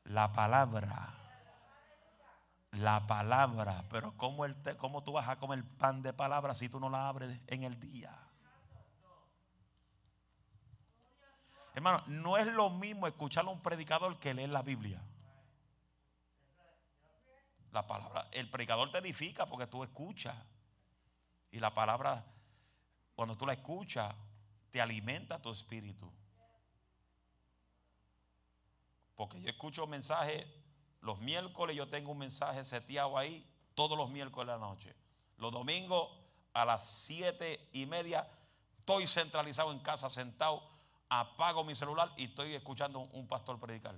la 0.05 0.31
palabra. 0.31 1.13
La 2.71 3.05
palabra. 3.05 3.83
Pero 3.89 4.13
¿cómo, 4.17 4.45
el 4.45 4.55
¿cómo 4.77 5.03
tú 5.03 5.13
vas 5.13 5.27
a 5.27 5.37
comer 5.37 5.63
pan 5.77 6.01
de 6.01 6.13
palabra 6.13 6.53
si 6.53 6.69
tú 6.69 6.79
no 6.79 6.89
la 6.89 7.07
abres 7.07 7.39
en 7.47 7.63
el 7.63 7.79
día? 7.79 8.17
Hermano, 11.73 12.03
no 12.07 12.37
es 12.37 12.47
lo 12.47 12.69
mismo 12.69 13.07
escuchar 13.07 13.45
a 13.45 13.49
un 13.49 13.61
predicador 13.61 14.19
que 14.19 14.33
leer 14.33 14.49
la 14.49 14.61
Biblia. 14.61 15.01
La 17.71 17.87
palabra, 17.87 18.27
el 18.31 18.49
predicador 18.49 18.91
te 18.91 18.97
edifica 18.97 19.45
porque 19.45 19.67
tú 19.67 19.83
escuchas. 19.83 20.35
Y 21.51 21.59
la 21.59 21.73
palabra, 21.73 22.25
cuando 23.15 23.37
tú 23.37 23.45
la 23.45 23.53
escuchas, 23.53 24.13
te 24.69 24.81
alimenta 24.81 25.41
tu 25.41 25.51
espíritu. 25.51 26.11
Porque 29.15 29.41
yo 29.41 29.49
escucho 29.49 29.85
mensajes, 29.87 30.45
los 31.01 31.19
miércoles 31.19 31.75
yo 31.75 31.87
tengo 31.87 32.11
un 32.11 32.17
mensaje 32.17 32.63
seteado 32.63 33.17
ahí, 33.17 33.45
todos 33.75 33.97
los 33.97 34.09
miércoles 34.09 34.47
de 34.47 34.59
la 34.59 34.65
noche. 34.65 34.95
Los 35.37 35.51
domingos 35.51 36.09
a 36.53 36.65
las 36.65 36.85
siete 36.85 37.69
y 37.73 37.85
media 37.85 38.27
estoy 38.79 39.07
centralizado 39.07 39.71
en 39.71 39.79
casa, 39.79 40.09
sentado, 40.09 40.63
apago 41.09 41.63
mi 41.63 41.75
celular 41.75 42.11
y 42.17 42.25
estoy 42.25 42.53
escuchando 42.53 42.99
un 42.99 43.27
pastor 43.27 43.59
predicar, 43.59 43.95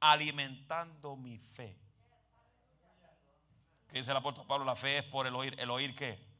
alimentando 0.00 1.16
mi 1.16 1.38
fe. 1.38 1.89
¿Qué 3.90 3.98
dice 3.98 4.10
el 4.12 4.16
apóstol 4.16 4.46
Pablo? 4.46 4.64
La 4.64 4.76
fe 4.76 4.98
es 4.98 5.04
por 5.04 5.26
el 5.26 5.34
oír. 5.34 5.54
¿El 5.58 5.70
oír 5.70 5.94
qué? 5.94 6.30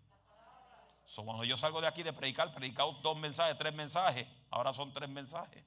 cuando 1.16 1.42
yo 1.44 1.57
salgo 1.57 1.80
de 1.80 1.88
aquí 1.88 2.05
de 2.05 2.12
predicar, 2.12 2.53
predicado 2.53 2.92
dos 3.03 3.18
mensajes, 3.18 3.59
tres 3.59 3.74
mensajes, 3.74 4.28
ahora 4.51 4.72
son 4.72 4.92
tres 4.92 5.09
mensajes. 5.09 5.64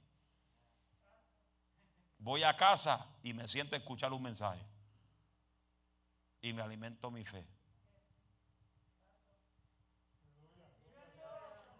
Voy 2.17 2.43
a 2.43 2.55
casa 2.55 3.05
y 3.21 3.34
me 3.34 3.47
siento 3.49 3.75
a 3.75 3.79
escuchar 3.79 4.13
un 4.13 4.23
mensaje. 4.23 4.65
Y 6.41 6.53
me 6.53 6.61
alimento 6.61 7.11
mi 7.11 7.25
fe. 7.25 7.45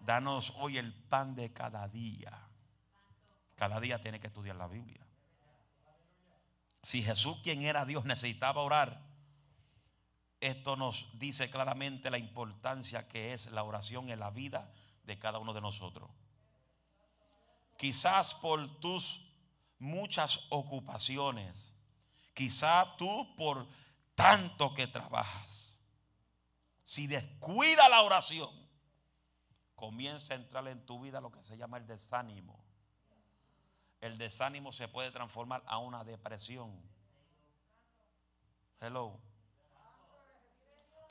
Danos 0.02 0.54
hoy 0.58 0.78
el 0.78 0.94
pan 0.94 1.34
de 1.34 1.54
cada 1.54 1.88
día. 1.88 2.50
Cada 3.56 3.80
día 3.80 4.02
tiene 4.02 4.20
que 4.20 4.28
estudiar 4.28 4.58
la 4.58 4.68
Biblia. 4.68 5.06
Si 6.82 7.02
Jesús, 7.02 7.38
quien 7.42 7.62
era 7.62 7.86
Dios, 7.86 8.04
necesitaba 8.04 8.62
orar, 8.62 9.13
esto 10.44 10.76
nos 10.76 11.08
dice 11.18 11.50
claramente 11.50 12.12
la 12.12 12.18
importancia 12.18 13.08
que 13.08 13.34
es 13.34 13.46
la 13.48 13.64
oración 13.64 14.10
en 14.10 14.20
la 14.20 14.30
vida 14.30 14.70
de 15.06 15.18
cada 15.18 15.40
uno 15.40 15.54
de 15.54 15.62
nosotros. 15.62 16.10
Quizás 17.78 18.36
por 18.36 18.80
tus 18.80 19.22
muchas 19.80 20.42
ocupaciones, 20.50 21.76
quizás 22.34 22.98
tú 22.98 23.34
por 23.38 23.68
tanto 24.16 24.74
que 24.74 24.88
trabajas, 24.88 25.82
si 26.84 27.08
descuida 27.08 27.88
la 27.88 28.02
oración, 28.02 28.52
comienza 29.76 30.34
a 30.34 30.38
entrar 30.38 30.68
en 30.68 30.86
tu 30.86 31.00
vida 31.00 31.22
lo 31.22 31.32
que 31.32 31.42
se 31.42 31.56
llama 31.56 31.78
el 31.78 31.88
desánimo. 31.88 32.62
El 34.02 34.18
desánimo 34.18 34.74
se 34.74 34.90
puede 34.90 35.10
transformar 35.12 35.64
a 35.66 35.78
una 35.78 36.04
depresión. 36.04 36.78
Hello. 38.82 39.33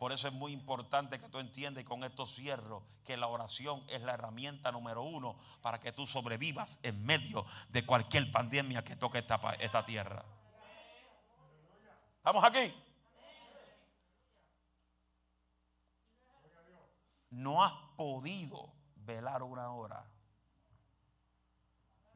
Por 0.03 0.11
eso 0.11 0.27
es 0.27 0.35
muy 0.35 0.51
importante 0.51 1.21
que 1.21 1.29
tú 1.29 1.39
entiendas 1.39 1.85
con 1.85 2.03
esto 2.03 2.27
cierro 2.27 2.83
que 3.05 3.17
la 3.17 3.29
oración 3.29 3.85
es 3.89 4.03
la 4.03 4.15
herramienta 4.15 4.73
número 4.73 5.05
uno 5.05 5.37
para 5.61 5.79
que 5.79 5.93
tú 5.93 6.09
sobrevivas 6.09 6.81
en 6.83 7.07
medio 7.07 7.47
de 7.69 7.87
cualquier 7.87 8.33
pandemia 8.33 8.83
que 8.83 8.97
toque 8.97 9.19
esta, 9.19 9.37
esta 9.61 9.85
tierra. 9.85 10.25
¿Estamos 12.17 12.43
aquí? 12.43 12.75
No 17.31 17.63
has 17.63 17.73
podido 17.97 18.73
velar 18.97 19.45
una 19.45 19.71
hora. 19.71 20.05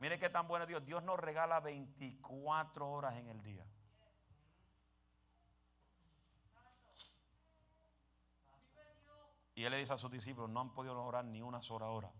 Mire 0.00 0.18
qué 0.18 0.28
tan 0.28 0.48
bueno 0.48 0.66
Dios. 0.66 0.84
Dios 0.84 1.04
nos 1.04 1.20
regala 1.20 1.60
24 1.60 2.90
horas 2.90 3.14
en 3.14 3.28
el 3.28 3.40
día. 3.44 3.64
Y 9.56 9.64
él 9.64 9.72
le 9.72 9.78
dice 9.78 9.94
a 9.94 9.98
sus 9.98 10.10
discípulos, 10.10 10.50
no 10.50 10.60
han 10.60 10.74
podido 10.74 11.02
orar 11.02 11.24
ni 11.24 11.40
una 11.40 11.62
sola 11.62 11.86
hora. 11.86 12.12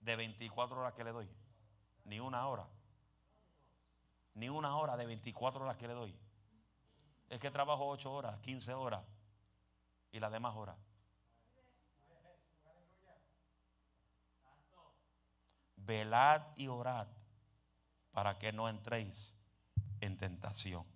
De 0.00 0.16
24 0.16 0.80
horas 0.80 0.94
que 0.94 1.04
le 1.04 1.12
doy. 1.12 1.28
Ni 2.04 2.18
una 2.18 2.48
hora. 2.48 2.66
Ni 4.32 4.48
una 4.48 4.74
hora 4.78 4.96
de 4.96 5.04
24 5.04 5.62
horas 5.62 5.76
que 5.76 5.86
le 5.86 5.92
doy. 5.92 6.18
Es 7.28 7.38
que 7.38 7.50
trabajo 7.50 7.86
8 7.86 8.10
horas, 8.10 8.40
15 8.40 8.72
horas. 8.72 9.04
Y 10.12 10.18
las 10.18 10.32
demás 10.32 10.56
horas. 10.56 10.78
Velad 15.76 16.42
y 16.56 16.68
orad 16.68 17.06
para 18.12 18.38
que 18.38 18.50
no 18.50 18.70
entréis 18.70 19.34
en 20.00 20.16
tentación. 20.16 20.95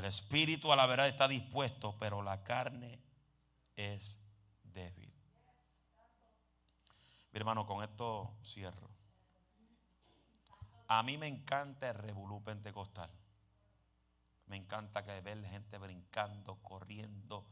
El 0.00 0.06
espíritu 0.06 0.72
a 0.72 0.76
la 0.76 0.86
verdad 0.86 1.08
está 1.08 1.28
dispuesto, 1.28 1.94
pero 1.98 2.22
la 2.22 2.42
carne 2.42 3.02
es 3.76 4.18
débil. 4.62 5.12
Mi 7.30 7.38
hermano, 7.38 7.66
con 7.66 7.84
esto 7.84 8.34
cierro. 8.42 8.88
A 10.88 11.02
mí 11.02 11.18
me 11.18 11.26
encanta 11.26 11.90
el 11.90 11.96
revolú 11.96 12.42
pentecostal. 12.42 13.10
Me 14.46 14.56
encanta 14.56 15.04
que 15.04 15.20
ver 15.20 15.44
gente 15.44 15.76
brincando, 15.76 16.56
corriendo, 16.62 17.46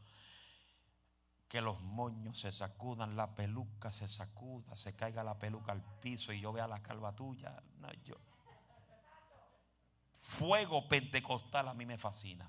que 1.47 1.61
los 1.61 1.79
moños 1.81 2.39
se 2.39 2.51
sacudan, 2.51 3.15
la 3.15 3.35
peluca 3.35 3.91
se 3.91 4.07
sacuda, 4.07 4.75
se 4.75 4.95
caiga 4.95 5.23
la 5.23 5.37
peluca 5.37 5.71
al 5.71 5.83
piso 5.99 6.33
y 6.33 6.39
yo 6.39 6.51
vea 6.51 6.67
la 6.67 6.81
calva 6.81 7.15
tuya. 7.15 7.61
No, 7.77 7.91
yo, 8.03 8.15
fuego 10.29 10.87
pentecostal 10.87 11.67
a 11.67 11.73
mí 11.73 11.87
me 11.87 11.97
fascina. 11.97 12.47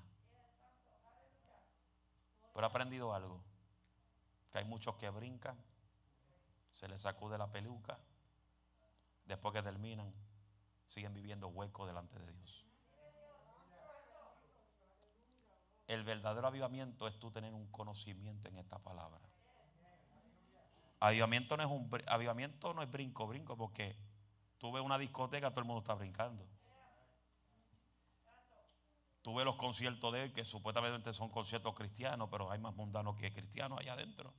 Pero 2.53 2.67
he 2.67 2.69
aprendido 2.69 3.13
algo. 3.13 3.41
Que 4.51 4.59
hay 4.59 4.65
muchos 4.65 4.95
que 4.95 5.09
brincan, 5.09 5.57
se 6.71 6.87
les 6.87 7.01
sacude 7.01 7.37
la 7.37 7.51
peluca, 7.51 7.97
después 9.25 9.53
que 9.53 9.63
terminan, 9.63 10.11
siguen 10.85 11.13
viviendo 11.13 11.47
huecos 11.47 11.87
delante 11.87 12.19
de 12.19 12.31
Dios. 12.31 12.65
El 15.87 16.03
verdadero 16.03 16.47
avivamiento 16.47 17.07
es 17.07 17.17
tú 17.17 17.31
tener 17.31 17.53
un 17.53 17.65
conocimiento 17.71 18.47
en 18.47 18.57
esta 18.57 18.77
palabra. 18.77 19.21
Avivamiento 20.99 21.57
no 21.57 21.63
es 21.63 21.69
un 21.69 21.89
avivamiento 22.07 22.73
no 22.73 22.83
es 22.83 22.91
brinco, 22.91 23.25
brinco, 23.25 23.57
porque 23.57 23.97
tú 24.59 24.71
ves 24.71 24.83
una 24.83 24.99
discoteca, 24.99 25.49
todo 25.49 25.61
el 25.61 25.67
mundo 25.67 25.79
está 25.79 25.95
brincando. 25.95 26.45
Tuve 29.21 29.45
los 29.45 29.55
conciertos 29.55 30.11
de 30.13 30.23
él, 30.23 30.33
que 30.33 30.43
supuestamente 30.43 31.13
son 31.13 31.29
conciertos 31.29 31.75
cristianos, 31.75 32.27
pero 32.31 32.49
hay 32.49 32.59
más 32.59 32.75
mundanos 32.75 33.15
que 33.17 33.31
cristianos 33.31 33.79
allá 33.79 33.93
adentro. 33.93 34.33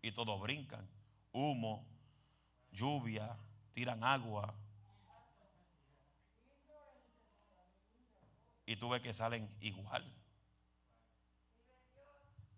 Y 0.00 0.12
todos 0.12 0.40
brincan. 0.40 0.88
Humo, 1.32 1.84
lluvia, 2.70 3.36
tiran 3.72 4.04
agua. 4.04 4.54
Y 8.64 8.76
tú 8.76 8.90
ves 8.90 9.02
que 9.02 9.12
salen 9.12 9.52
igual. 9.60 10.04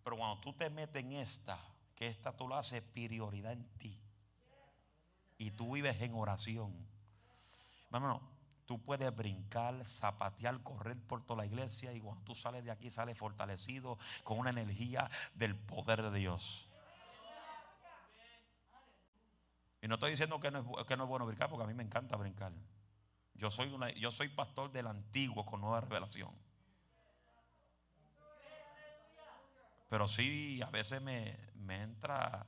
Pero 0.03 0.19
cuando 0.19 0.41
tú 0.43 0.53
te 0.53 0.69
metes 0.69 1.03
en 1.03 1.12
esta, 1.12 1.59
que 1.95 2.07
esta 2.07 2.37
tú 2.37 2.47
la 2.47 2.59
haces 2.59 2.83
prioridad 2.83 3.53
en 3.53 3.65
ti. 3.79 3.99
Y 5.39 5.51
tú 5.53 5.73
vives 5.73 5.99
en 6.03 6.15
oración. 6.15 6.87
Hermano, 7.91 8.34
Tú 8.67 8.81
puedes 8.81 9.15
brincar, 9.15 9.85
zapatear, 9.85 10.62
correr 10.62 10.97
por 10.97 11.23
toda 11.23 11.39
la 11.39 11.47
iglesia 11.47 11.93
y 11.93 12.01
cuando 12.01 12.25
tú 12.25 12.35
sales 12.35 12.65
de 12.65 12.71
aquí 12.71 12.91
sales 12.91 13.19
fortalecido 13.19 13.99
con 14.23 14.39
una 14.39 14.51
energía 14.51 15.11
del 15.35 15.55
poder 15.55 16.03
de 16.03 16.19
Dios. 16.19 16.67
Y 19.83 19.89
no 19.89 19.95
estoy 19.95 20.12
diciendo 20.12 20.41
que 20.41 20.51
no 20.51 20.61
es, 20.79 20.87
que 20.87 20.97
no 20.97 21.05
es 21.05 21.09
bueno 21.11 21.27
brincar 21.27 21.51
porque 21.51 21.65
a 21.65 21.67
mí 21.67 21.75
me 21.75 21.83
encanta 21.83 22.17
brincar. 22.17 22.53
Yo 23.35 23.51
soy, 23.51 23.69
una, 23.69 23.93
yo 23.93 24.11
soy 24.11 24.31
pastor 24.31 24.73
del 24.73 24.87
antiguo 24.87 25.45
con 25.45 25.61
nueva 25.61 25.83
revelación. 25.83 26.31
Pero 29.91 30.09
sí, 30.09 30.62
a 30.62 30.71
veces 30.71 31.03
me, 31.03 31.39
me 31.57 31.83
entra 31.83 32.47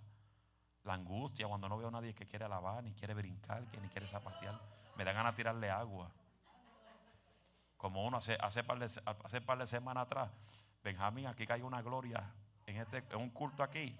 la 0.84 0.94
angustia 0.94 1.46
cuando 1.46 1.68
no 1.68 1.76
veo 1.76 1.88
a 1.88 1.90
nadie 1.90 2.14
que 2.14 2.24
quiere 2.24 2.46
alabar, 2.46 2.82
ni 2.82 2.94
quiere 2.94 3.12
brincar, 3.12 3.66
que 3.66 3.80
ni 3.82 3.88
quiere 3.88 4.06
zapatear 4.06 4.58
me 4.96 5.04
da 5.04 5.12
ganas 5.12 5.34
de 5.34 5.36
tirarle 5.36 5.70
agua. 5.70 6.10
Como 7.76 8.04
uno 8.06 8.16
hace, 8.16 8.36
hace, 8.40 8.64
par 8.64 8.78
de, 8.78 8.86
hace 9.24 9.40
par 9.40 9.58
de 9.58 9.66
semanas 9.66 10.06
atrás, 10.06 10.30
Benjamín, 10.82 11.26
aquí 11.26 11.46
cae 11.46 11.62
una 11.62 11.82
gloria 11.82 12.32
en, 12.64 12.76
este, 12.76 12.98
en 13.10 13.20
un 13.20 13.30
culto 13.30 13.62
aquí. 13.62 13.96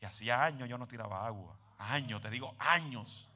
Y 0.00 0.04
hacía 0.04 0.42
años 0.42 0.68
yo 0.68 0.78
no 0.78 0.86
tiraba 0.86 1.26
agua. 1.26 1.56
Años, 1.78 2.20
te 2.20 2.30
digo, 2.30 2.54
años. 2.58 3.28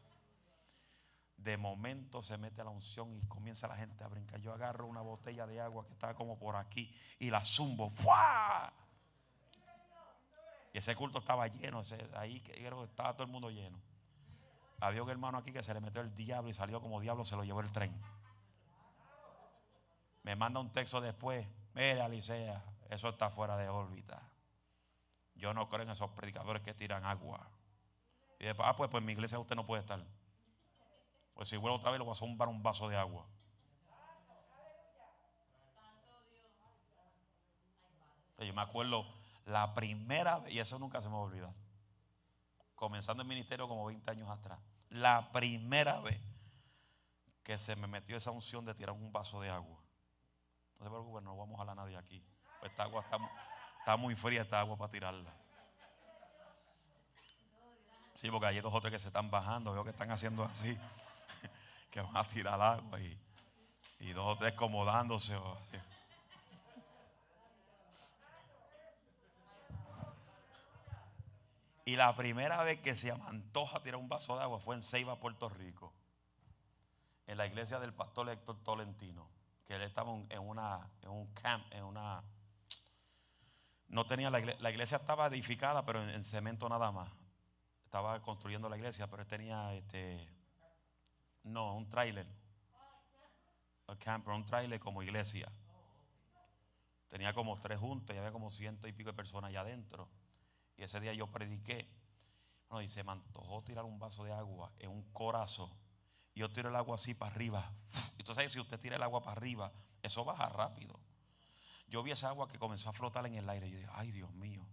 De 1.37 1.57
momento 1.57 2.23
se 2.23 2.39
mete 2.39 2.65
la 2.65 2.71
unción 2.71 3.15
y 3.15 3.21
comienza 3.29 3.69
la 3.69 3.77
gente 3.77 4.03
a 4.03 4.09
brincar. 4.09 4.41
Yo 4.41 4.53
agarro 4.53 4.87
una 4.87 5.01
botella 5.01 5.47
de 5.47 5.61
agua 5.61 5.87
que 5.87 5.93
estaba 5.93 6.15
como 6.15 6.39
por 6.39 6.57
aquí 6.57 6.97
y 7.19 7.31
la 7.31 7.45
zumbo. 7.45 7.91
¡Fua! 7.91 8.73
Y 10.73 10.79
ese 10.79 10.95
culto 10.95 11.19
estaba 11.19 11.47
lleno. 11.47 11.83
ahí 12.15 12.43
estaba 12.85 13.13
todo 13.13 13.25
el 13.25 13.31
mundo 13.31 13.51
lleno. 13.51 13.81
Había 14.81 15.03
un 15.03 15.11
hermano 15.11 15.39
aquí 15.39 15.53
que 15.53 15.63
se 15.63 15.73
le 15.73 15.81
metió 15.81 16.01
el 16.01 16.15
diablo 16.15 16.51
y 16.51 16.55
salió 16.55 16.81
como 16.81 17.01
diablo, 17.01 17.25
se 17.25 17.37
lo 17.37 17.45
llevó 17.45 17.61
el 17.61 17.73
tren. 17.73 17.99
Me 20.23 20.37
manda 20.37 20.61
un 20.61 20.73
texto 20.73 21.01
después. 21.01 21.47
Mira, 21.75 22.05
Alicia, 22.05 22.63
eso 22.91 23.09
está 23.09 23.31
fuera 23.31 23.57
de 23.57 23.69
órbita. 23.69 24.23
Yo 25.35 25.55
no 25.55 25.69
creo 25.69 25.83
en 25.83 25.91
esos 25.91 26.11
predicadores 26.11 26.63
que 26.63 26.75
tiran 26.75 27.05
agua. 27.05 27.49
Y 28.39 28.45
después, 28.45 28.69
ah, 28.69 28.77
pues, 28.77 28.91
pues 28.91 29.01
en 29.01 29.07
mi 29.07 29.13
iglesia 29.13 29.39
usted 29.39 29.57
no 29.57 29.67
puede 29.67 29.81
estar. 29.81 30.05
Pues 31.35 31.49
si 31.49 31.57
vuelvo 31.57 31.77
otra 31.77 31.91
vez, 31.91 31.99
le 32.01 32.05
voy 32.05 32.13
a 32.13 32.17
zumbar 32.17 32.49
un 32.49 32.63
vaso 32.63 32.89
de 32.89 32.97
agua. 32.97 33.27
Yo 38.39 38.53
me 38.53 38.63
acuerdo 38.63 39.07
La 39.47 39.75
primera 39.75 40.41
vez, 40.41 40.53
y 40.53 40.59
eso 40.59 40.79
nunca 40.79 41.01
se 41.01 41.09
me 41.09 41.15
va 41.15 41.21
a 41.21 41.25
olvidar, 41.25 41.55
comenzando 42.77 43.23
el 43.23 43.29
ministerio 43.29 43.67
como 43.67 43.87
20 43.87 44.09
años 44.11 44.29
atrás, 44.29 44.61
la 44.91 45.33
primera 45.33 46.01
vez 46.01 46.21
que 47.43 47.59
se 47.59 47.75
me 47.75 47.87
metió 47.87 48.17
esa 48.17 48.31
unción 48.31 48.65
de 48.65 48.75
tirar 48.75 48.95
un 48.95 49.13
vaso 49.13 49.41
de 49.41 49.51
agua. 49.51 49.81
No 50.79 50.85
se 50.85 50.91
preocupen, 50.91 51.25
no 51.25 51.37
vamos 51.37 51.55
a 51.55 51.59
jalar 51.59 51.79
a 51.79 51.83
nadie 51.83 51.97
aquí. 51.97 52.23
Esta 52.63 52.85
agua 52.85 53.05
está, 53.81 53.97
muy 53.97 54.15
fría, 54.15 54.43
esta 54.43 54.61
agua 54.61 54.77
para 54.77 54.91
tirarla. 54.91 55.33
Sí, 58.15 58.31
porque 58.31 58.47
hay 58.47 58.61
dos 58.61 58.75
otros 58.75 58.93
que 58.93 58.99
se 58.99 59.09
están 59.09 59.31
bajando, 59.31 59.73
veo 59.73 59.85
que 59.85 59.91
están 59.91 60.11
haciendo 60.11 60.45
así, 60.45 60.77
que 61.91 62.01
van 62.01 62.17
a 62.17 62.25
tirar 62.25 62.61
agua 62.61 63.01
y, 63.01 63.19
y 64.01 64.13
dos 64.13 64.27
o 64.27 64.37
tres 64.37 64.53
acomodándose. 64.53 65.35
Y 71.87 71.95
la 71.95 72.17
primera 72.17 72.65
vez 72.65 72.81
que 72.81 72.97
se 72.97 73.15
me 73.15 73.25
antoja 73.29 73.81
tirar 73.81 74.01
un 74.01 74.09
vaso 74.09 74.37
de 74.37 74.43
agua 74.43 74.59
fue 74.59 74.75
en 74.75 74.83
Ceiba, 74.83 75.21
Puerto 75.21 75.49
Rico, 75.49 75.95
en 77.29 77.39
la 77.39 77.47
iglesia 77.47 77.79
del 77.79 77.95
pastor 77.95 78.29
Héctor 78.29 78.61
Tolentino, 78.65 79.31
que 79.65 79.77
él 79.77 79.83
estaba 79.83 80.13
en, 80.29 80.41
una, 80.41 80.91
en 81.01 81.11
un 81.11 81.33
camp, 81.33 81.65
en 81.73 81.85
una... 81.85 82.25
No 83.87 84.05
tenía 84.05 84.31
la 84.31 84.41
iglesia, 84.41 84.61
la 84.61 84.71
iglesia 84.73 84.97
estaba 84.97 85.29
edificada, 85.29 85.85
pero 85.85 86.03
en, 86.03 86.25
cemento 86.25 86.69
nada 86.69 86.91
más. 86.91 87.09
Estaba 87.85 88.21
construyendo 88.21 88.69
la 88.69 88.77
iglesia, 88.77 89.07
pero 89.07 89.23
él 89.23 89.29
tenía 89.29 89.73
este, 89.75 90.29
no, 91.45 91.77
un 91.77 91.89
trailer, 91.89 92.27
un 93.87 93.97
camper, 93.97 94.35
un 94.35 94.45
trailer 94.45 94.81
como 94.81 95.05
iglesia. 95.05 95.53
Tenía 97.11 97.33
como 97.33 97.61
tres 97.61 97.79
juntos 97.79 98.13
y 98.13 98.19
había 98.19 98.33
como 98.33 98.51
ciento 98.51 98.89
y 98.89 98.93
pico 98.93 99.11
de 99.11 99.17
personas 99.17 99.51
allá 99.51 99.61
adentro. 99.61 100.09
Y 100.77 100.83
ese 100.83 101.01
día 101.01 101.13
yo 101.15 101.27
prediqué. 101.27 101.89
y 102.83 102.89
se 102.89 103.03
me 103.05 103.13
antojó 103.13 103.63
tirar 103.63 103.85
un 103.85 103.99
vaso 103.99 104.25
de 104.25 104.33
agua 104.33 104.73
en 104.79 104.91
un 104.91 105.03
corazón. 105.13 105.71
Y 106.35 106.41
yo 106.41 106.53
tiro 106.53 106.69
el 106.69 106.77
agua 106.77 106.97
así 106.97 107.15
para 107.15 107.35
arriba. 107.35 107.73
Y 108.17 108.19
entonces, 108.21 108.53
si 108.53 108.61
usted 108.61 108.79
tira 108.79 108.97
el 108.97 109.03
agua 109.03 109.23
para 109.23 109.33
arriba, 109.33 109.73
eso 110.03 110.25
baja 110.25 110.49
rápido. 110.49 110.99
Yo 111.89 112.03
vi 112.03 112.11
esa 112.11 112.29
agua 112.29 112.49
que 112.49 112.59
comenzó 112.59 112.91
a 112.91 112.93
flotar 112.93 113.27
en 113.27 113.35
el 113.35 113.49
aire. 113.49 113.69
Y 113.69 113.71
yo 113.71 113.79
dije, 113.79 113.91
ay 113.95 114.11
Dios 114.11 114.33
mío. 114.35 114.67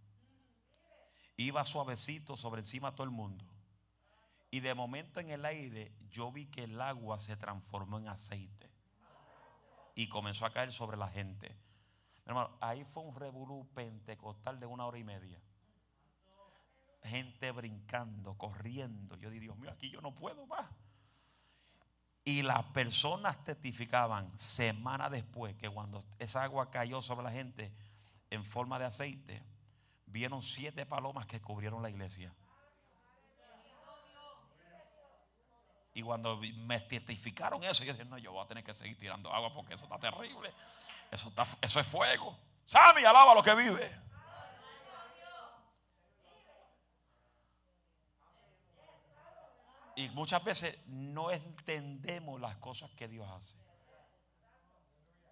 Iba 1.38 1.64
suavecito 1.66 2.36
sobre 2.36 2.62
encima 2.62 2.92
de 2.92 2.98
todo 2.98 3.06
el 3.06 3.12
mundo. 3.12 3.46
Y 4.52 4.60
de 4.60 4.76
momento 4.76 5.20
en 5.20 5.30
el 5.30 5.46
aire 5.46 5.96
yo 6.12 6.32
vi 6.32 6.48
que 6.48 6.66
el 6.66 6.80
agua 6.82 7.20
se 7.20 7.38
transformó 7.38 8.00
en 8.00 8.10
aceite. 8.10 8.70
Y 9.96 10.10
comenzó 10.10 10.46
a 10.46 10.52
caer 10.52 10.72
sobre 10.72 10.98
la 10.98 11.08
gente. 11.08 11.56
Hermano, 12.26 12.56
ahí 12.60 12.84
fue 12.84 13.04
un 13.04 13.16
revolú 13.16 13.68
pentecostal 13.74 14.60
de 14.60 14.66
una 14.66 14.86
hora 14.86 14.98
y 14.98 15.04
media 15.04 15.42
gente 17.04 17.52
brincando, 17.52 18.38
corriendo. 18.38 19.16
Yo 19.18 19.30
dije, 19.30 19.42
Dios 19.42 19.58
mío, 19.58 19.72
aquí 19.72 19.90
yo 19.90 20.02
no 20.02 20.14
puedo 20.14 20.46
más. 20.48 20.70
Y 22.26 22.42
las 22.42 22.64
personas 22.68 23.44
testificaban 23.44 24.28
semana 24.40 25.10
después 25.10 25.56
que 25.56 25.70
cuando 25.70 26.06
esa 26.20 26.44
agua 26.44 26.72
cayó 26.72 27.02
sobre 27.02 27.24
la 27.24 27.32
gente 27.32 27.72
en 28.30 28.44
forma 28.44 28.80
de 28.80 28.86
aceite, 28.86 29.44
vieron 30.06 30.42
siete 30.42 30.86
palomas 30.86 31.26
que 31.26 31.42
cubrieron 31.42 31.82
la 31.82 31.90
iglesia. 31.90 32.34
Y 35.96 36.02
cuando 36.02 36.38
me 36.38 36.80
testificaron 36.80 37.64
eso, 37.64 37.84
yo 37.84 37.94
dije, 37.94 38.06
no, 38.06 38.18
yo 38.18 38.32
voy 38.32 38.44
a 38.44 38.48
tener 38.48 38.64
que 38.64 38.74
seguir 38.74 38.98
tirando 38.98 39.32
agua 39.32 39.54
porque 39.54 39.76
eso 39.76 39.84
está 39.84 40.00
terrible. 40.00 40.52
Eso, 41.12 41.28
está, 41.28 41.46
eso 41.62 41.80
es 41.80 41.86
fuego. 41.86 42.36
Sammy, 42.66 43.04
alaba 43.04 43.36
lo 43.36 43.44
que 43.44 43.54
vive. 43.54 44.03
Y 50.04 50.10
muchas 50.10 50.44
veces 50.44 50.78
no 50.88 51.32
entendemos 51.32 52.42
las 52.42 52.58
cosas 52.58 52.92
que 52.92 53.08
Dios 53.08 53.26
hace. 53.30 53.58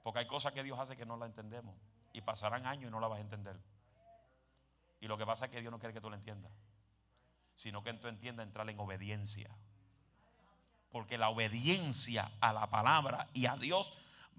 Porque 0.02 0.20
hay 0.20 0.28
cosas 0.28 0.54
que 0.54 0.64
Dios 0.64 0.80
hace 0.80 0.96
que 0.96 1.06
no 1.06 1.18
las 1.18 1.28
entendemos. 1.28 1.76
Y 2.14 2.22
pasarán 2.22 2.66
años 2.66 2.88
y 2.88 2.92
no 2.92 3.02
las 3.02 3.10
vas 3.10 3.20
a 3.20 3.22
entender. 3.22 3.58
Y 5.02 5.08
lo 5.08 5.18
que 5.18 5.26
pasa 5.26 5.46
es 5.46 5.52
que 5.52 5.60
Dios 5.60 5.72
no 5.72 5.80
quiere 5.80 5.94
que 5.94 6.00
tú 6.00 6.10
lo 6.10 6.16
entiendas. 6.16 6.54
Sino 7.56 7.84
que 7.84 7.92
tú 7.96 8.08
entiendas 8.08 8.48
entrar 8.48 8.70
en 8.70 8.80
obediencia. 8.80 9.50
Porque 10.90 11.18
la 11.18 11.28
obediencia 11.28 12.32
a 12.40 12.54
la 12.54 12.70
palabra 12.70 13.28
y 13.34 13.48
a 13.48 13.58
Dios 13.58 13.92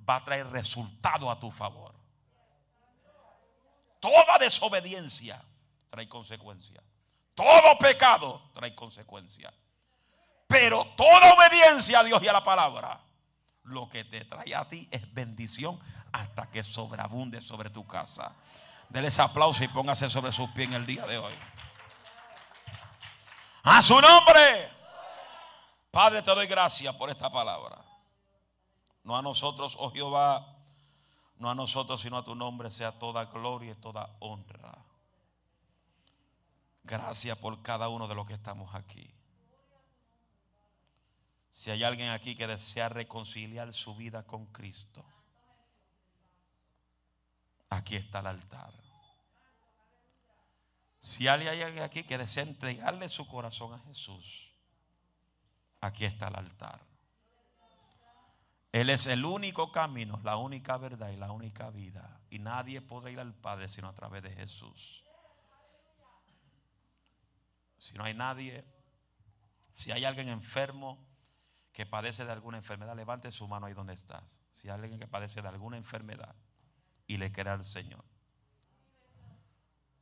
va 0.08 0.16
a 0.16 0.24
traer 0.24 0.46
resultado 0.46 1.30
a 1.30 1.38
tu 1.38 1.50
favor. 1.50 1.94
Toda 4.00 4.38
desobediencia 4.38 5.44
trae 5.90 6.08
consecuencia. 6.08 6.82
Todo 7.34 7.76
pecado 7.78 8.50
trae 8.54 8.74
consecuencia. 8.74 9.52
Pero 10.52 10.84
toda 10.96 11.32
obediencia 11.32 12.00
a 12.00 12.04
Dios 12.04 12.22
y 12.22 12.28
a 12.28 12.32
la 12.34 12.44
palabra, 12.44 13.00
lo 13.64 13.88
que 13.88 14.04
te 14.04 14.26
trae 14.26 14.54
a 14.54 14.68
ti 14.68 14.86
es 14.90 15.12
bendición 15.14 15.80
hasta 16.12 16.50
que 16.50 16.62
sobreabunde 16.62 17.40
sobre 17.40 17.70
tu 17.70 17.86
casa. 17.86 18.32
Dele 18.90 19.08
ese 19.08 19.22
aplauso 19.22 19.64
y 19.64 19.68
póngase 19.68 20.10
sobre 20.10 20.30
sus 20.30 20.50
pies 20.50 20.68
en 20.68 20.74
el 20.74 20.84
día 20.84 21.06
de 21.06 21.16
hoy. 21.16 21.32
A 23.62 23.80
su 23.80 23.98
nombre. 23.98 24.70
Padre, 25.90 26.20
te 26.20 26.34
doy 26.34 26.46
gracias 26.46 26.94
por 26.96 27.08
esta 27.08 27.32
palabra. 27.32 27.78
No 29.04 29.16
a 29.16 29.22
nosotros, 29.22 29.74
oh 29.78 29.90
Jehová, 29.90 30.46
no 31.38 31.50
a 31.50 31.54
nosotros, 31.54 31.98
sino 32.02 32.18
a 32.18 32.24
tu 32.24 32.34
nombre 32.34 32.70
sea 32.70 32.92
toda 32.92 33.24
gloria 33.24 33.72
y 33.72 33.76
toda 33.76 34.10
honra. 34.20 34.76
Gracias 36.84 37.38
por 37.38 37.62
cada 37.62 37.88
uno 37.88 38.06
de 38.06 38.14
los 38.14 38.26
que 38.26 38.34
estamos 38.34 38.74
aquí. 38.74 39.12
Si 41.52 41.70
hay 41.70 41.84
alguien 41.84 42.08
aquí 42.08 42.34
que 42.34 42.46
desea 42.46 42.88
reconciliar 42.88 43.74
su 43.74 43.94
vida 43.94 44.26
con 44.26 44.46
Cristo, 44.46 45.04
aquí 47.68 47.94
está 47.94 48.20
el 48.20 48.28
altar. 48.28 48.72
Si 50.98 51.28
hay 51.28 51.46
alguien 51.46 51.84
aquí 51.84 52.04
que 52.04 52.16
desea 52.16 52.44
entregarle 52.44 53.06
su 53.10 53.28
corazón 53.28 53.74
a 53.74 53.78
Jesús, 53.80 54.50
aquí 55.82 56.06
está 56.06 56.28
el 56.28 56.36
altar. 56.36 56.80
Él 58.72 58.88
es 58.88 59.06
el 59.06 59.22
único 59.26 59.70
camino, 59.70 60.18
la 60.24 60.38
única 60.38 60.78
verdad 60.78 61.10
y 61.10 61.16
la 61.16 61.32
única 61.32 61.68
vida. 61.68 62.22
Y 62.30 62.38
nadie 62.38 62.80
podrá 62.80 63.10
ir 63.10 63.20
al 63.20 63.34
Padre 63.34 63.68
sino 63.68 63.88
a 63.88 63.94
través 63.94 64.22
de 64.22 64.30
Jesús. 64.30 65.04
Si 67.76 67.92
no 67.92 68.04
hay 68.04 68.14
nadie, 68.14 68.64
si 69.70 69.92
hay 69.92 70.06
alguien 70.06 70.30
enfermo, 70.30 71.11
que 71.72 71.86
padece 71.86 72.24
de 72.24 72.32
alguna 72.32 72.58
enfermedad, 72.58 72.94
levante 72.94 73.30
su 73.32 73.48
mano 73.48 73.66
ahí 73.66 73.74
donde 73.74 73.94
estás. 73.94 74.40
Si 74.50 74.68
hay 74.68 74.74
alguien 74.74 74.98
que 74.98 75.08
padece 75.08 75.40
de 75.40 75.48
alguna 75.48 75.76
enfermedad 75.76 76.34
y 77.06 77.16
le 77.16 77.32
quiere 77.32 77.50
al 77.50 77.64
Señor. 77.64 78.04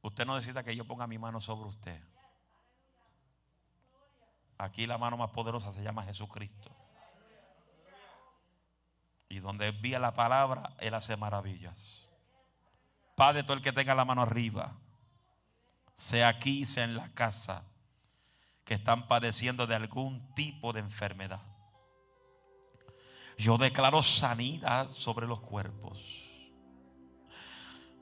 Usted 0.03 0.27
no 0.27 0.35
necesita 0.35 0.65
que 0.65 0.75
yo 0.75 0.85
ponga 0.85 1.07
mi 1.07 1.19
mano 1.19 1.41
sobre 1.41 1.69
usted. 1.69 2.03
Aquí 4.59 4.87
la 4.87 4.99
mano 4.99 5.17
más 5.17 5.31
poderosa 5.31 5.73
se 5.73 5.83
llama 5.83 6.05
Jesucristo. 6.05 6.71
Y 9.29 9.39
donde 9.39 9.69
envía 9.69 9.99
la 9.99 10.13
palabra, 10.13 10.75
Él 10.79 10.93
hace 10.95 11.17
maravillas. 11.17 12.09
Padre, 13.15 13.43
todo 13.43 13.55
el 13.55 13.63
que 13.63 13.73
tenga 13.73 13.95
la 13.95 14.05
mano 14.05 14.23
arriba, 14.23 14.77
sea 15.95 16.29
aquí, 16.29 16.67
sea 16.67 16.85
en 16.85 16.97
la 16.97 17.11
casa, 17.11 17.65
que 18.65 18.75
están 18.75 19.07
padeciendo 19.07 19.67
de 19.67 19.77
algún 19.77 20.35
tipo 20.35 20.73
de 20.73 20.81
enfermedad. 20.81 21.50
Yo 23.41 23.57
declaro 23.57 24.03
sanidad 24.03 24.91
sobre 24.91 25.27
los 25.27 25.41
cuerpos. 25.41 26.29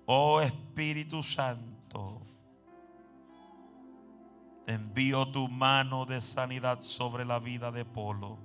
Oh 0.05 0.41
Espíritu 0.41 1.22
Santo, 1.22 2.20
envío 4.66 5.28
tu 5.28 5.47
mano 5.47 6.07
de 6.07 6.20
sanidad 6.20 6.80
sobre 6.80 7.24
la 7.24 7.39
vida 7.39 7.70
de 7.70 7.84
Polo. 7.84 8.36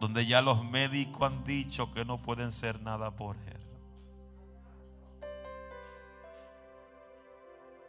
Donde 0.00 0.26
ya 0.26 0.42
los 0.42 0.64
médicos 0.64 1.30
han 1.30 1.44
dicho 1.44 1.92
que 1.92 2.04
no 2.04 2.18
pueden 2.18 2.50
ser 2.50 2.80
nada 2.82 3.12
por 3.12 3.36
él. 3.36 3.63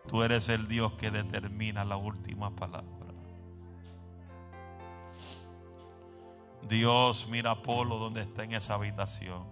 Tú 0.08 0.24
eres 0.24 0.50
el 0.50 0.68
Dios 0.68 0.94
que 0.94 1.12
determina 1.12 1.84
la 1.84 1.98
última 1.98 2.56
palabra. 2.56 2.96
Dios 6.68 7.28
mira 7.30 7.52
a 7.52 7.62
Polo 7.62 7.98
donde 7.98 8.22
está 8.22 8.44
en 8.44 8.54
esa 8.54 8.74
habitación. 8.76 9.44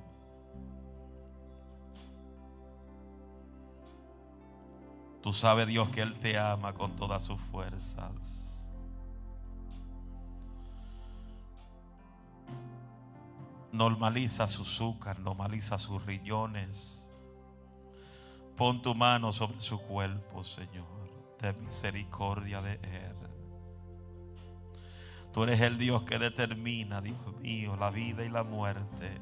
Tú 5.21 5.31
sabes, 5.31 5.67
Dios, 5.67 5.87
que 5.89 6.01
Él 6.01 6.19
te 6.19 6.37
ama 6.37 6.73
con 6.73 6.95
todas 6.95 7.23
sus 7.23 7.39
fuerzas. 7.39 8.69
Normaliza 13.71 14.47
su 14.47 14.63
azúcar, 14.63 15.19
normaliza 15.19 15.77
sus 15.77 16.03
riñones. 16.05 17.02
Pon 18.55 18.81
tu 18.81 18.93
mano 18.93 19.31
sobre 19.31 19.59
su 19.61 19.79
cuerpo, 19.79 20.43
Señor. 20.43 20.85
De 21.39 21.53
misericordia 21.53 22.61
de 22.61 22.73
Él. 22.73 23.15
Tú 25.33 25.43
eres 25.43 25.59
el 25.61 25.79
Dios 25.79 26.03
que 26.03 26.19
determina, 26.19 27.01
Dios 27.01 27.17
mío, 27.41 27.75
la 27.75 27.89
vida 27.89 28.23
y 28.23 28.29
la 28.29 28.43
muerte. 28.43 29.19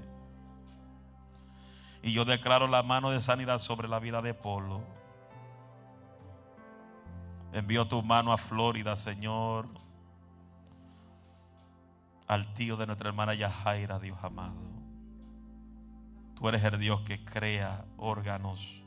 Y 2.04 2.12
yo 2.12 2.26
declaro 2.26 2.68
la 2.68 2.84
mano 2.84 3.12
de 3.12 3.22
sanidad 3.22 3.60
sobre 3.60 3.88
la 3.88 4.00
vida 4.00 4.22
de 4.22 4.34
Polo. 4.34 4.82
Envío 7.54 7.88
tu 7.88 8.02
mano 8.04 8.34
a 8.34 8.38
Florida, 8.38 8.96
Señor. 8.98 9.68
Al 12.28 12.54
tío 12.54 12.76
de 12.76 12.88
nuestra 12.88 13.10
hermana 13.10 13.34
Yajaira, 13.34 14.00
Dios 14.00 14.18
amado. 14.22 14.56
Tú 16.36 16.50
eres 16.50 16.64
el 16.64 16.80
Dios 16.80 17.02
que 17.02 17.24
crea 17.24 17.86
órganos, 17.98 18.81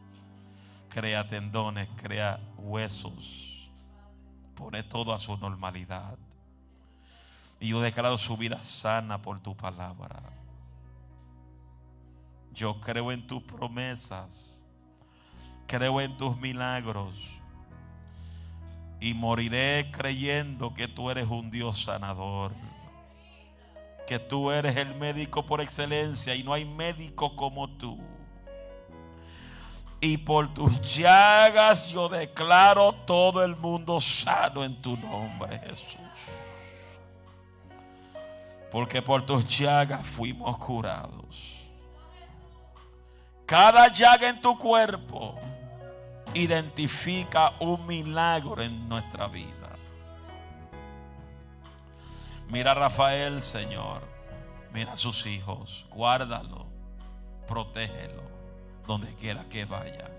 crea 0.94 1.26
tendones, 1.26 1.88
crea 1.96 2.38
huesos. 2.56 3.68
Pone 4.54 4.84
todo 4.84 5.12
a 5.12 5.18
su 5.18 5.36
normalidad. 5.36 6.16
Y 7.58 7.68
yo 7.68 7.80
declaro 7.80 8.16
su 8.16 8.36
vida 8.36 8.62
sana 8.62 9.20
por 9.20 9.40
tu 9.40 9.56
palabra. 9.56 10.22
Yo 12.52 12.80
creo 12.80 13.10
en 13.10 13.26
tus 13.26 13.42
promesas. 13.42 14.64
Creo 15.66 16.00
en 16.00 16.16
tus 16.16 16.36
milagros. 16.36 17.40
Y 19.00 19.14
moriré 19.14 19.90
creyendo 19.90 20.74
que 20.74 20.86
tú 20.86 21.10
eres 21.10 21.26
un 21.26 21.50
Dios 21.50 21.82
sanador. 21.82 22.52
Que 24.06 24.20
tú 24.20 24.52
eres 24.52 24.76
el 24.76 24.94
médico 24.94 25.44
por 25.44 25.60
excelencia 25.60 26.36
y 26.36 26.44
no 26.44 26.52
hay 26.52 26.64
médico 26.64 27.34
como 27.34 27.68
tú. 27.68 27.98
Y 30.04 30.18
por 30.18 30.52
tus 30.52 30.82
llagas 30.82 31.88
yo 31.88 32.10
declaro 32.10 32.92
todo 33.06 33.42
el 33.42 33.56
mundo 33.56 33.98
sano 33.98 34.62
en 34.62 34.82
tu 34.82 34.98
nombre, 34.98 35.58
Jesús. 35.60 35.96
Porque 38.70 39.00
por 39.00 39.24
tus 39.24 39.46
llagas 39.46 40.06
fuimos 40.06 40.58
curados. 40.58 41.54
Cada 43.46 43.88
llaga 43.88 44.28
en 44.28 44.42
tu 44.42 44.58
cuerpo 44.58 45.40
identifica 46.34 47.54
un 47.58 47.86
milagro 47.86 48.60
en 48.60 48.86
nuestra 48.86 49.26
vida. 49.26 49.70
Mira 52.50 52.72
a 52.72 52.74
Rafael, 52.74 53.42
Señor. 53.42 54.02
Mira 54.70 54.92
a 54.92 54.96
sus 54.98 55.24
hijos. 55.24 55.86
Guárdalo. 55.88 56.66
Protégelo. 57.48 58.33
Donde 58.86 59.14
quiera 59.14 59.44
que 59.48 59.64
vaya. 59.64 60.10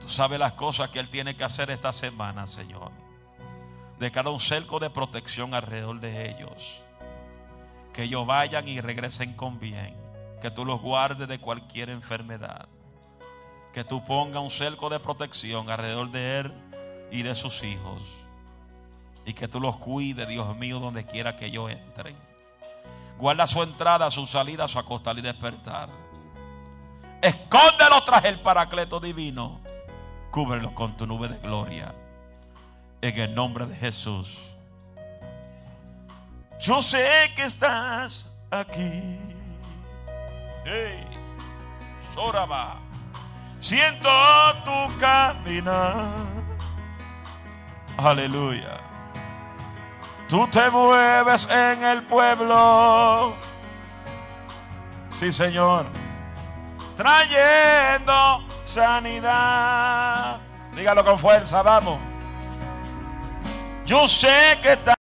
Tú 0.00 0.08
sabes 0.08 0.38
las 0.38 0.52
cosas 0.52 0.90
que 0.90 1.00
Él 1.00 1.08
tiene 1.08 1.36
que 1.36 1.44
hacer 1.44 1.70
esta 1.70 1.92
semana, 1.92 2.46
Señor. 2.46 2.92
De 3.98 4.12
cada 4.12 4.30
un 4.30 4.40
cerco 4.40 4.78
de 4.78 4.90
protección 4.90 5.54
alrededor 5.54 6.00
de 6.00 6.30
ellos. 6.30 6.82
Que 7.92 8.04
ellos 8.04 8.26
vayan 8.26 8.68
y 8.68 8.80
regresen 8.80 9.34
con 9.34 9.58
bien 9.58 10.08
que 10.40 10.50
tú 10.50 10.64
los 10.64 10.80
guardes 10.80 11.28
de 11.28 11.38
cualquier 11.38 11.90
enfermedad. 11.90 12.68
Que 13.72 13.84
tú 13.84 14.04
pongas 14.04 14.42
un 14.42 14.50
cerco 14.50 14.88
de 14.88 15.00
protección 15.00 15.68
alrededor 15.70 16.10
de 16.10 16.38
él 16.40 16.52
y 17.10 17.22
de 17.22 17.34
sus 17.34 17.62
hijos. 17.62 18.02
Y 19.24 19.34
que 19.34 19.48
tú 19.48 19.60
los 19.60 19.76
cuides, 19.76 20.26
Dios 20.28 20.56
mío, 20.56 20.78
donde 20.78 21.04
quiera 21.04 21.36
que 21.36 21.46
ellos 21.46 21.70
entren. 21.70 22.16
Guarda 23.18 23.46
su 23.46 23.62
entrada, 23.62 24.10
su 24.10 24.26
salida, 24.26 24.68
su 24.68 24.78
acostar 24.78 25.18
y 25.18 25.22
despertar. 25.22 25.90
Escóndelo 27.22 28.02
tras 28.04 28.24
el 28.24 28.40
paracleto 28.40 29.00
divino. 29.00 29.60
Cúbrelos 30.30 30.72
con 30.72 30.96
tu 30.96 31.06
nube 31.06 31.28
de 31.28 31.38
gloria. 31.38 31.94
En 33.00 33.18
el 33.18 33.34
nombre 33.34 33.66
de 33.66 33.76
Jesús. 33.76 34.38
Yo 36.60 36.82
sé 36.82 37.32
que 37.36 37.44
estás 37.44 38.36
aquí. 38.50 39.18
Hey, 40.64 41.06
Soraba. 42.14 42.78
Siento 43.60 44.08
tu 44.64 44.98
caminar. 44.98 46.06
Aleluya. 47.96 48.78
Tú 50.28 50.46
te 50.48 50.70
mueves 50.70 51.48
en 51.50 51.82
el 51.82 52.02
pueblo. 52.04 53.34
Sí, 55.10 55.32
Señor. 55.32 55.86
Trayendo 56.98 58.42
sanidad. 58.64 60.40
Dígalo 60.74 61.04
con 61.04 61.16
fuerza, 61.16 61.62
vamos. 61.62 61.96
Yo 63.86 64.08
sé 64.08 64.58
que 64.60 64.72
está. 64.72 64.94